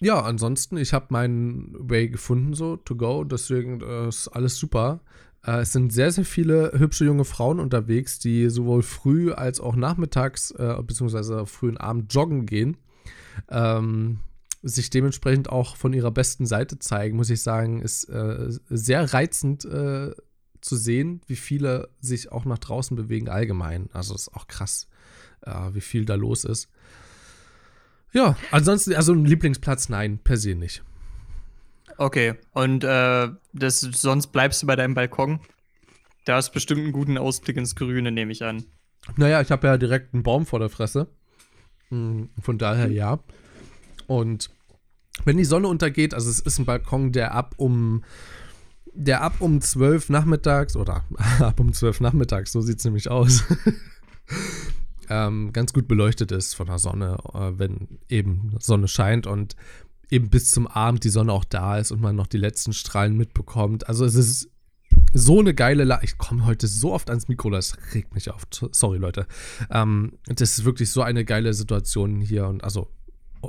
ja, 0.00 0.22
ansonsten, 0.22 0.76
ich 0.76 0.92
habe 0.92 1.06
meinen 1.10 1.74
Way 1.78 2.08
gefunden, 2.08 2.54
so 2.54 2.76
to 2.76 2.96
go, 2.96 3.24
deswegen 3.24 3.80
äh, 3.80 4.08
ist 4.08 4.28
alles 4.28 4.56
super. 4.56 5.00
Äh, 5.44 5.60
es 5.60 5.72
sind 5.72 5.92
sehr, 5.92 6.10
sehr 6.10 6.24
viele 6.24 6.72
hübsche 6.74 7.04
junge 7.04 7.24
Frauen 7.24 7.60
unterwegs, 7.60 8.18
die 8.18 8.48
sowohl 8.48 8.82
früh 8.82 9.32
als 9.32 9.60
auch 9.60 9.76
nachmittags, 9.76 10.52
äh, 10.52 10.76
beziehungsweise 10.82 11.46
frühen 11.46 11.76
Abend 11.76 12.12
joggen 12.12 12.46
gehen. 12.46 12.76
Ähm, 13.48 14.20
sich 14.62 14.90
dementsprechend 14.90 15.48
auch 15.48 15.76
von 15.76 15.92
ihrer 15.92 16.10
besten 16.10 16.44
Seite 16.44 16.78
zeigen, 16.78 17.16
muss 17.16 17.30
ich 17.30 17.42
sagen, 17.42 17.80
ist 17.80 18.04
äh, 18.04 18.50
sehr 18.68 19.12
reizend 19.14 19.64
äh, 19.64 20.12
zu 20.60 20.76
sehen, 20.76 21.22
wie 21.26 21.36
viele 21.36 21.88
sich 22.00 22.30
auch 22.30 22.44
nach 22.44 22.58
draußen 22.58 22.94
bewegen 22.94 23.30
allgemein. 23.30 23.88
Also 23.94 24.14
ist 24.14 24.34
auch 24.34 24.46
krass, 24.46 24.88
wie 25.72 25.80
viel 25.80 26.04
da 26.04 26.16
los 26.16 26.44
ist. 26.44 26.68
Ja, 28.12 28.36
ansonsten, 28.50 28.94
also 28.94 29.12
ein 29.12 29.24
Lieblingsplatz, 29.24 29.88
nein, 29.88 30.18
per 30.18 30.36
se 30.36 30.54
nicht. 30.54 30.82
Okay, 31.96 32.34
und 32.52 32.82
äh, 32.82 33.28
das, 33.52 33.80
sonst 33.80 34.28
bleibst 34.28 34.62
du 34.62 34.66
bei 34.66 34.76
deinem 34.76 34.94
Balkon? 34.94 35.40
Da 36.24 36.36
hast 36.36 36.50
bestimmt 36.52 36.82
einen 36.82 36.92
guten 36.92 37.18
Ausblick 37.18 37.56
ins 37.56 37.74
Grüne, 37.76 38.10
nehme 38.10 38.32
ich 38.32 38.44
an. 38.44 38.64
Naja, 39.16 39.40
ich 39.40 39.50
habe 39.50 39.66
ja 39.66 39.76
direkt 39.76 40.14
einen 40.14 40.22
Baum 40.22 40.46
vor 40.46 40.58
der 40.58 40.68
Fresse. 40.68 41.08
Hm, 41.88 42.30
von 42.40 42.58
daher 42.58 42.90
ja. 42.90 43.20
Und 44.06 44.50
wenn 45.24 45.36
die 45.36 45.44
Sonne 45.44 45.68
untergeht, 45.68 46.14
also 46.14 46.30
es 46.30 46.40
ist 46.40 46.58
ein 46.58 46.66
Balkon, 46.66 47.12
der 47.12 47.34
ab 47.34 47.54
um 47.56 48.02
der 48.92 49.22
ab 49.22 49.36
um 49.40 49.60
12 49.60 50.08
nachmittags 50.08 50.76
oder 50.76 51.04
ab 51.38 51.60
um 51.60 51.72
12 51.72 52.00
nachmittags, 52.00 52.52
so 52.52 52.60
sieht 52.60 52.78
es 52.78 52.84
nämlich 52.84 53.08
aus, 53.10 53.44
ähm, 55.10 55.52
ganz 55.52 55.72
gut 55.72 55.88
beleuchtet 55.88 56.32
ist 56.32 56.54
von 56.54 56.66
der 56.66 56.78
Sonne, 56.78 57.18
äh, 57.34 57.58
wenn 57.58 57.98
eben 58.08 58.54
Sonne 58.60 58.88
scheint 58.88 59.26
und 59.26 59.56
eben 60.08 60.30
bis 60.30 60.50
zum 60.50 60.66
Abend 60.66 61.04
die 61.04 61.10
Sonne 61.10 61.32
auch 61.32 61.44
da 61.44 61.78
ist 61.78 61.90
und 61.90 62.00
man 62.00 62.16
noch 62.16 62.26
die 62.26 62.38
letzten 62.38 62.72
Strahlen 62.72 63.16
mitbekommt. 63.16 63.88
Also 63.88 64.04
es 64.04 64.14
ist 64.14 64.50
so 65.12 65.40
eine 65.40 65.54
geile 65.54 65.84
Lage. 65.84 66.04
Ich 66.04 66.18
komme 66.18 66.46
heute 66.46 66.66
so 66.66 66.92
oft 66.92 67.10
ans 67.10 67.28
Mikro, 67.28 67.50
das 67.50 67.76
regt 67.94 68.14
mich 68.14 68.30
auf. 68.30 68.46
Sorry, 68.72 68.98
Leute. 68.98 69.26
Ähm, 69.70 70.12
das 70.26 70.58
ist 70.58 70.64
wirklich 70.64 70.90
so 70.90 71.02
eine 71.02 71.24
geile 71.24 71.54
Situation 71.54 72.20
hier 72.20 72.46
und 72.46 72.64
also 72.64 72.88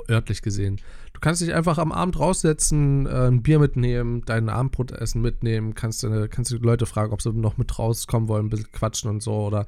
örtlich 0.08 0.42
gesehen. 0.42 0.80
Du 1.12 1.20
kannst 1.20 1.42
dich 1.42 1.54
einfach 1.54 1.78
am 1.78 1.92
Abend 1.92 2.18
raussetzen, 2.18 3.06
äh, 3.06 3.28
ein 3.28 3.42
Bier 3.42 3.58
mitnehmen, 3.58 4.22
dein 4.24 4.48
Abendbrotessen 4.48 5.20
mitnehmen, 5.20 5.74
kannst, 5.74 6.02
äh, 6.04 6.28
kannst 6.28 6.50
die 6.50 6.56
Leute 6.56 6.86
fragen, 6.86 7.12
ob 7.12 7.22
sie 7.22 7.32
noch 7.32 7.58
mit 7.58 7.78
rauskommen 7.78 8.28
wollen, 8.28 8.46
ein 8.46 8.50
bisschen 8.50 8.72
quatschen 8.72 9.10
und 9.10 9.22
so 9.22 9.34
oder 9.34 9.66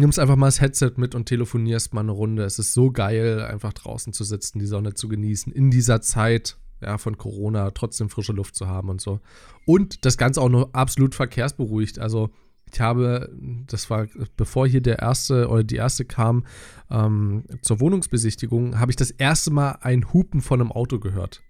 nimmst 0.00 0.18
einfach 0.18 0.36
mal 0.36 0.48
das 0.48 0.60
Headset 0.60 0.92
mit 0.96 1.14
und 1.14 1.26
telefonierst 1.26 1.94
mal 1.94 2.00
eine 2.00 2.12
Runde. 2.12 2.44
Es 2.44 2.58
ist 2.58 2.72
so 2.72 2.90
geil, 2.90 3.42
einfach 3.42 3.72
draußen 3.72 4.12
zu 4.12 4.24
sitzen, 4.24 4.58
die 4.58 4.66
Sonne 4.66 4.94
zu 4.94 5.08
genießen, 5.08 5.52
in 5.52 5.70
dieser 5.70 6.00
Zeit 6.00 6.56
ja, 6.80 6.98
von 6.98 7.18
Corona 7.18 7.70
trotzdem 7.70 8.08
frische 8.08 8.32
Luft 8.32 8.56
zu 8.56 8.66
haben 8.66 8.88
und 8.88 9.00
so. 9.00 9.20
Und 9.66 10.04
das 10.04 10.16
Ganze 10.16 10.40
auch 10.40 10.48
noch 10.48 10.72
absolut 10.72 11.14
verkehrsberuhigt. 11.14 11.98
Also 11.98 12.30
ich 12.72 12.80
habe, 12.80 13.30
das 13.66 13.90
war 13.90 14.06
bevor 14.36 14.66
hier 14.66 14.80
der 14.80 15.00
erste 15.00 15.48
oder 15.48 15.64
die 15.64 15.76
erste 15.76 16.04
kam 16.04 16.46
ähm, 16.90 17.44
zur 17.62 17.80
Wohnungsbesichtigung, 17.80 18.78
habe 18.78 18.92
ich 18.92 18.96
das 18.96 19.10
erste 19.10 19.50
Mal 19.50 19.78
ein 19.82 20.12
Hupen 20.12 20.40
von 20.40 20.60
einem 20.60 20.72
Auto 20.72 20.98
gehört. 20.98 21.42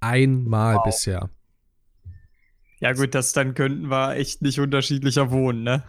Einmal 0.00 0.76
wow. 0.76 0.84
bisher. 0.84 1.30
Ja 2.80 2.92
gut, 2.92 3.14
das 3.14 3.32
dann 3.32 3.54
könnten 3.54 3.90
wir 3.90 4.16
echt 4.16 4.42
nicht 4.42 4.58
unterschiedlicher 4.58 5.30
wohnen, 5.30 5.62
ne? 5.62 5.84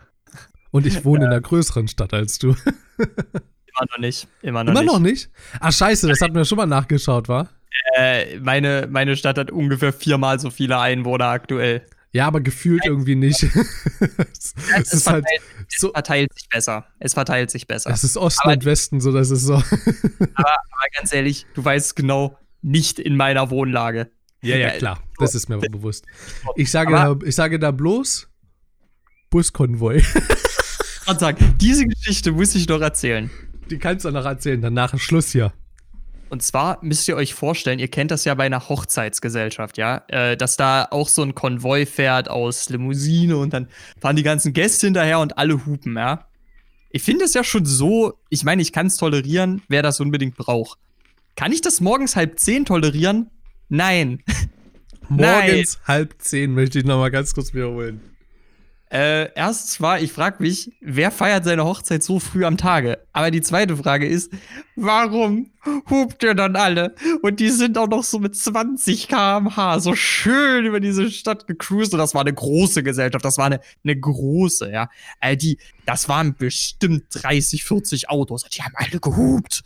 Und 0.74 0.88
ich 0.88 1.06
wohne 1.06 1.22
ja. 1.22 1.28
in 1.28 1.32
einer 1.34 1.42
größeren 1.42 1.88
Stadt 1.88 2.16
als 2.16 2.40
du. 2.40 2.56
Immer 2.98 3.86
noch 3.92 3.98
nicht. 4.00 4.28
Immer 4.42 4.64
noch 4.64 4.72
Immer 4.72 4.82
nicht. 4.82 4.92
noch 4.92 5.00
nicht? 5.00 5.30
Ach, 5.60 5.72
scheiße, 5.72 6.08
das 6.08 6.20
hatten 6.20 6.34
wir 6.34 6.46
schon 6.46 6.58
mal 6.58 6.66
nachgeschaut, 6.66 7.30
wa? 7.30 7.48
Äh, 7.96 8.40
meine, 8.40 8.88
meine 8.90 9.16
Stadt 9.16 9.38
hat 9.38 9.52
ungefähr 9.52 9.94
viermal 9.94 10.40
so 10.40 10.50
viele 10.50 10.80
Einwohner 10.80 11.28
aktuell. 11.28 11.86
Ja, 12.12 12.26
aber 12.26 12.42
gefühlt 12.42 12.86
irgendwie 12.86 13.14
nicht. 13.14 13.44
es, 13.44 14.56
es, 14.80 14.94
es, 14.94 15.04
verteilt, 15.04 15.26
halt 15.28 15.42
so, 15.70 15.90
es, 15.90 15.94
verteilt, 15.94 16.34
sich 16.34 16.50
besser. 16.50 16.86
Es 16.98 17.14
verteilt 17.14 17.52
sich 17.52 17.68
besser. 17.68 17.92
Es 17.92 18.04
ist 18.04 18.18
Osten 18.18 18.42
aber, 18.44 18.54
und 18.54 18.66
Westen, 18.66 19.00
so 19.00 19.12
das 19.12 19.30
ist 19.30 19.44
so. 19.44 19.54
aber, 19.54 19.64
aber 20.38 20.88
ganz 20.96 21.14
ehrlich, 21.14 21.46
du 21.54 21.64
weißt 21.64 21.96
genau, 21.96 22.36
nicht 22.64 22.98
in 22.98 23.16
meiner 23.16 23.52
Wohnlage. 23.52 24.10
Ja, 24.42 24.58
ja, 24.58 24.72
klar. 24.72 25.00
Das 25.20 25.36
ist 25.36 25.50
mir 25.50 25.60
bewusst. 25.60 26.06
Ich 26.56 26.72
sage, 26.72 26.98
aber, 26.98 27.16
da, 27.16 27.28
ich 27.28 27.36
sage 27.36 27.60
da 27.60 27.70
bloß 27.70 28.28
Buskonvoi. 29.30 30.02
Gerade 31.06 31.20
sagen, 31.20 31.56
diese 31.60 31.86
Geschichte 31.86 32.32
muss 32.32 32.56
ich 32.56 32.68
noch 32.68 32.82
erzählen. 32.82 33.30
Die 33.70 33.78
kannst 33.78 34.06
du 34.06 34.12
noch 34.12 34.26
erzählen, 34.26 34.62
danach 34.62 34.94
ist 34.94 35.02
Schluss 35.02 35.32
hier. 35.32 35.54
Und 36.30 36.42
zwar 36.42 36.80
müsst 36.82 37.08
ihr 37.08 37.16
euch 37.16 37.36
vorstellen, 37.36 37.78
ihr 37.78 37.90
kennt 37.90 38.10
das 38.10 38.26
ja 38.26 38.34
bei 38.34 38.46
einer 38.46 38.68
Hochzeitsgesellschaft, 38.68 39.78
ja, 39.78 40.04
äh, 40.08 40.36
dass 40.36 40.58
da 40.58 40.88
auch 40.90 41.08
so 41.08 41.22
ein 41.22 41.36
Konvoi 41.36 41.86
fährt 41.86 42.28
aus 42.28 42.70
Limousine 42.70 43.38
und 43.38 43.54
dann 43.54 43.68
fahren 44.02 44.16
die 44.16 44.24
ganzen 44.24 44.52
Gäste 44.52 44.88
hinterher 44.88 45.20
und 45.20 45.38
alle 45.38 45.66
hupen, 45.66 45.96
ja. 45.96 46.26
Ich 46.90 47.04
finde 47.04 47.26
es 47.26 47.36
ja 47.36 47.44
schon 47.44 47.66
so, 47.66 48.14
ich 48.30 48.44
meine, 48.44 48.64
ich 48.64 48.72
kann 48.72 48.88
es 48.88 48.98
tolerieren, 48.98 49.62
wer 49.68 49.84
das 49.84 50.00
unbedingt 50.00 50.36
braucht. 50.36 50.80
Kann 51.36 51.52
ich 51.52 51.62
das 51.62 51.82
morgens 51.82 52.16
halb 52.16 52.40
zehn 52.40 52.66
tolerieren? 52.66 53.30
Nein. 53.70 54.24
Morgens 55.10 55.78
Nein. 55.78 55.88
halb 55.88 56.16
zehn 56.18 56.54
möchte 56.54 56.80
ich 56.80 56.86
noch 56.86 56.98
mal 56.98 57.12
ganz 57.12 57.34
kurz 57.34 57.54
wiederholen. 57.54 58.02
Äh, 58.94 59.34
erstens 59.34 59.82
war, 59.82 60.00
ich 60.00 60.12
frage 60.14 60.44
mich, 60.44 60.72
wer 60.80 61.10
feiert 61.10 61.46
seine 61.46 61.66
Hochzeit 61.66 62.04
so 62.04 62.20
früh 62.20 62.46
am 62.46 62.58
Tage? 62.58 63.00
Aber 63.12 63.32
die 63.32 63.42
zweite 63.42 63.76
Frage 63.76 64.08
ist, 64.08 64.32
warum 64.76 65.50
hupt 65.90 66.22
ihr 66.22 66.36
dann 66.36 66.56
alle? 66.56 66.94
Und 67.24 67.40
die 67.40 67.50
sind 67.50 67.76
auch 67.80 67.88
noch 67.88 68.04
so 68.04 68.20
mit 68.20 68.36
20 68.36 69.08
km/h 69.08 69.80
so 69.80 69.96
schön 69.96 70.66
über 70.66 70.80
diese 70.80 71.10
Stadt 71.10 71.48
gecruised. 71.48 71.94
Und 71.94 72.00
das 72.00 72.14
war 72.14 72.22
eine 72.22 72.36
große 72.36 72.84
Gesellschaft. 72.84 73.26
Das 73.26 73.40
war 73.40 73.48
eine, 73.48 73.62
eine 73.84 74.00
große, 74.00 74.72
ja. 74.72 74.90
Äh, 75.20 75.38
die, 75.38 75.58
das 75.88 76.08
waren 76.08 76.36
bestimmt 76.36 77.06
30, 77.14 77.64
40 77.64 78.10
Autos. 78.12 78.44
Die 78.44 78.62
haben 78.62 78.76
alle 78.76 79.00
gehupt. 79.00 79.64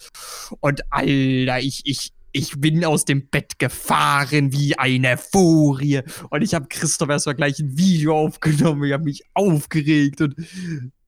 Und 0.62 0.84
Alter, 0.90 1.60
ich, 1.60 1.82
ich, 1.84 2.14
ich 2.38 2.62
bin 2.62 2.86
aus 2.86 3.04
dem 3.04 3.30
Bett 3.30 3.58
gefahren 3.58 4.52
wie 4.52 4.78
eine 4.78 5.18
Furie. 5.18 6.02
Und 6.30 6.44
ich 6.44 6.54
habe 6.54 6.68
Christoph 6.70 7.10
erstmal 7.10 7.36
gleich 7.36 7.60
ein 7.60 7.78
Video 7.78 8.16
aufgenommen. 8.16 8.84
Ich 8.84 8.94
habe 8.94 9.06
mich 9.06 9.24
aufgeregt. 9.34 10.22
Und 10.22 10.36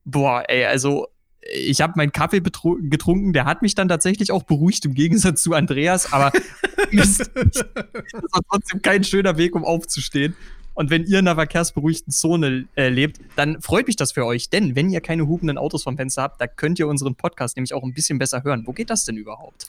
boah, 0.06 0.44
ey, 0.48 0.66
also 0.66 1.08
ich 1.42 1.82
habe 1.82 1.94
meinen 1.98 2.12
Kaffee 2.12 2.42
getrunken. 2.42 3.34
Der 3.34 3.46
hat 3.46 3.62
mich 3.62 3.76
dann 3.76 3.88
tatsächlich 3.88 4.32
auch 4.32 4.44
beruhigt, 4.44 4.86
im 4.86 4.96
Gegensatz 4.96 5.44
zu 5.44 5.54
Andreas. 5.54 6.12
Aber 6.12 6.32
das 6.92 7.20
war 7.20 8.42
trotzdem 8.50 8.82
kein 8.82 9.04
schöner 9.04 9.38
Weg, 9.38 9.56
um 9.56 9.64
aufzustehen. 9.64 10.36
Und 10.80 10.90
wenn 10.90 11.04
ihr 11.04 11.20
in 11.20 11.28
einer 11.28 11.36
verkehrsberuhigten 11.36 12.14
Zone 12.14 12.66
äh, 12.76 12.88
lebt, 12.88 13.20
dann 13.36 13.62
freut 13.62 13.88
mich 13.88 13.98
das 13.98 14.14
für 14.14 14.26
euch. 14.26 14.50
Denn 14.50 14.78
wenn 14.78 14.90
ihr 14.90 15.02
keine 15.02 15.28
hupenden 15.28 15.58
Autos 15.58 15.84
vom 15.84 15.98
Fenster 15.98 16.22
habt, 16.22 16.40
da 16.40 16.48
könnt 16.48 16.80
ihr 16.80 16.88
unseren 16.88 17.16
Podcast 17.16 17.58
nämlich 17.58 17.74
auch 17.74 17.84
ein 17.84 17.94
bisschen 17.94 18.18
besser 18.18 18.46
hören. 18.46 18.64
Wo 18.66 18.72
geht 18.72 18.90
das 18.90 19.04
denn 19.04 19.18
überhaupt? 19.18 19.68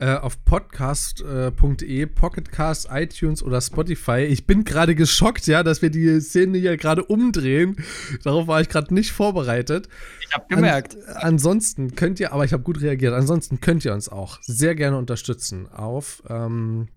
Äh, 0.00 0.16
auf 0.16 0.44
podcast.de, 0.44 2.04
Pocketcast, 2.04 2.88
iTunes 2.92 3.42
oder 3.42 3.62
Spotify. 3.62 4.26
Ich 4.28 4.46
bin 4.46 4.64
gerade 4.64 4.94
geschockt, 4.94 5.46
ja, 5.46 5.62
dass 5.62 5.80
wir 5.80 5.88
die 5.88 6.20
Szene 6.20 6.58
hier 6.58 6.76
gerade 6.76 7.04
umdrehen. 7.04 7.76
Darauf 8.22 8.46
war 8.46 8.60
ich 8.60 8.68
gerade 8.68 8.92
nicht 8.92 9.12
vorbereitet. 9.12 9.88
Ich 10.28 10.34
habe 10.34 10.44
gemerkt. 10.54 10.94
An, 11.06 11.16
ansonsten 11.32 11.94
könnt 11.94 12.20
ihr, 12.20 12.34
aber 12.34 12.44
ich 12.44 12.52
habe 12.52 12.64
gut 12.64 12.82
reagiert, 12.82 13.14
ansonsten 13.14 13.62
könnt 13.62 13.86
ihr 13.86 13.94
uns 13.94 14.10
auch 14.10 14.38
sehr 14.42 14.74
gerne 14.74 14.98
unterstützen 14.98 15.72
auf 15.72 16.22
ähm, 16.28 16.88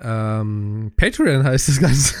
ähm, 0.00 0.92
Patreon 0.96 1.44
heißt 1.44 1.68
das 1.68 1.80
Ganze. 1.80 2.14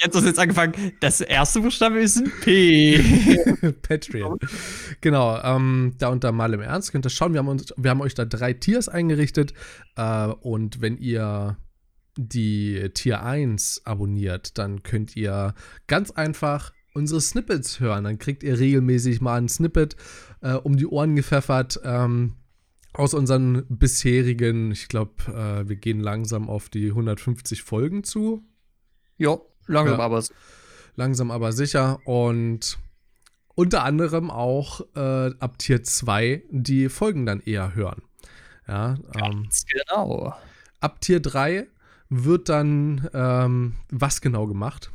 Jetzt 0.00 0.14
hast 0.14 0.22
du 0.22 0.28
jetzt 0.28 0.38
angefangen. 0.38 0.92
Das 1.00 1.20
erste 1.20 1.60
Buchstabe 1.60 2.00
ist 2.00 2.18
ein 2.18 2.32
P. 2.42 3.02
Patreon. 3.82 4.38
Genau. 5.00 5.40
Ähm, 5.42 5.94
da 5.98 6.08
unter 6.08 6.30
Mal 6.30 6.54
im 6.54 6.60
Ernst 6.60 6.92
könnt 6.92 7.04
ihr 7.06 7.10
schauen. 7.10 7.32
Wir 7.32 7.40
haben, 7.40 7.48
uns, 7.48 7.74
wir 7.76 7.90
haben 7.90 8.00
euch 8.00 8.14
da 8.14 8.24
drei 8.24 8.52
Tiers 8.52 8.88
eingerichtet. 8.88 9.54
Äh, 9.96 10.26
und 10.26 10.80
wenn 10.80 10.98
ihr 10.98 11.56
die 12.16 12.90
Tier 12.94 13.22
1 13.22 13.82
abonniert, 13.84 14.58
dann 14.58 14.82
könnt 14.82 15.16
ihr 15.16 15.54
ganz 15.86 16.10
einfach 16.10 16.72
unsere 16.94 17.20
Snippets 17.20 17.80
hören. 17.80 18.04
Dann 18.04 18.18
kriegt 18.18 18.42
ihr 18.42 18.58
regelmäßig 18.58 19.20
mal 19.20 19.40
ein 19.40 19.48
Snippet 19.48 19.96
äh, 20.42 20.52
um 20.52 20.76
die 20.76 20.86
Ohren 20.86 21.16
gepfeffert. 21.16 21.80
Ähm, 21.84 22.34
aus 22.92 23.14
unseren 23.14 23.64
bisherigen, 23.68 24.72
ich 24.72 24.88
glaube, 24.88 25.12
äh, 25.28 25.68
wir 25.68 25.76
gehen 25.76 26.00
langsam 26.00 26.48
auf 26.48 26.68
die 26.68 26.88
150 26.88 27.62
Folgen 27.62 28.04
zu. 28.04 28.42
Ja, 29.16 29.38
langsam 29.66 29.98
ja. 29.98 30.04
aber 30.04 30.24
langsam 30.96 31.30
aber 31.30 31.52
sicher 31.52 32.00
und 32.06 32.78
unter 33.54 33.84
anderem 33.84 34.30
auch 34.30 34.80
äh, 34.94 35.30
ab 35.38 35.58
Tier 35.58 35.82
2 35.82 36.44
die 36.50 36.88
Folgen 36.88 37.26
dann 37.26 37.40
eher 37.40 37.74
hören. 37.74 38.02
Ja, 38.66 38.96
ähm, 39.14 39.48
genau. 39.72 40.34
Ab 40.80 41.00
Tier 41.00 41.20
3 41.20 41.66
wird 42.08 42.48
dann 42.48 43.08
ähm, 43.12 43.76
was 43.90 44.20
genau 44.20 44.46
gemacht? 44.46 44.90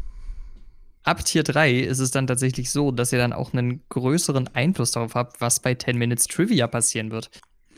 Ab 1.04 1.26
Tier 1.26 1.44
3 1.44 1.80
ist 1.80 2.00
es 2.00 2.12
dann 2.12 2.28
tatsächlich 2.28 2.70
so, 2.70 2.92
dass 2.92 3.12
ihr 3.12 3.20
dann 3.20 3.34
auch 3.34 3.54
einen 3.54 3.82
größeren 3.90 4.48
Einfluss 4.50 4.92
darauf 4.92 5.16
habt, 5.16 5.42
was 5.42 5.60
bei 5.60 5.76
10 5.76 5.98
Minutes 5.98 6.28
Trivia 6.28 6.68
passieren 6.68 7.12
wird. 7.12 7.30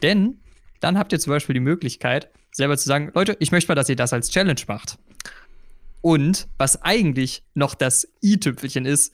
Denn 0.01 0.39
dann 0.79 0.97
habt 0.97 1.11
ihr 1.13 1.19
zum 1.19 1.31
Beispiel 1.31 1.53
die 1.53 1.59
Möglichkeit, 1.59 2.29
selber 2.51 2.77
zu 2.77 2.87
sagen, 2.87 3.11
Leute, 3.13 3.35
ich 3.39 3.51
möchte 3.51 3.69
mal, 3.69 3.75
dass 3.75 3.89
ihr 3.89 3.95
das 3.95 4.13
als 4.13 4.29
Challenge 4.29 4.61
macht. 4.67 4.97
Und 6.01 6.47
was 6.57 6.81
eigentlich 6.83 7.43
noch 7.53 7.73
das 7.73 8.07
i-Tüpfelchen 8.23 8.85
ist, 8.85 9.13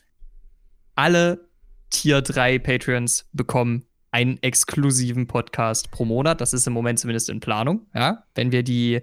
alle 0.95 1.47
Tier 1.89 2.21
3 2.21 2.59
Patreons 2.59 3.27
bekommen 3.32 3.86
einen 4.11 4.41
exklusiven 4.43 5.27
Podcast 5.27 5.89
pro 5.91 6.05
Monat. 6.05 6.41
Das 6.41 6.53
ist 6.53 6.67
im 6.67 6.73
Moment 6.73 6.99
zumindest 6.99 7.29
in 7.29 7.39
Planung. 7.39 7.88
Ja, 7.95 8.25
wenn 8.36 8.51
wir 8.51 8.63
die, 8.63 9.01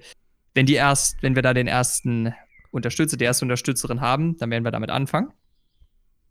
wenn 0.54 0.66
die 0.66 0.74
erst, 0.74 1.22
wenn 1.22 1.34
wir 1.34 1.42
da 1.42 1.54
den 1.54 1.66
ersten 1.66 2.34
Unterstützer, 2.70 3.16
die 3.16 3.24
erste 3.24 3.44
Unterstützerin 3.44 4.00
haben, 4.00 4.36
dann 4.36 4.50
werden 4.50 4.64
wir 4.64 4.70
damit 4.70 4.90
anfangen. 4.90 5.32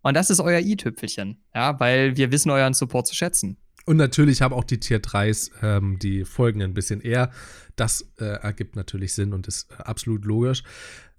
Und 0.03 0.15
das 0.15 0.29
ist 0.29 0.39
euer 0.39 0.59
i-Tüpfelchen, 0.59 1.43
ja, 1.53 1.79
weil 1.79 2.15
wir 2.15 2.31
wissen 2.31 2.51
euren 2.51 2.73
Support 2.73 3.07
zu 3.07 3.15
schätzen. 3.15 3.57
Und 3.87 3.95
natürlich 3.95 4.41
haben 4.41 4.53
auch 4.53 4.65
die 4.65 4.81
Tier 4.81 5.01
3s 5.01 5.51
ähm, 5.63 5.97
die 5.97 6.25
Folgen 6.25 6.61
ein 6.61 6.73
bisschen 6.73 6.99
eher. 6.99 7.31
Das 7.77 8.05
äh, 8.19 8.25
ergibt 8.25 8.75
natürlich 8.75 9.13
Sinn 9.13 9.31
und 9.31 9.47
ist 9.47 9.71
äh, 9.71 9.75
absolut 9.83 10.25
logisch. 10.25 10.63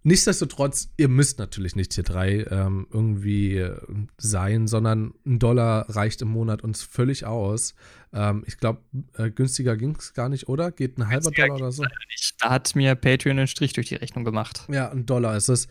Nichtsdestotrotz, 0.03 0.91
ihr 0.99 1.09
müsst 1.09 1.39
natürlich 1.39 1.77
nicht 1.77 1.93
Tier 1.93 2.05
3 2.05 2.47
ähm, 2.51 2.87
irgendwie 2.93 3.57
äh, 3.57 3.75
sein, 4.19 4.69
sondern 4.69 5.15
ein 5.25 5.39
Dollar 5.39 5.89
reicht 5.89 6.21
im 6.21 6.29
Monat 6.29 6.63
uns 6.63 6.83
völlig 6.83 7.25
aus. 7.25 7.75
Ähm, 8.13 8.45
ich 8.47 8.59
glaube, 8.59 8.83
äh, 9.17 9.31
günstiger 9.31 9.75
ging 9.79 9.97
es 9.99 10.13
gar 10.13 10.29
nicht, 10.29 10.47
oder? 10.47 10.71
Geht 10.71 10.99
ein 10.99 11.09
halber 11.09 11.31
Dollar 11.31 11.57
oder 11.57 11.73
so? 11.73 11.85
Da 12.39 12.51
hat 12.51 12.77
mir 12.77 12.95
Patreon 12.97 13.39
einen 13.39 13.47
Strich 13.49 13.73
durch 13.73 13.89
die 13.89 13.95
Rechnung 13.95 14.27
gemacht. 14.27 14.67
Ja, 14.71 14.91
ein 14.91 15.07
Dollar 15.07 15.39
ist 15.39 15.49
es. 15.49 15.69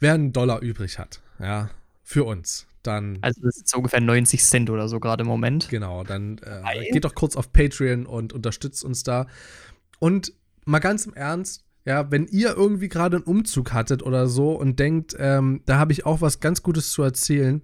Wer 0.00 0.14
einen 0.14 0.32
Dollar 0.32 0.60
übrig 0.60 0.98
hat, 0.98 1.20
ja, 1.38 1.70
für 2.06 2.22
uns, 2.22 2.68
dann. 2.84 3.18
Also 3.20 3.40
das 3.42 3.56
ist 3.56 3.74
ungefähr 3.74 4.00
90 4.00 4.44
Cent 4.44 4.70
oder 4.70 4.88
so 4.88 5.00
gerade 5.00 5.22
im 5.22 5.26
Moment. 5.26 5.68
Genau, 5.68 6.04
dann 6.04 6.38
äh, 6.38 6.88
geht 6.92 7.04
doch 7.04 7.16
kurz 7.16 7.34
auf 7.34 7.52
Patreon 7.52 8.06
und 8.06 8.32
unterstützt 8.32 8.84
uns 8.84 9.02
da. 9.02 9.26
Und 9.98 10.32
mal 10.66 10.78
ganz 10.78 11.04
im 11.04 11.14
Ernst, 11.14 11.64
ja, 11.84 12.08
wenn 12.12 12.28
ihr 12.28 12.54
irgendwie 12.56 12.88
gerade 12.88 13.16
einen 13.16 13.24
Umzug 13.24 13.72
hattet 13.72 14.04
oder 14.04 14.28
so 14.28 14.52
und 14.52 14.78
denkt, 14.78 15.16
ähm, 15.18 15.62
da 15.66 15.78
habe 15.78 15.90
ich 15.90 16.06
auch 16.06 16.20
was 16.20 16.38
ganz 16.38 16.62
Gutes 16.62 16.92
zu 16.92 17.02
erzählen, 17.02 17.60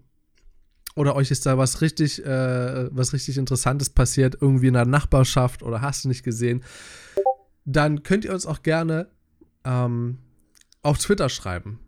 oder 0.96 1.14
euch 1.14 1.30
ist 1.30 1.46
da 1.46 1.56
was 1.56 1.80
richtig, 1.80 2.22
äh, 2.26 2.94
was 2.94 3.12
richtig 3.12 3.38
Interessantes 3.38 3.90
passiert, 3.90 4.38
irgendwie 4.40 4.66
in 4.66 4.74
der 4.74 4.86
Nachbarschaft 4.86 5.62
oder 5.62 5.80
hast 5.80 6.04
du 6.04 6.08
nicht 6.08 6.24
gesehen, 6.24 6.64
dann 7.64 8.02
könnt 8.02 8.24
ihr 8.24 8.34
uns 8.34 8.44
auch 8.44 8.62
gerne 8.62 9.08
ähm, 9.64 10.18
auf 10.82 10.98
Twitter 10.98 11.28
schreiben 11.28 11.78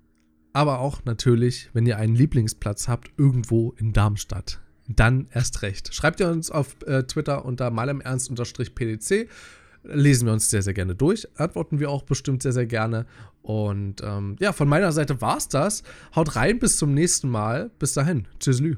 aber 0.55 0.79
auch 0.79 1.05
natürlich, 1.05 1.69
wenn 1.75 1.85
ihr 1.85 1.99
einen 1.99 2.15
Lieblingsplatz 2.15 2.89
habt, 2.89 3.11
irgendwo 3.19 3.75
in 3.77 3.93
Darmstadt. 3.93 4.61
Dann 4.87 5.27
erst 5.33 5.63
recht. 5.63 5.93
Schreibt 5.93 6.21
ihr 6.21 6.29
uns 6.29 6.51
auf 6.51 6.77
äh, 6.87 7.03
Twitter 7.03 7.45
unter 7.45 7.71
malemernst-pdc. 7.71 9.29
Lesen 9.83 10.27
wir 10.27 10.33
uns 10.33 10.49
sehr, 10.49 10.63
sehr 10.63 10.73
gerne 10.73 10.95
durch. 10.95 11.27
Antworten 11.39 11.81
wir 11.81 11.91
auch 11.91 12.05
bestimmt 12.05 12.43
sehr, 12.43 12.53
sehr 12.53 12.67
gerne. 12.67 13.05
Und 13.43 14.01
ähm, 14.03 14.37
ja, 14.39 14.53
von 14.53 14.69
meiner 14.69 14.93
Seite 14.93 15.21
war 15.21 15.37
es 15.37 15.49
das. 15.49 15.83
Haut 16.15 16.37
rein, 16.37 16.61
bis 16.61 16.79
zum 16.79 16.95
nächsten 16.95 17.29
Mal. 17.29 17.71
Bis 17.79 17.93
dahin. 17.93 18.29
Tschüsslü. 18.39 18.77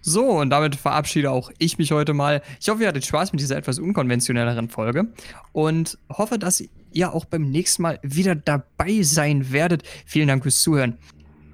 So, 0.00 0.40
und 0.40 0.50
damit 0.50 0.76
verabschiede 0.76 1.30
auch 1.30 1.50
ich 1.58 1.78
mich 1.78 1.90
heute 1.90 2.14
mal. 2.14 2.40
Ich 2.60 2.68
hoffe, 2.68 2.82
ihr 2.82 2.88
hattet 2.88 3.04
Spaß 3.04 3.32
mit 3.32 3.40
dieser 3.40 3.56
etwas 3.56 3.78
unkonventionelleren 3.78 4.68
Folge 4.68 5.12
und 5.52 5.98
hoffe, 6.08 6.38
dass 6.38 6.62
ihr 6.94 7.12
auch 7.12 7.24
beim 7.24 7.50
nächsten 7.50 7.82
Mal 7.82 7.98
wieder 8.02 8.34
dabei 8.34 9.02
sein 9.02 9.52
werdet. 9.52 9.82
Vielen 10.06 10.28
Dank 10.28 10.42
fürs 10.42 10.62
Zuhören. 10.62 10.98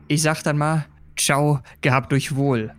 Ich 0.09 0.23
sag 0.23 0.43
dann 0.43 0.59
mal, 0.59 0.87
ciao, 1.17 1.61
gehabt 1.81 2.13
euch 2.13 2.35
wohl. 2.35 2.73